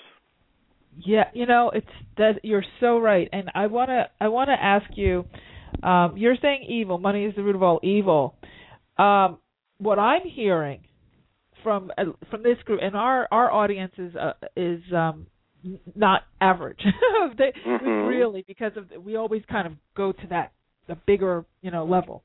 Yeah, 0.96 1.24
you 1.34 1.46
know, 1.46 1.70
it's 1.74 1.86
that 2.18 2.40
you're 2.44 2.64
so 2.80 2.98
right, 2.98 3.28
and 3.32 3.50
I 3.54 3.66
wanna 3.66 4.08
I 4.20 4.28
wanna 4.28 4.56
ask 4.60 4.86
you. 4.96 5.24
Um, 5.82 6.16
you're 6.16 6.36
saying 6.40 6.66
evil. 6.68 6.98
Money 6.98 7.24
is 7.24 7.34
the 7.34 7.42
root 7.42 7.56
of 7.56 7.62
all 7.62 7.80
evil. 7.82 8.36
Um, 8.96 9.38
what 9.78 9.98
I'm 9.98 10.22
hearing 10.22 10.84
from 11.64 11.90
uh, 11.98 12.04
from 12.30 12.44
this 12.44 12.58
group 12.64 12.80
and 12.80 12.94
our 12.94 13.26
our 13.32 13.50
audience 13.50 13.92
is 13.98 14.14
uh, 14.14 14.34
is 14.56 14.80
um, 14.94 15.26
not 15.96 16.22
average. 16.40 16.80
they, 17.38 17.52
mm-hmm. 17.66 18.06
Really, 18.06 18.44
because 18.46 18.72
of 18.76 18.86
we 19.02 19.16
always 19.16 19.42
kind 19.50 19.66
of 19.66 19.72
go 19.96 20.12
to 20.12 20.26
that 20.30 20.52
the 20.86 20.96
bigger 21.06 21.44
you 21.62 21.72
know 21.72 21.84
level, 21.84 22.22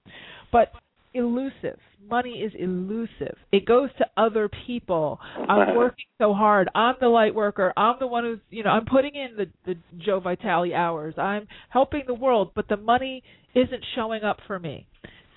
but 0.52 0.72
elusive. 1.14 1.80
Money 2.10 2.40
is 2.40 2.52
elusive. 2.58 3.36
It 3.52 3.66
goes 3.66 3.90
to 3.98 4.06
other 4.18 4.50
people. 4.66 5.20
I'm 5.48 5.76
working 5.76 6.06
so 6.20 6.34
hard. 6.34 6.70
I'm 6.74 6.96
the 7.00 7.08
light 7.08 7.36
worker. 7.36 7.74
I'm 7.78 7.96
the 8.00 8.08
one 8.08 8.24
who's, 8.24 8.40
you 8.50 8.64
know, 8.64 8.72
I'm 8.72 8.86
putting 8.86 9.16
in 9.16 9.36
the 9.36 9.46
the 9.66 9.80
Joe 10.04 10.20
Vitale 10.20 10.74
hours. 10.74 11.16
I'm 11.18 11.48
helping 11.70 12.04
the 12.08 12.14
world, 12.14 12.52
but 12.56 12.68
the 12.68 12.78
money 12.78 13.24
isn't 13.54 13.84
showing 13.96 14.24
up 14.24 14.38
for 14.48 14.60
me. 14.60 14.88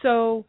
So 0.02 0.46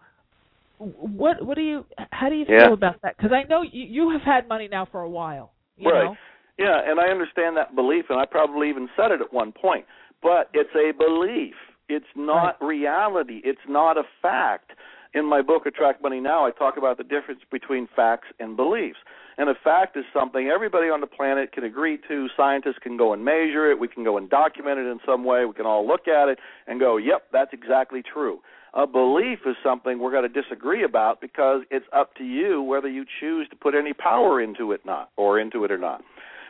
what 0.78 1.46
what 1.46 1.56
do 1.56 1.62
you 1.62 1.86
how 2.12 2.30
do 2.30 2.36
you 2.36 2.46
yeah. 2.48 2.66
feel 2.66 2.74
about 2.74 3.02
that? 3.04 3.18
Cuz 3.18 3.32
I 3.32 3.44
know 3.48 3.62
you 3.62 3.86
you 3.86 4.10
have 4.12 4.22
had 4.22 4.48
money 4.48 4.68
now 4.68 4.86
for 4.86 5.02
a 5.02 5.10
while, 5.10 5.52
you 5.78 5.90
right. 5.90 6.06
know. 6.06 6.16
Yeah, 6.58 6.80
and 6.86 7.00
I 7.00 7.08
understand 7.08 7.58
that 7.58 7.76
belief 7.76 8.06
and 8.10 8.20
I 8.20 8.26
probably 8.26 8.70
even 8.70 8.88
said 8.96 9.12
it 9.12 9.22
at 9.22 9.34
one 9.34 9.52
point. 9.52 9.86
But 10.22 10.50
it's 10.54 10.74
a 10.76 10.92
belief. 10.98 11.56
It's 11.90 12.06
not 12.16 12.62
right. 12.62 12.68
reality. 12.68 13.42
It's 13.44 13.60
not 13.68 13.98
a 13.98 14.04
fact 14.22 14.72
in 15.14 15.26
my 15.26 15.42
book 15.42 15.66
attract 15.66 16.02
money 16.02 16.20
now 16.20 16.46
i 16.46 16.52
talk 16.52 16.78
about 16.78 16.98
the 16.98 17.04
difference 17.04 17.42
between 17.52 17.88
facts 17.96 18.28
and 18.40 18.56
beliefs. 18.56 19.00
And 19.38 19.50
a 19.50 19.56
fact 19.56 19.98
is 19.98 20.06
something 20.14 20.48
everybody 20.48 20.90
on 20.90 21.02
the 21.02 21.08
planet 21.08 21.52
can 21.52 21.64
agree 21.64 21.98
to. 22.08 22.28
Scientists 22.38 22.78
can 22.82 22.98
go 22.98 23.14
and 23.14 23.26
measure 23.26 23.72
it. 23.72 23.80
We 23.80 23.88
can 23.88 24.04
go 24.04 24.18
and 24.18 24.30
document 24.30 24.80
it 24.80 24.86
in 24.86 25.00
some 25.06 25.24
way. 25.24 25.46
We 25.46 25.54
can 25.54 25.66
all 25.66 25.88
look 25.88 26.08
at 26.08 26.30
it 26.30 26.40
and 26.68 26.80
go 26.80 26.98
yep 26.98 27.24
that's 27.32 27.54
exactly 27.54 28.04
true. 28.04 28.40
A 28.76 28.88
belief 28.88 29.40
is 29.46 29.56
something 29.64 30.00
we're 30.00 30.12
going 30.12 30.32
to 30.32 30.42
disagree 30.42 30.84
about 30.84 31.22
because 31.22 31.62
it's 31.70 31.86
up 31.94 32.16
to 32.16 32.24
you 32.24 32.62
whether 32.62 32.90
you 32.90 33.06
choose 33.20 33.48
to 33.50 33.56
put 33.56 33.76
any 33.76 33.94
power 33.94 34.42
into 34.42 34.72
it 34.72 34.82
not 34.86 35.10
or 35.16 35.40
into 35.40 35.64
it 35.64 35.72
or 35.72 35.78
not 35.78 36.04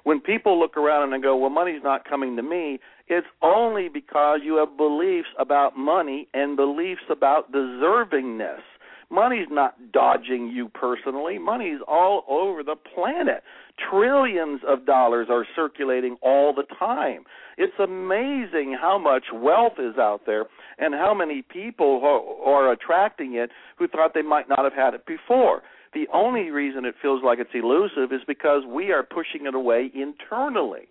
when 0.03 0.19
people 0.19 0.59
look 0.59 0.77
around 0.77 1.03
and 1.03 1.13
they 1.13 1.23
go, 1.23 1.35
well, 1.37 1.49
money's 1.49 1.83
not 1.83 2.07
coming 2.07 2.35
to 2.35 2.43
me, 2.43 2.79
it's 3.07 3.27
only 3.41 3.89
because 3.89 4.39
you 4.43 4.55
have 4.57 4.77
beliefs 4.77 5.29
about 5.39 5.77
money 5.77 6.27
and 6.33 6.55
beliefs 6.55 7.03
about 7.09 7.51
deservingness. 7.51 8.61
Money's 9.09 9.47
not 9.51 9.91
dodging 9.91 10.47
you 10.47 10.69
personally. 10.69 11.37
Money's 11.37 11.79
all 11.87 12.23
over 12.27 12.63
the 12.63 12.75
planet. 12.75 13.43
Trillions 13.91 14.61
of 14.67 14.87
dollars 14.87 15.27
are 15.29 15.45
circulating 15.55 16.17
all 16.23 16.51
the 16.53 16.63
time. 16.79 17.23
It's 17.57 17.77
amazing 17.79 18.75
how 18.79 18.97
much 18.97 19.25
wealth 19.31 19.73
is 19.77 19.97
out 19.99 20.21
there 20.25 20.45
and 20.79 20.95
how 20.95 21.13
many 21.13 21.43
people 21.43 22.01
are 22.43 22.71
attracting 22.71 23.35
it 23.35 23.51
who 23.77 23.87
thought 23.87 24.15
they 24.15 24.23
might 24.23 24.49
not 24.49 24.63
have 24.63 24.73
had 24.73 24.95
it 24.95 25.05
before. 25.05 25.61
The 25.93 26.07
only 26.13 26.49
reason 26.49 26.85
it 26.85 26.95
feels 27.01 27.21
like 27.23 27.39
it's 27.39 27.51
elusive 27.53 28.11
is 28.11 28.21
because 28.27 28.63
we 28.67 28.91
are 28.91 29.03
pushing 29.03 29.45
it 29.45 29.55
away 29.55 29.91
internally. 29.93 30.87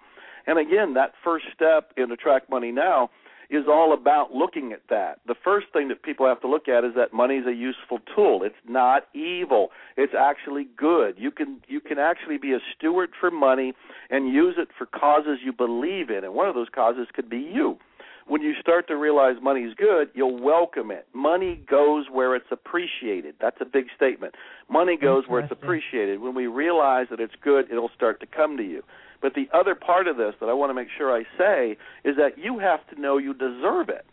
And 0.46 0.58
again, 0.58 0.94
that 0.94 1.12
first 1.22 1.46
step 1.54 1.92
in 1.96 2.10
Attract 2.10 2.50
Money 2.50 2.72
Now 2.72 3.10
is 3.50 3.64
all 3.68 3.92
about 3.92 4.32
looking 4.32 4.72
at 4.72 4.80
that. 4.88 5.20
The 5.26 5.34
first 5.44 5.66
thing 5.72 5.88
that 5.88 6.02
people 6.02 6.26
have 6.26 6.40
to 6.40 6.48
look 6.48 6.68
at 6.68 6.84
is 6.84 6.92
that 6.96 7.12
money 7.12 7.36
is 7.36 7.46
a 7.46 7.52
useful 7.52 7.98
tool. 8.14 8.42
It's 8.42 8.54
not 8.66 9.08
evil. 9.14 9.68
It's 9.96 10.14
actually 10.18 10.68
good. 10.76 11.16
You 11.18 11.30
can 11.30 11.60
you 11.68 11.80
can 11.80 11.98
actually 11.98 12.38
be 12.38 12.52
a 12.52 12.60
steward 12.74 13.10
for 13.20 13.30
money 13.30 13.74
and 14.08 14.32
use 14.32 14.54
it 14.56 14.68
for 14.76 14.86
causes 14.86 15.38
you 15.44 15.52
believe 15.52 16.08
in. 16.08 16.24
And 16.24 16.32
one 16.32 16.48
of 16.48 16.54
those 16.54 16.68
causes 16.74 17.08
could 17.12 17.28
be 17.28 17.38
you 17.38 17.78
when 18.26 18.42
you 18.42 18.54
start 18.60 18.86
to 18.88 18.96
realize 18.96 19.36
money's 19.42 19.74
good, 19.74 20.08
you'll 20.14 20.40
welcome 20.40 20.90
it. 20.90 21.06
Money 21.12 21.60
goes 21.68 22.06
where 22.10 22.36
it's 22.36 22.46
appreciated. 22.50 23.34
That's 23.40 23.56
a 23.60 23.64
big 23.64 23.86
statement. 23.96 24.34
Money 24.70 24.96
goes 24.96 25.24
where 25.26 25.40
it's 25.40 25.52
appreciated. 25.52 26.20
When 26.20 26.34
we 26.34 26.46
realize 26.46 27.06
that 27.10 27.20
it's 27.20 27.34
good, 27.42 27.70
it'll 27.70 27.90
start 27.94 28.20
to 28.20 28.26
come 28.26 28.56
to 28.56 28.62
you. 28.62 28.82
But 29.20 29.34
the 29.34 29.48
other 29.52 29.74
part 29.74 30.08
of 30.08 30.16
this 30.16 30.34
that 30.40 30.48
I 30.48 30.52
want 30.52 30.70
to 30.70 30.74
make 30.74 30.88
sure 30.96 31.14
I 31.14 31.24
say 31.38 31.76
is 32.04 32.16
that 32.16 32.38
you 32.38 32.58
have 32.58 32.86
to 32.88 33.00
know 33.00 33.18
you 33.18 33.34
deserve 33.34 33.88
it. 33.88 34.04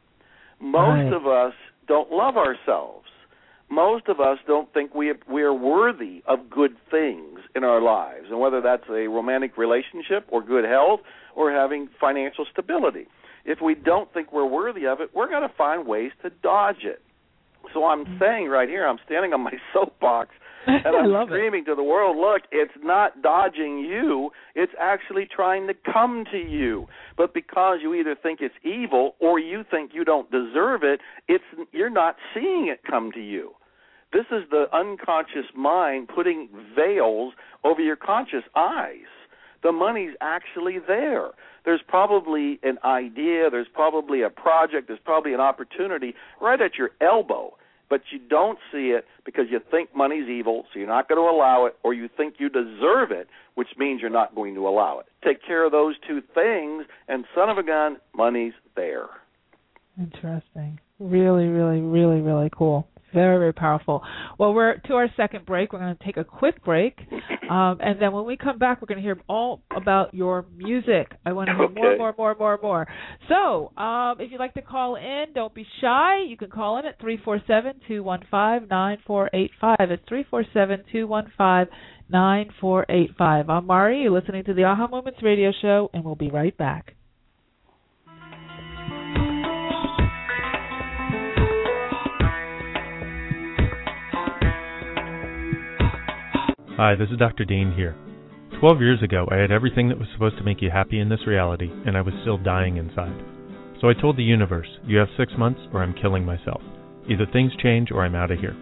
Most 0.60 1.12
right. 1.12 1.14
of 1.14 1.26
us 1.26 1.53
don't 1.88 2.12
love 2.12 2.38
ourselves. 2.38 3.07
Most 3.72 4.07
of 4.07 4.20
us 4.20 4.39
don't 4.47 4.72
think 4.74 4.95
we 4.95 5.14
we 5.32 5.43
are 5.43 5.53
worthy 5.53 6.24
of 6.28 6.49
good 6.49 6.76
things 6.89 7.39
in 7.55 7.64
our 7.64 7.82
lives, 7.82 8.26
and 8.30 8.39
whether 8.39 8.62
that's 8.62 8.89
a 8.89 9.07
romantic 9.07 9.57
relationship 9.57 10.26
or 10.30 10.41
good 10.41 10.66
health 10.66 11.01
or 11.36 11.51
having 11.51 11.88
financial 11.99 12.45
stability 12.51 13.07
if 13.46 13.60
we 13.62 13.76
don't 13.76 14.12
think 14.14 14.32
we're 14.32 14.48
worthy 14.48 14.86
of 14.86 15.02
it, 15.02 15.10
we're 15.14 15.30
going 15.30 15.48
to 15.48 15.56
find 15.56 15.88
ways 15.88 16.12
to 16.24 16.30
dodge 16.30 16.84
it. 16.84 17.02
So 17.74 17.86
I'm 17.86 18.06
mm. 18.06 18.20
saying 18.20 18.48
right 18.48 18.70
here, 18.70 18.88
I'm 18.88 19.00
standing 19.06 19.34
on 19.34 19.42
my 19.42 19.54
soapbox 19.74 20.32
And 20.68 20.86
I'm 21.16 21.28
screaming 21.28 21.66
to 21.66 21.76
the 21.76 21.84
world, 21.84 22.18
look, 22.18 22.44
it's 22.52 22.74
not 22.84 23.22
dodging 23.22 23.80
you, 23.80 24.32
it's 24.56 24.74
actually 24.80 25.28
trying 25.34 25.68
to 25.68 25.74
come 25.74 26.26
to 26.32 26.38
you. 26.38 26.88
But 27.18 27.34
because 27.34 27.80
you 27.82 27.94
either 27.94 28.16
think 28.22 28.40
it's 28.42 28.56
evil 28.64 29.16
or 29.20 29.40
you 29.40 29.64
think 29.70 29.92
you 29.94 30.04
don't 30.04 30.30
deserve 30.32 30.84
it, 30.84 31.00
it's 31.28 31.44
you're 31.72 31.90
not 31.90 32.16
seeing 32.34 32.68
it 32.72 32.82
come 32.90 33.12
to 33.14 33.22
you. 33.22 33.52
This 34.12 34.26
is 34.32 34.44
the 34.50 34.66
unconscious 34.74 35.46
mind 35.56 36.10
putting 36.14 36.50
veils 36.76 37.34
over 37.64 37.82
your 37.82 37.96
conscious 37.96 38.44
eyes. 38.56 39.10
The 39.64 39.72
money's 39.72 40.16
actually 40.22 40.78
there. 40.88 41.30
There's 41.66 41.82
probably 41.88 42.60
an 42.64 42.78
idea, 42.84 43.49
there's 43.49 43.68
probably 43.74 44.22
a 44.22 44.30
project, 44.30 44.88
there's 44.88 44.99
probably 45.03 45.34
an 45.34 45.41
opportunity 45.41 46.16
right 46.41 46.60
at 46.62 46.76
your 46.76 46.91
elbow, 47.01 47.55
but 47.89 48.01
you 48.12 48.20
don't 48.20 48.57
see 48.72 48.89
it 48.89 49.05
because 49.26 49.45
you 49.51 49.60
think 49.70 49.93
money's 49.95 50.30
evil, 50.30 50.66
so 50.72 50.80
you're 50.80 50.88
not 50.88 51.10
going 51.10 51.20
to 51.20 51.30
allow 51.30 51.66
it, 51.66 51.76
or 51.84 51.93
you 51.93 52.10
think 52.16 52.36
you 52.39 52.49
deserve 52.49 53.12
it, 53.12 53.28
which 53.55 53.70
means 53.78 54.01
you're 54.01 54.10
not 54.10 54.34
going 54.36 54.55
to 54.55 54.68
allow 54.68 54.99
it. 54.99 55.07
Take 55.24 55.45
care 55.45 55.66
of 55.66 55.72
those 55.72 55.95
two 56.07 56.22
things, 56.34 56.86
and 57.07 57.26
son 57.36 57.49
of 57.49 57.57
a 57.57 57.64
gun, 57.64 57.97
money's 58.16 58.53
there. 58.76 59.07
Interesting. 59.99 60.80
Really, 60.99 61.47
really, 61.47 61.82
really, 61.82 62.22
really 62.22 62.49
cool. 62.55 62.88
Very, 63.14 63.38
very 63.39 63.53
powerful. 63.53 64.03
Well, 64.38 64.53
we're 64.53 64.78
to 64.78 64.93
our 64.93 65.07
second 65.18 65.45
break. 65.45 65.74
We're 65.74 65.80
going 65.80 65.97
to 65.97 66.03
take 66.03 66.18
a 66.18 66.24
quick 66.24 66.64
break, 66.64 66.95
um, 67.49 67.78
and 67.82 67.99
then 68.01 68.12
when 68.14 68.26
we 68.26 68.38
come 68.38 68.57
back, 68.60 68.82
we're 68.82 68.86
going 68.88 68.97
to 68.99 69.03
hear 69.03 69.18
all 69.28 69.62
about 69.76 70.14
your 70.14 70.45
music. 70.55 71.12
I 71.26 71.32
want 71.34 71.49
to 71.49 71.55
hear 71.55 71.64
Okay. 71.66 71.74
more, 71.74 71.97
more, 71.97 72.16
more, 72.18 72.36
more, 72.39 72.60
more. 72.62 72.88
So, 73.28 73.72
um, 73.82 74.18
if 74.22 74.32
you'd 74.32 74.39
like 74.39 74.53
to 74.53 74.62
call 74.62 74.95
in, 74.95 75.26
don't 75.34 75.53
be 75.53 75.66
shy. 75.82 76.20
You 76.28 76.38
can 76.38 76.49
call 76.51 76.78
in 76.78 76.86
at 76.86 76.99
three 76.99 77.18
four 77.24 77.41
seven 77.47 77.74
two 77.88 78.03
one 78.03 78.22
five 78.30 78.70
nine 78.70 78.97
four 79.07 79.30
eight 79.34 79.51
five. 79.60 79.78
It's 79.80 80.03
three 80.07 80.26
four 80.30 80.43
seven 80.53 80.84
two 80.91 81.07
one 81.07 81.32
five 81.38 81.68
nine 82.10 82.49
four 82.62 82.86
eight 82.89 83.12
five. 83.18 83.49
I'm 83.49 83.66
Mari. 83.66 84.01
You're 84.03 84.12
listening 84.12 84.43
to 84.45 84.53
the 84.53 84.64
Aha 84.66 84.88
Moments 84.88 85.20
Radio 85.24 85.51
Show, 85.62 85.89
and 85.93 86.03
we'll 86.03 86.16
be 86.16 86.30
right 86.30 86.55
back. 86.57 86.95
Hi, 96.80 96.95
this 96.95 97.09
is 97.11 97.17
Dr. 97.17 97.43
Dain 97.43 97.73
here. 97.75 97.93
Twelve 98.61 98.80
years 98.80 99.03
ago, 99.03 99.27
I 99.30 99.36
had 99.36 99.51
everything 99.51 99.89
that 99.89 99.99
was 99.99 100.07
supposed 100.13 100.38
to 100.38 100.45
make 100.45 100.61
you 100.61 100.71
happy 100.71 101.01
in 101.01 101.09
this 101.09 101.27
reality, 101.27 101.69
and 101.86 101.97
I 101.97 102.01
was 102.01 102.13
still 102.21 102.38
dying 102.38 102.77
inside. 102.77 103.21
So 103.82 103.89
I 103.89 103.93
told 103.93 104.15
the 104.15 104.23
universe, 104.23 104.69
You 104.86 104.95
have 104.99 105.09
six 105.17 105.34
months, 105.38 105.59
or 105.73 105.84
I'm 105.84 105.93
killing 105.93 106.23
myself. 106.23 106.61
Either 107.09 107.25
things 107.25 107.51
change, 107.61 107.91
or 107.91 108.05
I'm 108.05 108.15
out 108.15 108.32
of 108.32 108.39
here. 108.39 108.55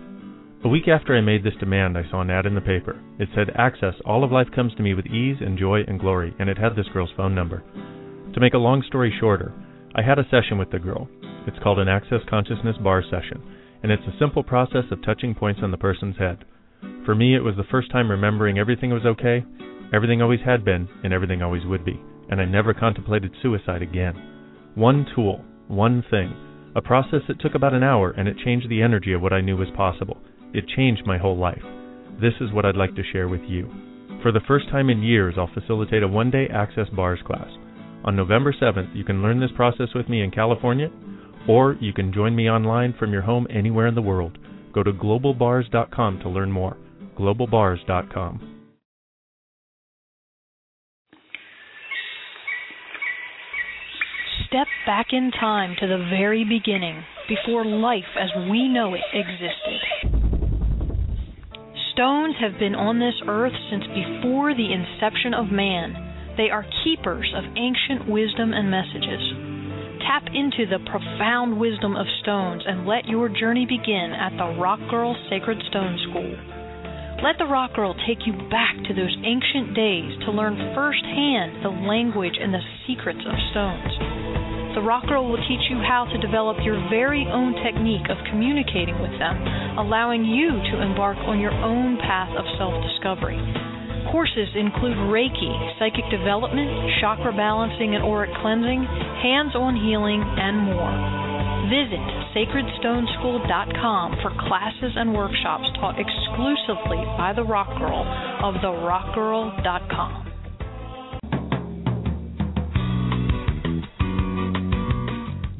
A 0.63 0.67
week 0.67 0.87
after 0.87 1.15
I 1.15 1.21
made 1.21 1.43
this 1.43 1.53
demand, 1.59 1.95
I 1.95 2.09
saw 2.09 2.21
an 2.21 2.31
ad 2.31 2.47
in 2.47 2.55
the 2.55 2.59
paper. 2.59 2.99
It 3.19 3.29
said, 3.35 3.51
Access, 3.53 3.93
all 4.03 4.23
of 4.23 4.31
life 4.31 4.47
comes 4.49 4.73
to 4.77 4.81
me 4.81 4.95
with 4.95 5.05
ease 5.05 5.37
and 5.39 5.55
joy 5.55 5.81
and 5.87 5.99
glory, 5.99 6.33
and 6.39 6.49
it 6.49 6.57
had 6.57 6.75
this 6.75 6.89
girl's 6.91 7.13
phone 7.15 7.35
number. 7.35 7.61
To 8.33 8.39
make 8.39 8.55
a 8.55 8.57
long 8.57 8.81
story 8.87 9.15
shorter, 9.19 9.53
I 9.93 10.01
had 10.01 10.17
a 10.17 10.27
session 10.31 10.57
with 10.57 10.71
the 10.71 10.79
girl. 10.79 11.07
It's 11.45 11.61
called 11.61 11.77
an 11.77 11.87
Access 11.87 12.21
Consciousness 12.27 12.77
Bar 12.83 13.03
session, 13.03 13.43
and 13.83 13.91
it's 13.91 14.07
a 14.07 14.17
simple 14.17 14.41
process 14.41 14.85
of 14.89 15.03
touching 15.05 15.35
points 15.35 15.59
on 15.61 15.69
the 15.69 15.77
person's 15.77 16.17
head. 16.17 16.45
For 17.05 17.15
me, 17.15 17.35
it 17.35 17.43
was 17.43 17.55
the 17.55 17.63
first 17.71 17.91
time 17.91 18.11
remembering 18.11 18.57
everything 18.57 18.91
was 18.91 19.05
okay, 19.05 19.43
everything 19.93 20.21
always 20.21 20.41
had 20.45 20.65
been, 20.65 20.87
and 21.03 21.13
everything 21.13 21.41
always 21.41 21.65
would 21.65 21.85
be, 21.85 21.99
and 22.29 22.41
I 22.41 22.45
never 22.45 22.73
contemplated 22.73 23.31
suicide 23.41 23.81
again. 23.81 24.15
One 24.75 25.05
tool, 25.15 25.43
one 25.67 26.03
thing, 26.09 26.33
a 26.75 26.81
process 26.81 27.21
that 27.27 27.39
took 27.39 27.55
about 27.55 27.73
an 27.73 27.83
hour, 27.83 28.11
and 28.11 28.27
it 28.27 28.37
changed 28.43 28.69
the 28.69 28.81
energy 28.81 29.13
of 29.13 29.21
what 29.21 29.33
I 29.33 29.41
knew 29.41 29.57
was 29.57 29.69
possible. 29.75 30.17
It 30.53 30.67
changed 30.75 31.03
my 31.05 31.17
whole 31.17 31.37
life. 31.37 31.63
This 32.21 32.33
is 32.41 32.51
what 32.51 32.65
I'd 32.65 32.75
like 32.75 32.95
to 32.95 33.03
share 33.11 33.27
with 33.27 33.41
you. 33.47 33.71
For 34.21 34.31
the 34.31 34.41
first 34.47 34.69
time 34.69 34.89
in 34.89 35.01
years, 35.01 35.35
I'll 35.37 35.49
facilitate 35.53 36.03
a 36.03 36.07
one 36.07 36.31
day 36.31 36.47
Access 36.53 36.89
Bars 36.89 37.19
class. 37.25 37.47
On 38.03 38.15
November 38.15 38.53
7th, 38.53 38.95
you 38.95 39.03
can 39.03 39.21
learn 39.21 39.39
this 39.39 39.51
process 39.55 39.89
with 39.93 40.09
me 40.09 40.21
in 40.21 40.31
California, 40.31 40.89
or 41.47 41.77
you 41.79 41.93
can 41.93 42.13
join 42.13 42.35
me 42.35 42.49
online 42.49 42.93
from 42.97 43.11
your 43.11 43.21
home 43.21 43.47
anywhere 43.49 43.87
in 43.87 43.95
the 43.95 44.01
world. 44.01 44.37
Go 44.73 44.83
to 44.83 44.91
globalbars.com 44.91 46.19
to 46.19 46.29
learn 46.29 46.51
more. 46.51 46.77
globalbars.com. 47.17 48.57
Step 54.47 54.67
back 54.85 55.07
in 55.11 55.31
time 55.31 55.75
to 55.79 55.87
the 55.87 56.07
very 56.09 56.45
beginning, 56.45 57.03
before 57.27 57.65
life 57.65 58.07
as 58.17 58.29
we 58.49 58.69
know 58.69 58.93
it 58.93 59.01
existed. 59.13 60.17
Stones 61.91 62.35
have 62.39 62.57
been 62.57 62.75
on 62.75 62.99
this 62.99 63.15
earth 63.27 63.51
since 63.69 63.83
before 63.87 64.53
the 64.53 64.71
inception 64.71 65.33
of 65.33 65.51
man. 65.51 66.35
They 66.37 66.49
are 66.49 66.65
keepers 66.83 67.33
of 67.35 67.43
ancient 67.57 68.07
wisdom 68.07 68.53
and 68.53 68.71
messages. 68.71 69.46
Tap 70.07 70.23
into 70.31 70.63
the 70.63 70.79
profound 70.87 71.59
wisdom 71.59 71.97
of 71.99 72.07
stones 72.23 72.63
and 72.65 72.87
let 72.87 73.11
your 73.11 73.27
journey 73.27 73.67
begin 73.67 74.15
at 74.15 74.31
the 74.39 74.55
Rock 74.55 74.79
Girl 74.89 75.11
Sacred 75.27 75.59
Stone 75.67 75.99
School. 76.07 76.31
Let 77.19 77.35
the 77.35 77.51
Rock 77.51 77.75
Girl 77.75 77.91
take 78.07 78.23
you 78.23 78.31
back 78.47 78.71
to 78.87 78.95
those 78.95 79.11
ancient 79.27 79.75
days 79.75 80.15
to 80.23 80.31
learn 80.31 80.55
firsthand 80.71 81.59
the 81.59 81.75
language 81.83 82.39
and 82.39 82.55
the 82.55 82.63
secrets 82.87 83.19
of 83.19 83.35
stones. 83.51 84.79
The 84.79 84.85
Rock 84.87 85.11
Girl 85.11 85.27
will 85.27 85.43
teach 85.43 85.67
you 85.67 85.83
how 85.83 86.07
to 86.07 86.23
develop 86.23 86.63
your 86.63 86.79
very 86.87 87.27
own 87.27 87.59
technique 87.59 88.07
of 88.07 88.15
communicating 88.31 88.95
with 89.03 89.11
them, 89.19 89.35
allowing 89.75 90.23
you 90.23 90.55
to 90.71 90.87
embark 90.87 91.19
on 91.27 91.43
your 91.43 91.51
own 91.51 91.99
path 91.99 92.31
of 92.31 92.47
self 92.55 92.79
discovery. 92.79 93.66
Courses 94.11 94.47
include 94.55 94.95
Reiki, 95.11 95.51
psychic 95.79 96.09
development, 96.09 96.69
chakra 97.01 97.35
balancing 97.35 97.93
and 97.93 98.03
auric 98.03 98.31
cleansing, 98.41 98.83
hands 99.21 99.53
on 99.53 99.75
healing, 99.75 100.23
and 100.23 100.63
more. 100.63 100.95
Visit 101.67 101.99
sacredstoneschool.com 102.31 104.15
for 104.21 104.31
classes 104.47 104.93
and 104.95 105.13
workshops 105.13 105.67
taught 105.75 105.99
exclusively 105.99 107.03
by 107.17 107.33
the 107.35 107.43
Rock 107.43 107.67
Girl 107.77 108.07
of 108.43 108.55
therockgirl.com. 108.63 110.23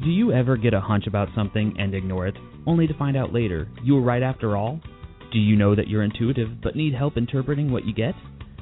Do 0.02 0.10
you 0.10 0.32
ever 0.32 0.56
get 0.56 0.72
a 0.72 0.80
hunch 0.80 1.06
about 1.06 1.28
something 1.34 1.74
and 1.78 1.94
ignore 1.94 2.26
it, 2.26 2.36
only 2.66 2.86
to 2.86 2.94
find 2.94 3.14
out 3.14 3.34
later 3.34 3.68
you 3.84 3.94
were 3.94 4.00
right 4.00 4.22
after 4.22 4.56
all? 4.56 4.80
Do 5.30 5.38
you 5.38 5.54
know 5.56 5.74
that 5.74 5.88
you're 5.88 6.02
intuitive 6.02 6.62
but 6.62 6.74
need 6.74 6.94
help 6.94 7.18
interpreting 7.18 7.70
what 7.70 7.84
you 7.84 7.92
get? 7.92 8.14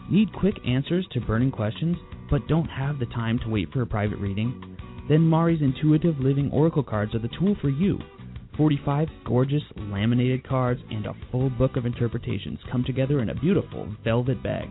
Need 0.09 0.33
quick 0.33 0.55
answers 0.65 1.05
to 1.13 1.21
burning 1.21 1.51
questions 1.51 1.97
but 2.31 2.47
don't 2.47 2.69
have 2.69 2.99
the 2.99 3.07
time 3.07 3.41
to 3.41 3.49
wait 3.49 3.73
for 3.73 3.83
a 3.83 3.87
private 3.87 4.19
reading? 4.19 4.77
Then 5.09 5.23
Mari's 5.23 5.63
Intuitive 5.63 6.19
Living 6.21 6.49
Oracle 6.53 6.85
cards 6.85 7.15
are 7.15 7.21
the 7.21 7.31
tool 7.39 7.57
for 7.61 7.71
you. 7.71 7.99
45 8.57 9.09
gorgeous 9.25 9.63
laminated 9.77 10.47
cards 10.49 10.81
and 10.91 11.07
a 11.07 11.17
full 11.31 11.51
book 11.51 11.77
of 11.77 11.87
interpretations 11.87 12.61
come 12.71 12.85
together 12.85 13.21
in 13.21 13.31
a 13.31 13.35
beautiful 13.35 13.89
velvet 14.05 14.43
bag. 14.45 14.69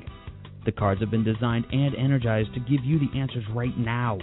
The 0.66 0.72
cards 0.72 1.02
have 1.02 1.12
been 1.12 1.24
designed 1.26 1.66
and 1.72 1.96
energized 1.96 2.54
to 2.54 2.60
give 2.62 2.86
you 2.86 2.98
the 2.98 3.20
answers 3.20 3.44
right 3.54 3.78
now. 3.78 4.20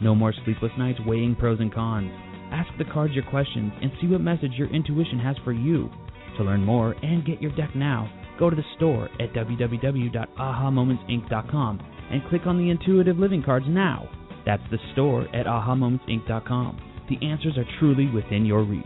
No 0.00 0.14
more 0.14 0.32
sleepless 0.44 0.72
nights 0.78 0.98
weighing 1.06 1.36
pros 1.36 1.60
and 1.60 1.72
cons. 1.72 2.10
Ask 2.52 2.70
the 2.78 2.90
cards 2.90 3.14
your 3.14 3.24
questions 3.24 3.72
and 3.82 3.92
see 4.00 4.06
what 4.06 4.22
message 4.22 4.52
your 4.56 4.72
intuition 4.74 5.18
has 5.18 5.36
for 5.44 5.52
you. 5.52 5.90
To 6.38 6.42
learn 6.42 6.64
more 6.64 6.92
and 7.02 7.24
get 7.24 7.40
your 7.40 7.54
deck 7.54 7.76
now, 7.76 8.10
go 8.38 8.50
to 8.50 8.56
the 8.56 8.62
store 8.76 9.08
at 9.20 9.32
www.ahamomentsinc.com 9.32 11.80
and 12.10 12.22
click 12.28 12.46
on 12.46 12.58
the 12.58 12.70
Intuitive 12.70 13.18
Living 13.18 13.42
cards 13.42 13.66
now. 13.68 14.08
That's 14.46 14.62
the 14.70 14.78
store 14.92 15.22
at 15.34 15.46
ahamomentsinc.com. 15.46 16.80
The 17.08 17.26
answers 17.26 17.58
are 17.58 17.66
truly 17.78 18.10
within 18.10 18.46
your 18.46 18.64
reach. 18.64 18.84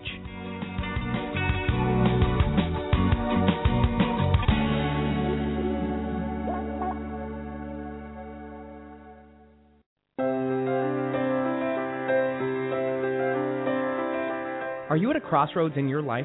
Are 14.90 14.96
you 14.96 15.10
at 15.10 15.16
a 15.16 15.20
crossroads 15.20 15.74
in 15.76 15.86
your 15.86 16.00
life? 16.00 16.24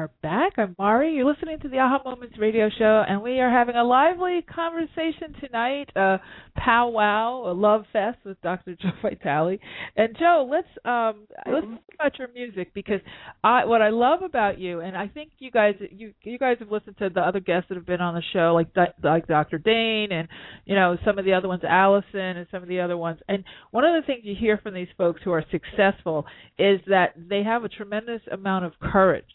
Are 0.00 0.10
back. 0.22 0.54
I'm 0.56 0.74
Mari. 0.78 1.12
You're 1.12 1.30
listening 1.30 1.58
to 1.60 1.68
the 1.68 1.76
Aha 1.76 2.00
Moments 2.06 2.38
radio 2.38 2.70
show, 2.78 3.04
and 3.06 3.20
we 3.20 3.38
are 3.38 3.50
having 3.50 3.76
a 3.76 3.84
lively 3.84 4.40
conversation 4.40 5.34
tonight, 5.44 5.90
a 5.94 6.18
powwow, 6.56 7.50
a 7.50 7.52
love 7.52 7.84
fest 7.92 8.16
with 8.24 8.40
Dr. 8.40 8.76
Joe 8.80 8.92
Vitale. 9.02 9.58
And 9.98 10.16
Joe, 10.18 10.48
let's 10.50 10.68
um 10.86 11.26
let's 11.52 11.66
talk 11.66 11.94
about 11.94 12.18
your 12.18 12.28
music 12.32 12.72
because 12.72 13.02
I 13.44 13.66
what 13.66 13.82
I 13.82 13.90
love 13.90 14.22
about 14.22 14.58
you, 14.58 14.80
and 14.80 14.96
I 14.96 15.06
think 15.06 15.32
you 15.38 15.50
guys 15.50 15.74
you 15.90 16.14
you 16.22 16.38
guys 16.38 16.56
have 16.60 16.70
listened 16.70 16.96
to 16.96 17.10
the 17.10 17.20
other 17.20 17.40
guests 17.40 17.68
that 17.68 17.74
have 17.74 17.84
been 17.84 18.00
on 18.00 18.14
the 18.14 18.22
show, 18.32 18.54
like 18.54 18.68
like 19.04 19.26
Dr. 19.26 19.58
Dain, 19.58 20.12
and 20.12 20.28
you 20.64 20.76
know 20.76 20.96
some 21.04 21.18
of 21.18 21.26
the 21.26 21.34
other 21.34 21.48
ones, 21.48 21.60
Allison, 21.62 22.38
and 22.38 22.46
some 22.50 22.62
of 22.62 22.70
the 22.70 22.80
other 22.80 22.96
ones. 22.96 23.20
And 23.28 23.44
one 23.70 23.84
of 23.84 24.02
the 24.02 24.06
things 24.06 24.22
you 24.24 24.34
hear 24.34 24.56
from 24.56 24.72
these 24.72 24.88
folks 24.96 25.20
who 25.22 25.32
are 25.32 25.44
successful 25.50 26.24
is 26.58 26.80
that 26.86 27.12
they 27.18 27.42
have 27.42 27.64
a 27.64 27.68
tremendous 27.68 28.22
amount 28.32 28.64
of 28.64 28.72
courage 28.80 29.26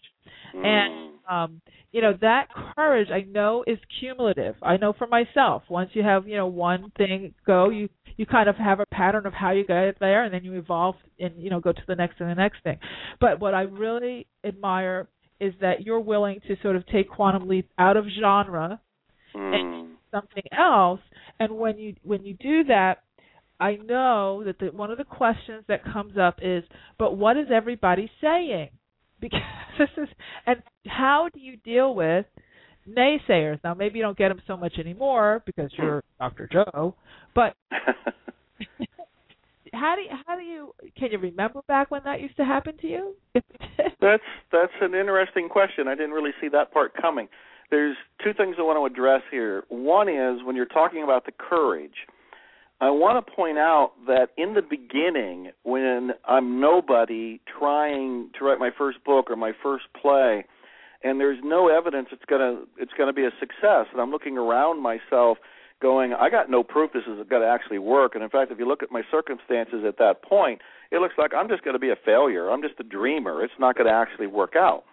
and 0.53 0.93
Mm. 1.27 1.31
um, 1.33 1.61
you 1.91 2.01
know 2.01 2.13
that 2.21 2.47
courage 2.75 3.09
I 3.11 3.21
know 3.21 3.63
is 3.65 3.77
cumulative. 3.99 4.55
I 4.61 4.77
know 4.77 4.93
for 4.93 5.07
myself. 5.07 5.63
Once 5.69 5.89
you 5.93 6.03
have 6.03 6.27
you 6.27 6.37
know 6.37 6.47
one 6.47 6.91
thing 6.97 7.33
go, 7.45 7.69
you 7.69 7.89
you 8.17 8.25
kind 8.25 8.47
of 8.47 8.55
have 8.57 8.79
a 8.79 8.85
pattern 8.87 9.25
of 9.25 9.33
how 9.33 9.51
you 9.51 9.65
get 9.65 9.97
there, 9.99 10.23
and 10.23 10.33
then 10.33 10.43
you 10.43 10.53
evolve 10.53 10.95
and 11.19 11.33
you 11.41 11.49
know 11.49 11.59
go 11.59 11.71
to 11.71 11.81
the 11.87 11.95
next 11.95 12.19
and 12.19 12.29
the 12.29 12.35
next 12.35 12.61
thing. 12.63 12.77
But 13.19 13.39
what 13.39 13.53
I 13.53 13.61
really 13.63 14.27
admire 14.43 15.07
is 15.39 15.53
that 15.61 15.81
you're 15.81 15.99
willing 15.99 16.39
to 16.47 16.55
sort 16.61 16.75
of 16.77 16.85
take 16.87 17.09
quantum 17.09 17.47
leap 17.47 17.69
out 17.77 17.97
of 17.97 18.05
genre 18.19 18.79
Mm. 19.35 19.53
and 19.53 19.87
something 20.11 20.43
else. 20.57 21.01
And 21.39 21.57
when 21.57 21.77
you 21.77 21.95
when 22.03 22.23
you 22.23 22.35
do 22.35 22.63
that, 22.65 22.99
I 23.59 23.75
know 23.75 24.43
that 24.45 24.59
the, 24.59 24.67
one 24.67 24.91
of 24.91 24.97
the 24.97 25.03
questions 25.03 25.63
that 25.67 25.83
comes 25.83 26.17
up 26.17 26.39
is, 26.41 26.63
but 26.97 27.17
what 27.17 27.35
is 27.35 27.47
everybody 27.51 28.09
saying? 28.21 28.69
Because 29.29 29.41
this 29.79 29.89
is, 29.97 30.09
and 30.45 30.61
how 30.87 31.29
do 31.33 31.39
you 31.39 31.57
deal 31.57 31.95
with 31.95 32.25
naysayers? 32.87 33.59
Now, 33.63 33.73
maybe 33.73 33.97
you 33.99 34.03
don't 34.03 34.17
get 34.17 34.29
them 34.29 34.41
so 34.45 34.55
much 34.55 34.77
anymore 34.77 35.41
because 35.45 35.71
you're 35.77 36.03
Dr. 36.19 36.47
Joe, 36.51 36.95
but 37.33 37.55
how 39.73 39.95
do 39.95 40.01
you, 40.01 40.09
how 40.25 40.35
do 40.35 40.43
you 40.43 40.73
can 40.97 41.11
you 41.11 41.17
remember 41.17 41.61
back 41.67 41.89
when 41.91 42.01
that 42.05 42.21
used 42.21 42.37
to 42.37 42.45
happen 42.45 42.77
to 42.81 42.87
you? 42.87 43.15
That's 44.01 44.23
that's 44.51 44.73
an 44.81 44.93
interesting 44.93 45.49
question. 45.49 45.87
I 45.87 45.95
didn't 45.95 46.11
really 46.11 46.33
see 46.39 46.47
that 46.49 46.71
part 46.71 46.93
coming. 47.01 47.27
There's 47.71 47.95
two 48.23 48.33
things 48.33 48.57
I 48.59 48.61
want 48.61 48.77
to 48.77 48.85
address 48.85 49.21
here. 49.31 49.63
One 49.69 50.07
is 50.07 50.43
when 50.45 50.55
you're 50.55 50.67
talking 50.67 51.01
about 51.01 51.25
the 51.25 51.31
courage, 51.31 51.95
I 52.81 52.89
want 52.89 53.25
to 53.25 53.31
point 53.31 53.57
out 53.57 53.93
that 54.07 54.29
in 54.37 54.53
the 54.53 54.61
beginning, 54.61 55.51
when 55.63 56.11
I'm 56.27 56.59
nobody 56.59 57.39
trying 57.57 58.31
to 58.37 58.45
write 58.45 58.59
my 58.59 58.71
first 58.77 59.03
book 59.03 59.31
or 59.31 59.35
my 59.35 59.53
first 59.63 59.85
play, 59.99 60.45
and 61.03 61.19
there's 61.19 61.39
no 61.43 61.69
evidence 61.69 62.09
it's 62.11 62.25
gonna 62.25 62.63
it's 62.77 62.91
gonna 62.97 63.13
be 63.13 63.23
a 63.23 63.31
success, 63.39 63.87
and 63.91 64.01
I'm 64.01 64.11
looking 64.11 64.37
around 64.37 64.81
myself, 64.81 65.37
going, 65.81 66.13
I 66.13 66.29
got 66.29 66.49
no 66.49 66.63
proof 66.63 66.91
this 66.93 67.03
is 67.03 67.27
going 67.29 67.41
to 67.41 67.47
actually 67.47 67.79
work. 67.79 68.15
And 68.15 68.23
in 68.23 68.29
fact, 68.29 68.51
if 68.51 68.59
you 68.59 68.67
look 68.67 68.83
at 68.83 68.91
my 68.91 69.03
circumstances 69.11 69.83
at 69.87 69.97
that 69.97 70.23
point, 70.23 70.61
it 70.91 70.99
looks 70.99 71.15
like 71.17 71.33
I'm 71.33 71.49
just 71.49 71.63
going 71.63 71.73
to 71.73 71.79
be 71.79 71.89
a 71.89 71.95
failure. 72.03 72.49
I'm 72.49 72.61
just 72.61 72.79
a 72.79 72.83
dreamer. 72.83 73.43
It's 73.43 73.53
not 73.59 73.75
going 73.75 73.87
to 73.87 73.93
actually 73.93 74.27
work 74.27 74.53
out. 74.55 74.83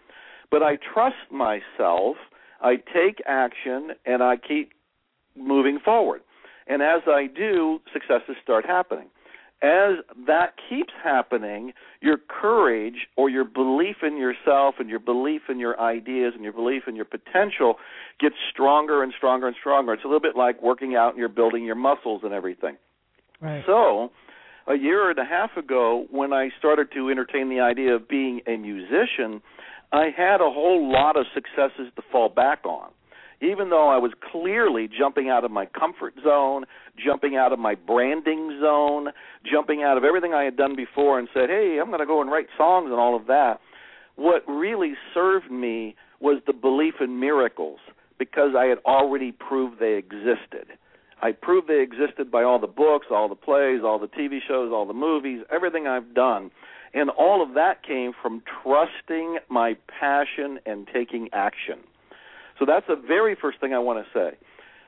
But 0.51 0.63
I 0.63 0.77
trust 0.93 1.31
myself. 1.31 2.17
I 2.61 2.77
take 2.77 3.23
action, 3.27 3.93
and 4.07 4.23
I 4.23 4.37
keep 4.37 4.73
moving 5.37 5.79
forward. 5.85 6.21
And 6.67 6.83
as 6.83 7.03
I 7.07 7.27
do, 7.27 7.81
successes 7.93 8.37
start 8.43 8.65
happening. 8.67 9.09
As 9.63 9.99
that 10.27 10.55
keeps 10.69 10.93
happening, 11.05 11.73
your 12.01 12.17
courage 12.17 13.07
or 13.17 13.31
your 13.31 13.45
belief 13.45 13.97
in 14.03 14.17
yourself 14.17 14.77
and 14.81 14.91
your 14.91 14.99
belief 14.99 15.43
in 15.49 15.61
your 15.61 15.79
ideas 15.79 16.33
and 16.35 16.43
your 16.43 16.53
belief 16.53 16.83
in 16.89 16.97
your 16.97 17.05
potential 17.05 17.77
gets 18.19 18.35
stronger 18.51 19.05
and 19.05 19.13
stronger 19.17 19.47
and 19.47 19.55
stronger. 19.61 19.93
It's 19.93 20.03
a 20.03 20.09
little 20.09 20.21
bit 20.21 20.37
like 20.37 20.61
working 20.61 20.97
out 20.97 21.11
and 21.11 21.19
you're 21.19 21.29
building 21.29 21.65
your 21.65 21.77
muscles 21.77 22.23
and 22.25 22.33
everything. 22.33 22.77
Right. 23.41 23.63
So, 23.65 24.11
a 24.67 24.75
year 24.75 25.11
and 25.11 25.19
a 25.19 25.25
half 25.25 25.57
ago, 25.57 26.07
when 26.11 26.33
I 26.33 26.51
started 26.59 26.89
to 26.95 27.11
entertain 27.11 27.49
the 27.49 27.61
idea 27.61 27.95
of 27.95 28.09
being 28.09 28.41
a 28.49 28.57
musician, 28.57 29.43
I 29.93 30.09
had 30.17 30.41
a 30.41 30.51
whole 30.51 30.91
lot 30.91 31.17
of 31.17 31.27
successes 31.35 31.93
to 31.95 32.03
fall 32.11 32.31
back 32.31 32.65
on 32.65 32.91
even 33.43 33.71
though 33.71 33.89
I 33.89 33.99
was 33.99 34.13
clearly 34.31 34.89
jumping 34.89 35.29
out 35.29 35.45
of 35.45 35.51
my 35.51 35.67
comfort 35.67 36.15
zone, 36.23 36.65
jumping 36.97 37.37
out 37.37 37.53
of 37.53 37.59
my 37.59 37.75
branding 37.75 38.59
zone, 38.63 39.09
jumping 39.45 39.83
out 39.83 39.99
of 39.99 40.05
everything 40.05 40.33
I 40.33 40.45
had 40.45 40.57
done 40.57 40.77
before 40.77 41.19
and 41.19 41.29
said, 41.35 41.49
hey, 41.49 41.79
I'm 41.81 41.89
going 41.89 42.01
to 42.01 42.07
go 42.07 42.21
and 42.21 42.31
write 42.31 42.47
songs 42.57 42.91
and 42.91 43.01
all 43.01 43.17
of 43.17 43.27
that, 43.27 43.61
what 44.15 44.43
really 44.47 44.95
served 45.13 45.51
me 45.51 45.97
was 46.21 46.41
the 46.47 46.53
belief 46.53 46.95
in 47.01 47.19
miracles 47.19 47.81
because 48.19 48.53
I 48.57 48.67
had 48.67 48.79
already 48.87 49.33
proved 49.33 49.81
they 49.81 49.95
existed. 49.95 50.69
I 51.21 51.33
proved 51.33 51.69
they 51.69 51.81
existed 51.81 52.31
by 52.31 52.43
all 52.45 52.61
the 52.61 52.67
books, 52.67 53.07
all 53.11 53.29
the 53.29 53.35
plays, 53.35 53.81
all 53.85 53.99
the 53.99 54.09
TV 54.09 54.39
shows, 54.47 54.71
all 54.73 54.87
the 54.87 54.93
movies, 54.93 55.43
everything 55.53 55.87
I've 55.87 56.15
done. 56.15 56.51
And 56.95 57.11
all 57.11 57.43
of 57.43 57.55
that 57.55 57.83
came 57.85 58.13
from 58.21 58.43
trusting 58.63 59.39
my 59.49 59.77
passion 60.01 60.59
and 60.67 60.87
taking 60.93 61.29
action. 61.33 61.79
So 62.59 62.65
that's 62.67 62.87
the 62.87 62.97
very 62.97 63.37
first 63.41 63.61
thing 63.61 63.75
I 63.75 63.79
want 63.79 64.05
to 64.05 64.19
say 64.19 64.37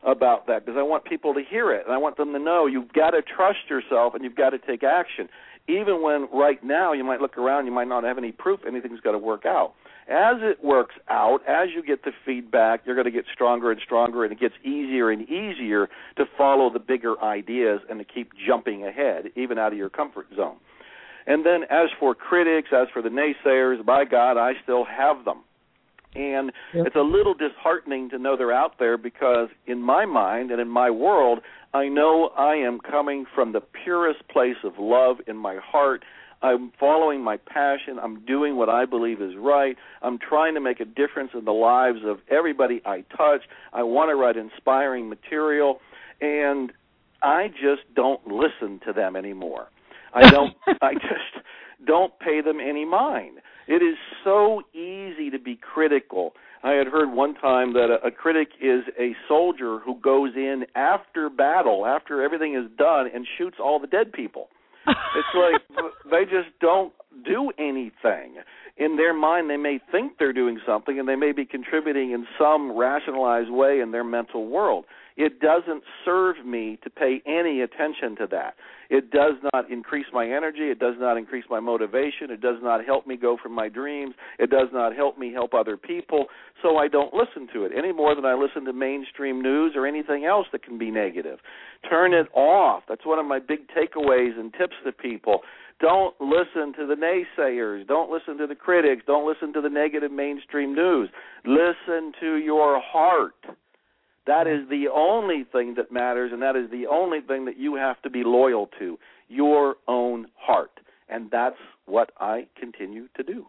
about 0.05 0.47
that 0.47 0.65
because 0.65 0.79
I 0.79 0.83
want 0.83 1.05
people 1.05 1.35
to 1.35 1.43
hear 1.43 1.73
it 1.73 1.85
and 1.87 1.95
I 1.95 1.99
want 1.99 2.17
them 2.17 2.33
to 2.33 2.39
know 2.39 2.67
you've 2.67 2.93
got 2.93 3.11
to 3.11 3.23
trust 3.23 3.71
yourself 3.71 4.15
and 4.15 4.23
you've 4.23 4.37
got 4.37 4.51
to 4.51 4.59
take 4.59 4.83
action. 4.83 5.29
Even 5.67 6.03
when 6.03 6.29
right 6.33 6.63
now 6.63 6.93
you 6.93 7.05
might 7.05 7.21
look 7.21 7.39
around, 7.39 7.65
you 7.65 7.73
might 7.73 7.89
not 7.89 8.05
have 8.05 8.19
any 8.19 8.33
proof 8.33 8.61
anything's 8.67 9.01
going 9.01 9.19
to 9.19 9.25
work 9.25 9.47
out. 9.47 9.73
As 10.07 10.37
it 10.43 10.63
works 10.63 10.95
out, 11.09 11.41
as 11.49 11.69
you 11.75 11.83
get 11.83 12.05
the 12.05 12.13
feedback, 12.27 12.83
you're 12.85 12.95
going 12.95 13.07
to 13.07 13.11
get 13.11 13.25
stronger 13.33 13.71
and 13.71 13.81
stronger, 13.83 14.25
and 14.25 14.33
it 14.35 14.39
gets 14.39 14.55
easier 14.63 15.11
and 15.11 15.23
easier 15.23 15.89
to 16.19 16.25
follow 16.37 16.71
the 16.71 16.79
bigger 16.79 17.19
ideas 17.23 17.81
and 17.89 17.99
to 17.99 18.05
keep 18.05 18.33
jumping 18.47 18.85
ahead, 18.85 19.31
even 19.35 19.57
out 19.57 19.73
of 19.73 19.79
your 19.79 19.89
comfort 19.89 20.27
zone. 20.37 20.57
And 21.27 21.47
then, 21.47 21.63
as 21.71 21.89
for 21.99 22.15
critics, 22.15 22.69
as 22.71 22.89
for 22.93 23.01
the 23.01 23.09
naysayers, 23.09 23.83
by 23.87 24.05
God, 24.05 24.37
I 24.37 24.53
still 24.63 24.85
have 24.85 25.25
them. 25.25 25.39
And 26.15 26.53
Yep. 26.73 26.87
it's 26.87 26.97
a 26.97 27.01
little 27.01 27.35
disheartening 27.35 28.11
to 28.11 28.19
know 28.19 28.37
they're 28.37 28.53
out 28.53 28.79
there 28.79 28.97
because, 28.97 29.49
in 29.67 29.81
my 29.83 30.05
mind 30.05 30.51
and 30.51 30.61
in 30.61 30.69
my 30.69 30.91
world, 30.91 31.41
I 31.73 31.89
know 31.89 32.29
I 32.37 32.55
am 32.55 32.79
coming 32.79 33.27
from 33.35 33.53
the 33.53 33.61
purest 33.61 34.27
place 34.29 34.57
of 34.63 34.79
love 34.79 35.17
in 35.27 35.37
my 35.37 35.57
heart. 35.57 36.05
I'm 36.41 36.73
following 36.79 37.23
my 37.23 37.39
passion. 37.39 37.99
I'm 37.99 38.25
doing 38.27 38.57
what 38.57 38.69
I 38.69 38.85
believe 38.85 39.23
is 39.23 39.33
right. 39.37 39.77
I'm 40.03 40.19
trying 40.19 40.55
to 40.55 40.61
make 40.61 40.79
a 40.79 40.85
difference 40.85 41.31
in 41.33 41.45
the 41.47 41.53
lives 41.53 42.01
of 42.05 42.19
everybody 42.31 42.83
I 42.85 43.05
touch. 43.17 43.43
I 43.73 43.83
want 43.83 44.11
to 44.11 44.15
write 44.15 44.37
inspiring 44.37 45.09
material. 45.09 45.81
And 46.21 46.71
I 47.23 47.49
just 47.49 47.83
don't 47.97 48.21
listen 48.27 48.79
to 48.87 48.93
them 48.93 49.17
anymore. 49.17 49.69
I 50.13 50.31
don't 50.31 50.55
I 50.83 50.95
just 50.95 51.45
don't 51.87 52.17
pay 52.19 52.41
them 52.43 52.61
any 52.61 52.85
mind. 52.85 53.39
It 53.67 53.83
is 53.83 53.97
so 54.23 54.63
easy 54.73 55.31
to 55.31 55.39
be 55.39 55.57
critical. 55.57 56.35
I 56.63 56.73
had 56.73 56.87
heard 56.87 57.13
one 57.13 57.35
time 57.35 57.73
that 57.75 57.89
a, 57.91 58.07
a 58.07 58.11
critic 58.11 58.49
is 58.61 58.83
a 58.99 59.15
soldier 59.29 59.79
who 59.79 59.99
goes 60.01 60.33
in 60.35 60.65
after 60.75 61.29
battle, 61.31 61.87
after 61.87 62.23
everything 62.23 62.55
is 62.55 62.71
done, 62.77 63.09
and 63.13 63.27
shoots 63.39 63.57
all 63.63 63.79
the 63.79 63.87
dead 63.87 64.13
people. 64.13 64.49
It's 65.17 65.29
like 65.35 65.85
they 66.11 66.25
just 66.25 66.49
don't 66.61 66.93
do 67.25 67.53
anything. 67.59 68.37
In 68.77 68.97
their 68.97 69.15
mind, 69.15 69.49
they 69.49 69.57
may 69.57 69.79
think 69.93 70.19
they're 70.19 70.33
doing 70.33 70.59
something 70.67 70.99
and 70.99 71.09
they 71.09 71.15
may 71.15 71.31
be 71.33 71.45
contributing 71.45 72.11
in 72.11 72.27
some 72.37 72.77
rationalized 72.77 73.51
way 73.51 73.81
in 73.81 73.93
their 73.93 74.03
mental 74.03 74.47
world. 74.49 74.85
It 75.17 75.39
doesn't 75.39 75.85
serve 76.05 76.45
me 76.45 76.79
to 76.83 76.91
pay 76.91 77.23
any 77.25 77.61
attention 77.61 78.17
to 78.17 78.27
that. 78.33 78.55
It 78.91 79.11
does 79.11 79.35
not 79.53 79.71
increase 79.71 80.07
my 80.13 80.27
energy. 80.27 80.71
It 80.71 80.79
does 80.79 80.97
not 80.99 81.17
increase 81.17 81.45
my 81.49 81.61
motivation. 81.61 82.31
It 82.31 82.41
does 82.41 82.59
not 82.63 82.85
help 82.85 83.07
me 83.07 83.17
go 83.17 83.37
for 83.41 83.49
my 83.49 83.69
dreams. 83.69 84.15
It 84.39 84.51
does 84.51 84.69
not 84.73 84.95
help 84.95 85.17
me 85.17 85.33
help 85.33 85.55
other 85.55 85.77
people. 85.77 86.27
So 86.63 86.77
I 86.77 86.89
don't 86.89 87.15
listen 87.15 87.49
to 87.55 87.65
it 87.65 87.73
any 87.77 87.93
more 87.93 88.15
than 88.15 88.25
I 88.25 88.35
listen 88.35 88.65
to 88.65 88.73
mainstream 88.73 89.41
news 89.41 89.75
or 89.77 89.87
anything 89.87 90.25
else 90.25 90.47
that 90.53 90.65
can 90.65 90.79
be 90.79 90.91
negative. 90.91 91.39
Turn 91.89 92.13
it 92.13 92.27
off. 92.35 92.83
That's 92.89 93.07
one 93.07 93.19
of 93.19 93.27
my 93.27 93.39
big 93.39 93.69
takeaways 93.69 94.39
and 94.39 94.53
tips 94.53 94.75
to 94.85 94.93
people. 94.93 95.41
Don't 95.81 96.15
listen 96.21 96.73
to 96.79 96.87
the 96.87 96.95
naysayers. 96.95 97.87
Don't 97.87 98.11
listen 98.11 98.39
to 98.39 98.47
the 98.47 98.55
critics. 98.55 99.03
Don't 99.07 99.27
listen 99.29 99.53
to 99.53 99.61
the 99.61 99.69
negative 99.69 100.13
mainstream 100.13 100.75
news. 100.75 101.09
Listen 101.45 102.13
to 102.21 102.37
your 102.37 102.81
heart. 102.81 103.35
That 104.27 104.47
is 104.47 104.69
the 104.71 104.87
only 104.95 105.45
thing 105.53 105.75
that 105.77 105.93
matters, 105.93 106.33
and 106.33 106.41
that 106.43 106.57
is 106.57 106.71
the 106.71 106.87
only 106.87 107.21
thing 107.21 107.45
that 107.45 107.59
you 107.59 107.75
have 107.75 108.01
to 108.03 108.11
be 108.11 108.23
loyal 108.25 108.69
to 108.79 108.99
your 109.29 109.77
own 109.87 110.27
heart. 110.37 110.71
And 111.09 111.31
that's 111.31 111.57
what 111.87 112.11
I 112.19 112.47
continue 112.59 113.09
to 113.17 113.23
do. 113.23 113.47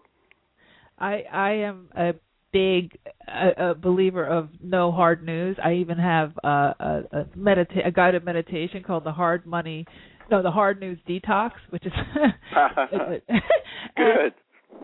I 0.99 1.23
I 1.31 1.51
am 1.51 1.89
a 1.95 2.13
big 2.51 2.97
a, 3.27 3.71
a 3.71 3.75
believer 3.75 4.25
of 4.25 4.49
no 4.61 4.91
hard 4.91 5.23
news. 5.25 5.57
I 5.63 5.73
even 5.75 5.97
have 5.97 6.33
a 6.43 6.47
a, 6.47 7.03
a, 7.11 7.23
medita- 7.37 7.87
a 7.87 7.91
guided 7.91 8.25
meditation 8.25 8.83
called 8.83 9.05
the 9.05 9.13
Hard 9.13 9.45
Money 9.45 9.85
no 10.29 10.41
the 10.41 10.51
Hard 10.51 10.79
News 10.79 10.97
Detox, 11.07 11.51
which 11.69 11.85
is 11.85 11.93
good 13.97 14.33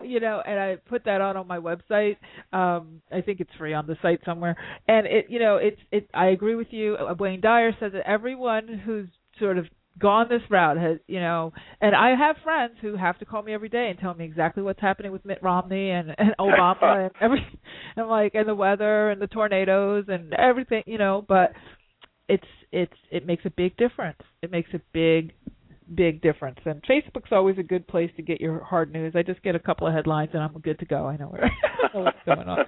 you 0.02 0.20
know, 0.20 0.42
and 0.44 0.58
I 0.58 0.76
put 0.88 1.04
that 1.04 1.20
on 1.20 1.36
on 1.36 1.46
my 1.46 1.58
website. 1.58 2.16
Um, 2.52 3.02
I 3.10 3.20
think 3.20 3.40
it's 3.40 3.50
free 3.58 3.74
on 3.74 3.86
the 3.86 3.96
site 4.02 4.20
somewhere. 4.24 4.56
And 4.88 5.06
it, 5.06 5.26
you 5.28 5.38
know, 5.38 5.56
it's 5.56 5.80
it. 5.90 6.08
I 6.14 6.26
agree 6.28 6.54
with 6.54 6.68
you. 6.70 6.96
Uh, 6.96 7.14
Wayne 7.18 7.40
Dyer 7.40 7.72
says 7.78 7.92
that 7.92 8.08
everyone 8.08 8.68
who's 8.84 9.08
sort 9.38 9.58
of 9.58 9.66
gone 9.98 10.26
this 10.28 10.42
route 10.50 10.78
has, 10.78 10.98
you 11.06 11.20
know, 11.20 11.52
and 11.80 11.94
I 11.94 12.16
have 12.16 12.36
friends 12.42 12.74
who 12.80 12.96
have 12.96 13.18
to 13.18 13.24
call 13.24 13.42
me 13.42 13.52
every 13.52 13.68
day 13.68 13.88
and 13.90 13.98
tell 13.98 14.14
me 14.14 14.24
exactly 14.24 14.62
what's 14.62 14.80
happening 14.80 15.12
with 15.12 15.24
Mitt 15.24 15.42
Romney 15.42 15.90
and, 15.90 16.14
and 16.16 16.34
Obama 16.40 17.06
and 17.06 17.10
every, 17.20 17.46
and 17.96 18.08
like 18.08 18.34
and 18.34 18.48
the 18.48 18.54
weather 18.54 19.10
and 19.10 19.20
the 19.20 19.26
tornadoes 19.26 20.04
and 20.08 20.32
everything, 20.34 20.82
you 20.86 20.98
know. 20.98 21.24
But 21.26 21.52
it's 22.28 22.46
it's 22.70 22.92
it 23.10 23.26
makes 23.26 23.44
a 23.44 23.50
big 23.50 23.76
difference. 23.76 24.20
It 24.42 24.50
makes 24.50 24.70
a 24.74 24.80
big 24.92 25.32
big 25.94 26.22
difference. 26.22 26.58
And 26.64 26.82
Facebook's 26.82 27.32
always 27.32 27.58
a 27.58 27.62
good 27.62 27.86
place 27.86 28.10
to 28.16 28.22
get 28.22 28.40
your 28.40 28.62
hard 28.62 28.92
news. 28.92 29.14
I 29.16 29.22
just 29.22 29.42
get 29.42 29.54
a 29.54 29.58
couple 29.58 29.86
of 29.86 29.94
headlines 29.94 30.30
and 30.32 30.42
I'm 30.42 30.52
good 30.60 30.78
to 30.80 30.86
go. 30.86 31.06
I 31.06 31.16
know, 31.16 31.26
where, 31.26 31.44
I 31.84 31.96
know 31.96 32.04
what's 32.04 32.18
going 32.26 32.48
on. 32.48 32.58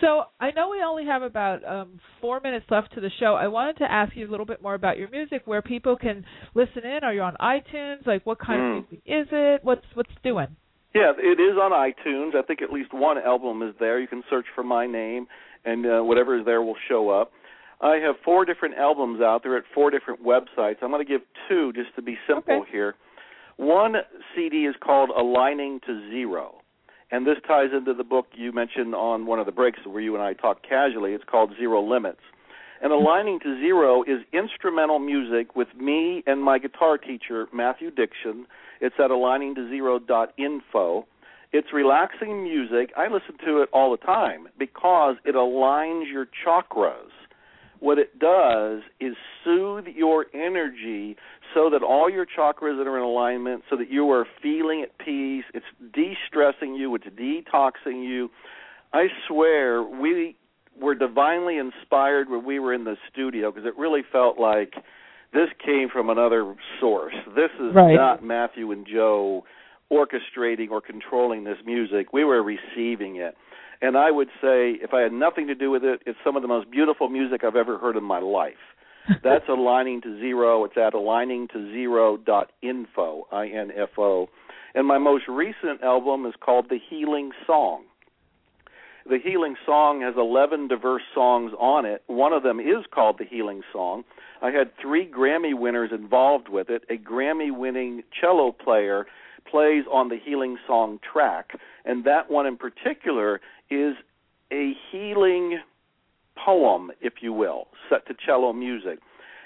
So 0.00 0.24
I 0.40 0.50
know 0.50 0.70
we 0.70 0.82
only 0.82 1.06
have 1.06 1.22
about 1.22 1.64
um, 1.64 2.00
four 2.20 2.40
minutes 2.40 2.66
left 2.70 2.94
to 2.94 3.00
the 3.00 3.10
show. 3.18 3.34
I 3.34 3.48
wanted 3.48 3.78
to 3.78 3.90
ask 3.90 4.14
you 4.14 4.28
a 4.28 4.30
little 4.30 4.46
bit 4.46 4.62
more 4.62 4.74
about 4.74 4.98
your 4.98 5.08
music, 5.10 5.42
where 5.46 5.62
people 5.62 5.96
can 5.96 6.24
listen 6.54 6.84
in. 6.84 7.00
Are 7.02 7.14
you 7.14 7.22
on 7.22 7.34
iTunes? 7.40 8.06
Like, 8.06 8.26
what 8.26 8.38
kind 8.38 8.60
mm. 8.60 8.78
of 8.78 8.84
music 8.90 9.02
is 9.06 9.26
it? 9.32 9.64
What's 9.64 9.86
what's 9.94 10.10
doing? 10.22 10.48
Yeah, 10.94 11.12
it 11.18 11.40
is 11.40 11.56
on 11.56 11.72
iTunes. 11.72 12.34
I 12.34 12.42
think 12.42 12.62
at 12.62 12.72
least 12.72 12.92
one 12.92 13.18
album 13.18 13.62
is 13.62 13.74
there. 13.78 13.98
You 14.00 14.08
can 14.08 14.22
search 14.30 14.46
for 14.54 14.64
my 14.64 14.86
name, 14.86 15.26
and 15.64 15.86
uh, 15.86 16.00
whatever 16.02 16.38
is 16.38 16.44
there 16.44 16.62
will 16.62 16.76
show 16.88 17.10
up. 17.10 17.32
I 17.80 17.96
have 17.96 18.16
four 18.24 18.44
different 18.44 18.76
albums 18.76 19.20
out 19.20 19.42
there 19.42 19.56
at 19.56 19.64
four 19.74 19.90
different 19.90 20.24
websites. 20.24 20.76
I'm 20.82 20.90
going 20.90 21.04
to 21.04 21.10
give 21.10 21.20
two 21.48 21.72
just 21.74 21.94
to 21.96 22.02
be 22.02 22.16
simple 22.26 22.62
okay. 22.62 22.70
here. 22.70 22.94
One 23.56 23.96
CD 24.34 24.66
is 24.66 24.74
called 24.82 25.10
Aligning 25.10 25.80
to 25.86 26.10
Zero. 26.10 26.62
And 27.10 27.26
this 27.26 27.36
ties 27.46 27.70
into 27.76 27.94
the 27.94 28.04
book 28.04 28.26
you 28.34 28.52
mentioned 28.52 28.94
on 28.94 29.26
one 29.26 29.38
of 29.38 29.46
the 29.46 29.52
breaks 29.52 29.78
where 29.84 30.02
you 30.02 30.14
and 30.14 30.22
I 30.22 30.32
talked 30.32 30.68
casually. 30.68 31.12
It's 31.12 31.24
called 31.24 31.52
Zero 31.58 31.82
Limits. 31.82 32.20
And 32.82 32.90
mm-hmm. 32.90 33.06
Aligning 33.06 33.40
to 33.40 33.60
Zero 33.60 34.02
is 34.02 34.20
instrumental 34.32 34.98
music 34.98 35.54
with 35.54 35.68
me 35.78 36.22
and 36.26 36.42
my 36.42 36.58
guitar 36.58 36.98
teacher, 36.98 37.46
Matthew 37.52 37.90
Dixon. 37.90 38.46
It's 38.80 38.96
at 38.98 39.10
aligningtozero.info. 39.10 41.06
It's 41.52 41.68
relaxing 41.72 42.42
music. 42.42 42.92
I 42.96 43.04
listen 43.04 43.38
to 43.46 43.62
it 43.62 43.68
all 43.72 43.90
the 43.92 43.98
time 43.98 44.48
because 44.58 45.16
it 45.24 45.34
aligns 45.34 46.10
your 46.10 46.26
chakras 46.44 47.10
what 47.80 47.98
it 47.98 48.18
does 48.18 48.82
is 49.00 49.14
soothe 49.44 49.86
your 49.94 50.26
energy 50.34 51.16
so 51.54 51.70
that 51.70 51.82
all 51.82 52.10
your 52.10 52.26
chakras 52.26 52.84
are 52.84 52.96
in 52.96 53.02
alignment, 53.02 53.62
so 53.70 53.76
that 53.76 53.90
you 53.90 54.10
are 54.10 54.26
feeling 54.42 54.82
at 54.82 54.96
peace. 54.98 55.44
It's 55.54 55.66
de 55.94 56.16
stressing 56.26 56.74
you, 56.74 56.94
it's 56.94 57.06
detoxing 57.06 58.04
you. 58.04 58.30
I 58.92 59.06
swear, 59.28 59.82
we 59.82 60.36
were 60.80 60.94
divinely 60.94 61.58
inspired 61.58 62.28
when 62.28 62.44
we 62.44 62.58
were 62.58 62.72
in 62.72 62.84
the 62.84 62.96
studio 63.10 63.50
because 63.50 63.66
it 63.66 63.76
really 63.78 64.02
felt 64.10 64.38
like 64.38 64.74
this 65.32 65.48
came 65.64 65.88
from 65.92 66.10
another 66.10 66.54
source. 66.80 67.14
This 67.34 67.50
is 67.60 67.74
right. 67.74 67.94
not 67.94 68.24
Matthew 68.24 68.72
and 68.72 68.86
Joe 68.86 69.44
orchestrating 69.92 70.70
or 70.70 70.80
controlling 70.80 71.44
this 71.44 71.58
music. 71.64 72.12
We 72.12 72.24
were 72.24 72.42
receiving 72.42 73.16
it. 73.16 73.36
And 73.80 73.96
I 73.96 74.10
would 74.10 74.28
say, 74.40 74.72
if 74.82 74.92
I 74.94 75.00
had 75.00 75.12
nothing 75.12 75.46
to 75.48 75.54
do 75.54 75.70
with 75.70 75.84
it, 75.84 76.02
it's 76.06 76.18
some 76.24 76.36
of 76.36 76.42
the 76.42 76.48
most 76.48 76.70
beautiful 76.70 77.08
music 77.08 77.44
I've 77.44 77.56
ever 77.56 77.78
heard 77.78 77.96
in 77.96 78.04
my 78.04 78.20
life. 78.20 78.54
That's 79.22 79.48
aligning 79.48 80.00
to 80.02 80.18
zero. 80.18 80.64
It's 80.64 80.76
at 80.76 80.92
aligningtozero.info, 80.94 83.28
I 83.30 83.46
N 83.46 83.70
F 83.76 83.90
O. 83.98 84.28
And 84.74 84.84
my 84.86 84.98
most 84.98 85.28
recent 85.28 85.82
album 85.82 86.26
is 86.26 86.34
called 86.40 86.66
The 86.68 86.78
Healing 86.90 87.30
Song. 87.46 87.84
The 89.08 89.18
Healing 89.22 89.54
Song 89.64 90.00
has 90.00 90.14
11 90.18 90.66
diverse 90.68 91.04
songs 91.14 91.52
on 91.60 91.86
it. 91.86 92.02
One 92.08 92.32
of 92.32 92.42
them 92.42 92.58
is 92.58 92.84
called 92.92 93.18
The 93.18 93.24
Healing 93.24 93.62
Song. 93.72 94.02
I 94.42 94.50
had 94.50 94.72
three 94.82 95.08
Grammy 95.08 95.56
winners 95.56 95.92
involved 95.92 96.48
with 96.48 96.68
it 96.68 96.82
a 96.90 96.96
Grammy 96.96 97.56
winning 97.56 98.02
cello 98.20 98.50
player 98.52 99.06
plays 99.50 99.84
on 99.90 100.08
the 100.08 100.18
Healing 100.22 100.58
Song 100.66 100.98
track, 101.12 101.50
and 101.84 102.04
that 102.04 102.30
one 102.30 102.46
in 102.46 102.56
particular 102.56 103.40
is 103.70 103.94
a 104.52 104.72
healing 104.90 105.58
poem, 106.44 106.90
if 107.00 107.14
you 107.20 107.32
will, 107.32 107.68
set 107.88 108.06
to 108.06 108.14
cello 108.24 108.52
music. 108.52 108.98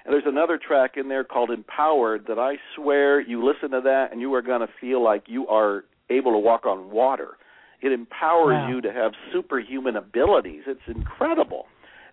And 0.04 0.14
there's 0.14 0.24
another 0.26 0.58
track 0.58 0.92
in 0.96 1.08
there 1.08 1.24
called 1.24 1.50
Empowered 1.50 2.26
that 2.26 2.38
I 2.38 2.54
swear 2.74 3.20
you 3.20 3.44
listen 3.44 3.70
to 3.70 3.80
that 3.82 4.08
and 4.12 4.20
you 4.20 4.32
are 4.34 4.42
going 4.42 4.60
to 4.60 4.72
feel 4.80 5.02
like 5.02 5.24
you 5.26 5.46
are 5.48 5.84
able 6.08 6.32
to 6.32 6.38
walk 6.38 6.66
on 6.66 6.90
water. 6.90 7.36
It 7.82 7.92
empowers 7.92 8.54
wow. 8.54 8.68
you 8.68 8.80
to 8.80 8.92
have 8.92 9.12
superhuman 9.32 9.96
abilities. 9.96 10.62
It's 10.66 10.80
incredible. 10.86 11.66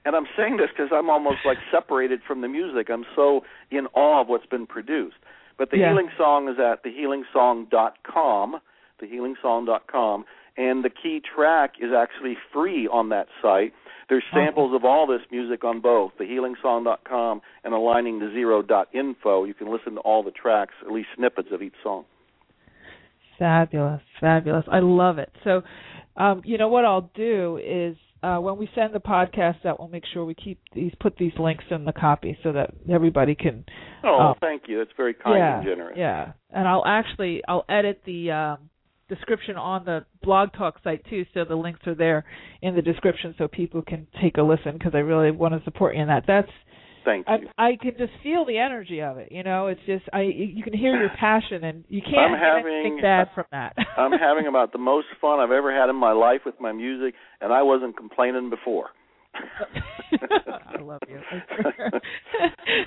And 0.05 0.15
I'm 0.15 0.27
saying 0.37 0.57
this 0.57 0.69
because 0.69 0.91
I'm 0.93 1.09
almost 1.09 1.39
like 1.45 1.57
separated 1.71 2.21
from 2.25 2.41
the 2.41 2.47
music. 2.47 2.89
I'm 2.89 3.05
so 3.15 3.41
in 3.71 3.87
awe 3.87 4.21
of 4.21 4.27
what's 4.27 4.45
been 4.45 4.65
produced. 4.65 5.17
But 5.57 5.71
the 5.71 5.77
yeah. 5.77 5.89
Healing 5.89 6.09
Song 6.17 6.49
is 6.49 6.57
at 6.59 6.83
thehealingsong.com, 6.83 8.55
thehealingsong.com, 9.01 10.25
and 10.57 10.83
the 10.83 10.89
key 10.89 11.21
track 11.35 11.73
is 11.79 11.91
actually 11.95 12.37
free 12.53 12.87
on 12.87 13.09
that 13.09 13.27
site. 13.41 13.73
There's 14.09 14.23
samples 14.33 14.73
of 14.73 14.85
all 14.85 15.05
this 15.05 15.21
music 15.31 15.63
on 15.63 15.81
both 15.81 16.13
thehealingsong.com 16.19 17.41
and 17.63 17.73
aligningtozero.info. 17.73 19.43
You 19.43 19.53
can 19.53 19.71
listen 19.71 19.95
to 19.95 19.99
all 19.99 20.23
the 20.23 20.31
tracks, 20.31 20.73
at 20.85 20.91
least 20.91 21.09
snippets 21.15 21.49
of 21.51 21.61
each 21.61 21.75
song. 21.83 22.05
Fabulous, 23.37 24.01
fabulous. 24.19 24.65
I 24.71 24.79
love 24.79 25.19
it. 25.19 25.31
So, 25.43 25.61
um, 26.15 26.41
you 26.45 26.57
know 26.57 26.69
what 26.69 26.85
I'll 26.85 27.11
do 27.15 27.59
is 27.63 27.97
uh, 28.23 28.37
when 28.37 28.57
we 28.57 28.69
send 28.73 28.93
the 28.93 28.99
podcast 28.99 29.65
out, 29.65 29.79
we'll 29.79 29.89
make 29.89 30.03
sure 30.13 30.25
we 30.25 30.33
keep 30.33 30.59
these, 30.73 30.91
put 30.99 31.17
these 31.17 31.33
links 31.39 31.63
in 31.69 31.85
the 31.85 31.93
copy 31.93 32.37
so 32.43 32.51
that 32.51 32.71
everybody 32.91 33.35
can. 33.35 33.65
Oh, 34.03 34.19
um, 34.19 34.35
thank 34.41 34.63
you. 34.67 34.79
That's 34.79 34.91
very 34.97 35.13
kind 35.13 35.37
yeah, 35.37 35.57
and 35.57 35.65
generous. 35.65 35.95
Yeah, 35.97 36.31
and 36.49 36.67
I'll 36.67 36.85
actually 36.85 37.41
I'll 37.47 37.65
edit 37.69 38.01
the 38.05 38.31
um, 38.31 38.69
description 39.09 39.55
on 39.55 39.85
the 39.85 40.05
blog 40.23 40.49
talk 40.53 40.75
site 40.83 41.05
too, 41.09 41.25
so 41.33 41.45
the 41.45 41.55
links 41.55 41.81
are 41.85 41.95
there 41.95 42.25
in 42.61 42.75
the 42.75 42.81
description 42.81 43.35
so 43.37 43.47
people 43.47 43.81
can 43.81 44.07
take 44.21 44.37
a 44.37 44.41
listen 44.41 44.73
because 44.73 44.93
I 44.93 44.99
really 44.99 45.31
want 45.31 45.53
to 45.53 45.63
support 45.63 45.95
you 45.95 46.01
in 46.01 46.07
that. 46.07 46.23
That's 46.27 46.51
Thank 47.07 47.25
you. 47.29 47.47
I, 47.57 47.69
I 47.69 47.75
can 47.77 47.91
just 47.97 48.11
feel 48.21 48.43
the 48.45 48.57
energy 48.57 49.01
of 49.01 49.17
it. 49.17 49.31
You 49.31 49.41
know, 49.41 49.67
it's 49.67 49.79
just 49.85 50.03
I 50.11 50.23
you 50.23 50.61
can 50.61 50.73
hear 50.73 50.99
your 50.99 51.09
passion, 51.17 51.63
and 51.63 51.85
you 51.87 52.01
can't 52.01 52.33
I'm 52.33 52.37
having, 52.37 52.99
bad 53.01 53.29
from 53.33 53.45
that. 53.51 53.77
I'm 53.97 54.11
having 54.11 54.45
about 54.47 54.73
the 54.73 54.77
most 54.77 55.07
fun 55.21 55.39
I've 55.39 55.51
ever 55.51 55.73
had 55.73 55.89
in 55.89 55.95
my 55.95 56.11
life 56.11 56.41
with 56.45 56.55
my 56.59 56.73
music, 56.73 57.13
and 57.39 57.53
I 57.53 57.61
wasn't 57.61 57.95
complaining 57.95 58.49
before. 58.49 58.89
I 59.33 60.81
love 60.81 60.99
you. 61.07 61.19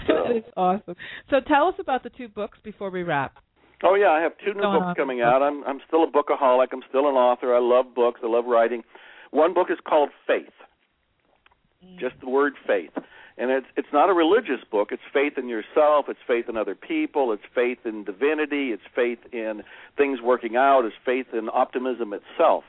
that 0.08 0.36
is 0.36 0.44
awesome. 0.54 0.96
So 1.30 1.36
tell 1.48 1.68
us 1.68 1.74
about 1.78 2.02
the 2.02 2.10
two 2.10 2.28
books 2.28 2.58
before 2.62 2.90
we 2.90 3.02
wrap. 3.02 3.36
Oh 3.82 3.94
yeah, 3.94 4.08
I 4.08 4.20
have 4.20 4.32
two 4.44 4.52
new 4.52 4.60
books 4.60 4.98
coming 4.98 5.22
out. 5.22 5.40
I'm 5.40 5.64
I'm 5.64 5.80
still 5.88 6.04
a 6.04 6.10
bookaholic. 6.10 6.66
I'm 6.74 6.82
still 6.90 7.08
an 7.08 7.14
author. 7.14 7.54
I 7.54 7.60
love 7.60 7.94
books. 7.94 8.20
I 8.22 8.26
love 8.26 8.44
writing. 8.44 8.82
One 9.30 9.54
book 9.54 9.68
is 9.70 9.78
called 9.88 10.10
Faith. 10.26 10.52
Just 11.98 12.16
the 12.20 12.28
word 12.28 12.52
faith 12.66 12.90
And 13.40 13.50
it's 13.50 13.66
it's 13.74 13.88
not 13.90 14.10
a 14.10 14.12
religious 14.12 14.62
book. 14.70 14.90
It's 14.92 15.02
faith 15.14 15.38
in 15.38 15.48
yourself. 15.48 16.06
It's 16.08 16.20
faith 16.26 16.50
in 16.50 16.58
other 16.58 16.74
people. 16.74 17.32
It's 17.32 17.42
faith 17.54 17.78
in 17.86 18.04
divinity. 18.04 18.68
It's 18.68 18.82
faith 18.94 19.18
in 19.32 19.62
things 19.96 20.20
working 20.20 20.56
out. 20.56 20.84
It's 20.84 20.94
faith 21.06 21.28
in 21.32 21.48
optimism 21.50 22.12
itself. 22.12 22.64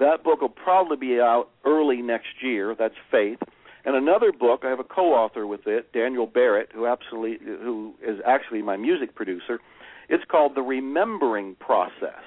That 0.00 0.24
book 0.24 0.40
will 0.40 0.48
probably 0.48 0.96
be 0.96 1.20
out 1.20 1.50
early 1.64 2.02
next 2.02 2.42
year. 2.42 2.74
That's 2.76 2.96
faith. 3.12 3.38
And 3.84 3.94
another 3.94 4.32
book, 4.32 4.62
I 4.64 4.70
have 4.70 4.80
a 4.80 4.84
co-author 4.84 5.46
with 5.46 5.68
it, 5.68 5.92
Daniel 5.92 6.26
Barrett, 6.26 6.70
who 6.74 6.86
absolutely 6.86 7.38
who 7.46 7.94
is 8.04 8.18
actually 8.26 8.62
my 8.62 8.76
music 8.76 9.14
producer. 9.14 9.60
It's 10.08 10.24
called 10.28 10.56
The 10.56 10.62
Remembering 10.62 11.54
Process. 11.60 12.24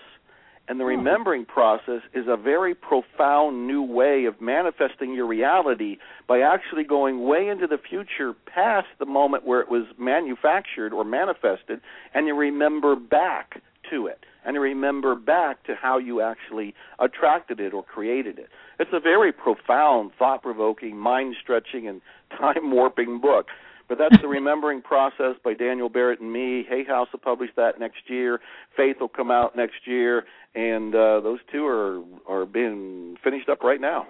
And 0.67 0.79
the 0.79 0.83
hmm. 0.83 0.89
remembering 0.89 1.45
process 1.45 2.01
is 2.13 2.25
a 2.27 2.37
very 2.37 2.75
profound 2.75 3.67
new 3.67 3.81
way 3.81 4.25
of 4.25 4.39
manifesting 4.39 5.13
your 5.13 5.27
reality 5.27 5.97
by 6.27 6.41
actually 6.41 6.83
going 6.83 7.23
way 7.23 7.47
into 7.47 7.67
the 7.67 7.77
future 7.77 8.33
past 8.45 8.87
the 8.99 9.05
moment 9.05 9.45
where 9.45 9.61
it 9.61 9.69
was 9.69 9.85
manufactured 9.97 10.93
or 10.93 11.03
manifested, 11.03 11.81
and 12.13 12.27
you 12.27 12.35
remember 12.35 12.95
back 12.95 13.61
to 13.89 14.07
it. 14.07 14.25
And 14.43 14.55
you 14.55 14.61
remember 14.61 15.13
back 15.13 15.63
to 15.65 15.75
how 15.75 15.99
you 15.99 16.21
actually 16.21 16.73
attracted 16.97 17.59
it 17.59 17.73
or 17.73 17.83
created 17.83 18.39
it. 18.39 18.49
It's 18.79 18.89
a 18.91 18.99
very 18.99 19.31
profound, 19.31 20.11
thought 20.17 20.41
provoking, 20.41 20.97
mind 20.97 21.35
stretching, 21.41 21.87
and 21.87 22.01
time 22.39 22.71
warping 22.71 23.19
book. 23.19 23.47
But 23.91 23.97
that's 23.97 24.21
the 24.21 24.29
remembering 24.29 24.81
process 24.93 25.35
by 25.43 25.53
Daniel 25.53 25.89
Barrett 25.89 26.21
and 26.21 26.31
me. 26.31 26.63
Hay 26.69 26.85
House 26.85 27.09
will 27.11 27.19
publish 27.19 27.49
that 27.57 27.77
next 27.77 27.99
year. 28.07 28.39
Faith 28.77 28.95
will 29.01 29.09
come 29.09 29.29
out 29.29 29.57
next 29.57 29.85
year, 29.85 30.23
and 30.55 30.95
uh, 30.95 31.19
those 31.19 31.39
two 31.51 31.65
are 31.65 32.01
are 32.25 32.45
being 32.45 33.17
finished 33.21 33.49
up 33.49 33.63
right 33.63 33.81
now. 33.81 34.07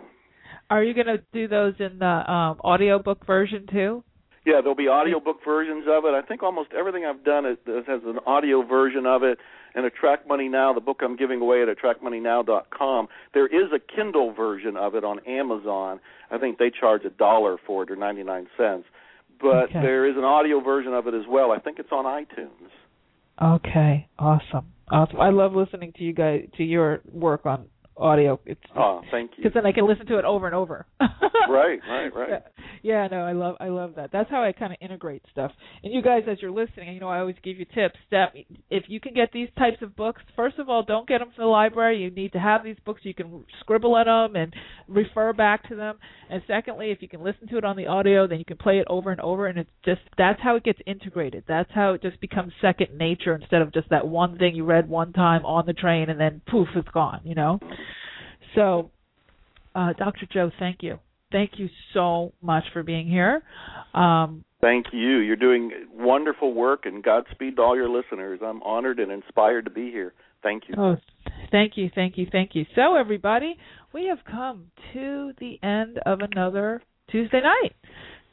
Are 0.70 0.84
you 0.84 0.94
going 0.94 1.08
to 1.08 1.24
do 1.34 1.48
those 1.48 1.74
in 1.80 1.98
the 1.98 2.32
um, 2.32 2.60
audiobook 2.64 3.26
version 3.26 3.66
too? 3.72 4.04
Yeah, 4.46 4.62
there'll 4.62 4.76
be 4.76 4.88
audiobook 4.88 5.38
versions 5.44 5.86
of 5.90 6.06
it. 6.06 6.14
I 6.14 6.22
think 6.22 6.44
almost 6.44 6.70
everything 6.78 7.04
I've 7.04 7.24
done 7.24 7.48
it 7.48 7.60
has 7.66 8.02
an 8.06 8.20
audio 8.28 8.62
version 8.62 9.08
of 9.08 9.24
it. 9.24 9.40
And 9.74 9.84
Attract 9.86 10.28
Money 10.28 10.48
Now, 10.48 10.74
the 10.74 10.82
book 10.82 11.00
I'm 11.02 11.16
giving 11.16 11.42
away 11.42 11.64
at 11.64 11.70
attractmoneynow.com, 11.70 13.08
there 13.34 13.48
is 13.48 13.72
a 13.74 13.80
Kindle 13.80 14.32
version 14.34 14.78
of 14.78 14.94
it 14.94 15.04
on 15.04 15.20
Amazon. 15.26 16.00
I 16.30 16.38
think 16.38 16.60
they 16.60 16.70
charge 16.70 17.04
a 17.04 17.10
dollar 17.10 17.58
for 17.66 17.84
it 17.84 17.90
or 17.90 17.96
99 17.96 18.48
cents 18.58 18.86
but 19.42 19.70
okay. 19.70 19.82
there 19.82 20.10
is 20.10 20.16
an 20.18 20.24
audio 20.24 20.60
version 20.60 20.94
of 20.94 21.08
it 21.08 21.14
as 21.14 21.24
well. 21.28 21.52
I 21.52 21.60
think 21.60 21.80
it's 21.80 21.92
on 21.92 22.06
iTunes. 22.06 22.70
Okay, 23.42 24.08
awesome, 24.20 24.68
awesome. 24.90 25.20
I 25.20 25.30
love 25.30 25.54
listening 25.54 25.94
to 25.98 26.04
you 26.04 26.14
guys 26.14 26.48
to 26.58 26.64
your 26.64 27.02
work 27.12 27.46
on 27.46 27.68
audio. 28.02 28.40
It's 28.46 28.62
oh, 28.76 29.02
thank 29.12 29.32
you. 29.38 29.44
Because 29.44 29.54
then 29.54 29.66
I 29.66 29.72
can 29.72 29.88
listen 29.88 30.06
to 30.08 30.18
it 30.18 30.26
over 30.26 30.46
and 30.46 30.56
over. 30.56 30.86
right, 31.50 31.80
right, 31.88 32.14
right. 32.16 32.30
Yeah. 32.30 32.40
yeah, 32.84 33.08
no, 33.12 33.22
I 33.22 33.34
love 33.34 33.56
I 33.60 33.70
love 33.70 33.94
that. 33.96 34.12
That's 34.12 34.30
how 34.30 34.44
I 34.44 34.52
kind 34.52 34.74
of 34.74 34.78
integrate 34.82 35.24
stuff. 35.32 35.52
And 35.84 35.94
you 35.94 36.02
guys, 36.02 36.24
as 36.30 36.38
you're 36.42 36.52
listening, 36.52 36.94
you 36.94 37.00
know, 37.00 37.10
I 37.10 37.20
always 37.20 37.36
give 37.44 37.58
you 37.58 37.66
tips. 37.66 38.00
That 38.12 38.34
if 38.70 38.86
you 38.88 39.00
can 39.00 39.14
get 39.14 39.32
these 39.32 39.50
types 39.58 39.78
of 39.82 39.96
books, 39.96 40.22
first 40.36 40.60
of 40.60 40.70
all, 40.70 40.84
don't 40.84 41.08
get 41.08 41.20
them 41.20 41.30
from 41.36 41.44
the 41.44 41.50
library. 41.50 42.02
You 42.02 42.12
need 42.12 42.34
to 42.34 42.40
have 42.40 42.64
these 42.64 42.78
books. 42.86 43.02
You 43.04 43.14
can 43.14 43.44
scribble 43.60 43.98
at 43.98 44.06
them 44.06 44.36
and 44.36 44.54
refer 44.88 45.34
back 45.34 45.68
to 45.70 45.76
them. 45.76 45.98
And 46.30 46.42
secondly, 46.48 46.92
if 46.92 47.02
you 47.02 47.10
can 47.10 47.24
listen 47.24 47.48
to 47.50 47.58
it 47.58 47.66
on 47.66 47.76
the 47.76 47.88
audio, 47.88 48.28
then 48.28 48.40
you 48.40 48.46
can 48.46 48.58
play 48.58 48.80
it 48.80 48.88
over 48.90 49.12
and 49.12 49.22
over. 49.22 49.48
And 49.48 49.60
it's 49.60 49.70
just 49.84 50.02
that's 50.18 50.42
how 50.42 50.56
it 50.56 50.64
gets 50.64 50.80
integrated. 50.86 51.44
That's 51.48 51.70
how 51.74 51.94
it 51.94 52.02
just 52.02 52.20
becomes 52.22 52.54
second 52.62 52.98
nature 52.98 53.36
instead 53.36 53.62
of 53.62 53.74
just 53.74 53.90
that 53.90 54.08
one 54.08 54.38
thing 54.38 54.56
you 54.56 54.66
read 54.66 54.90
one 54.90 55.14
time 55.14 55.46
on 55.46 55.66
the 55.66 55.74
train 55.74 56.10
and 56.10 56.20
then 56.20 56.42
poof, 56.50 56.68
it's 56.76 56.88
gone. 56.90 57.22
You 57.24 57.36
know. 57.36 57.60
So, 58.56 58.92
uh, 59.76 59.94
Dr. 59.94 60.28
Joe, 60.32 60.52
thank 60.60 60.78
you. 60.82 61.00
Thank 61.32 61.52
you 61.58 61.70
so 61.94 62.34
much 62.42 62.64
for 62.74 62.84
being 62.84 63.08
here. 63.08 63.42
Um, 63.94 64.44
thank 64.60 64.88
you. 64.92 65.20
You're 65.20 65.38
doing 65.38 65.72
wonderful 65.94 66.54
work, 66.54 66.86
and 66.86 67.04
Godspeed 67.04 67.56
to 67.56 67.62
all 67.62 67.76
your 67.76 67.90
listeners. 67.90 68.42
I'm 68.44 68.62
honored 68.64 69.00
and 69.00 69.12
inspired 69.12 69.66
to 69.66 69.72
be 69.72 69.92
here. 69.92 70.14
Thank 70.44 70.64
you. 70.68 70.76
Oh, 70.78 70.98
thank 71.52 71.78
you, 71.78 71.90
thank 71.94 72.18
you, 72.18 72.28
thank 72.32 72.54
you. 72.54 72.66
So, 72.76 72.96
everybody, 72.96 73.56
we 73.94 74.08
have 74.08 74.20
come 74.30 74.72
to 74.94 75.32
the 75.40 75.58
end 75.64 76.00
of 76.06 76.20
another 76.20 76.82
Tuesday 77.10 77.42
night, 77.42 77.76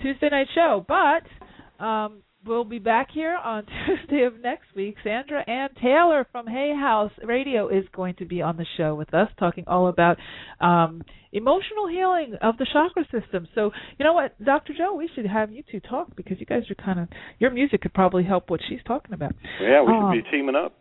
Tuesday 0.01 0.29
night 0.31 0.49
show. 0.55 0.85
But 0.89 1.85
um, 1.85 2.23
we'll 2.49 2.65
be 2.65 2.79
back 2.79 3.09
here 3.13 3.37
on 3.37 3.65
Tuesday 3.87 4.25
of 4.25 4.41
next 4.41 4.67
week. 4.75 4.97
Sandra 5.05 5.49
Anne 5.49 5.69
Taylor 5.81 6.27
from 6.33 6.47
Hay 6.47 6.73
House 6.75 7.13
Radio 7.23 7.69
is 7.69 7.85
going 7.95 8.15
to 8.17 8.25
be 8.25 8.41
on 8.41 8.57
the 8.57 8.67
show 8.77 8.95
with 8.95 9.13
us, 9.13 9.29
talking 9.39 9.65
all 9.67 9.89
about 9.89 10.17
um, 10.61 11.03
emotional 11.33 11.87
healing 11.89 12.35
of 12.41 12.57
the 12.57 12.67
chakra 12.73 13.05
system. 13.05 13.47
So, 13.55 13.71
you 13.99 14.05
know 14.05 14.15
what, 14.15 14.43
Dr. 14.43 14.73
Joe, 14.77 14.95
we 14.95 15.11
should 15.15 15.27
have 15.27 15.53
you 15.53 15.63
two 15.71 15.81
talk 15.81 16.17
because 16.17 16.41
you 16.41 16.47
guys 16.47 16.63
are 16.71 16.83
kind 16.83 16.99
of 16.99 17.09
your 17.39 17.51
music 17.51 17.83
could 17.83 17.95
probably 17.95 18.25
help 18.25 18.49
what 18.49 18.61
she's 18.69 18.81
talking 18.87 19.13
about. 19.13 19.33
Yeah, 19.61 19.83
we 19.83 19.93
um, 19.93 20.11
should 20.13 20.25
be 20.25 20.31
teaming 20.31 20.57
up. 20.57 20.73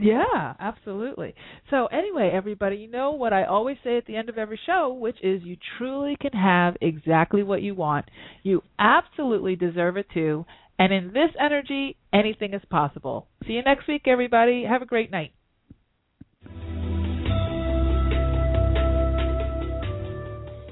Yeah, 0.00 0.54
absolutely. 0.58 1.34
So, 1.68 1.86
anyway, 1.86 2.30
everybody, 2.32 2.76
you 2.76 2.90
know 2.90 3.10
what 3.10 3.34
I 3.34 3.44
always 3.44 3.76
say 3.84 3.98
at 3.98 4.06
the 4.06 4.16
end 4.16 4.30
of 4.30 4.38
every 4.38 4.58
show, 4.64 4.96
which 4.98 5.18
is 5.22 5.42
you 5.42 5.58
truly 5.76 6.16
can 6.18 6.32
have 6.32 6.76
exactly 6.80 7.42
what 7.42 7.60
you 7.60 7.74
want. 7.74 8.06
You 8.42 8.62
absolutely 8.78 9.56
deserve 9.56 9.98
it 9.98 10.06
too. 10.14 10.46
And 10.80 10.92
in 10.94 11.12
this 11.12 11.30
energy, 11.38 11.96
anything 12.10 12.54
is 12.54 12.62
possible. 12.70 13.28
See 13.46 13.52
you 13.52 13.62
next 13.62 13.86
week, 13.86 14.04
everybody. 14.06 14.64
Have 14.66 14.80
a 14.80 14.86
great 14.86 15.10
night. 15.10 15.34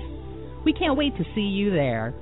We 0.66 0.74
can't 0.74 0.98
wait 0.98 1.16
to 1.18 1.24
see 1.34 1.42
you 1.42 1.72
there. 1.72 2.14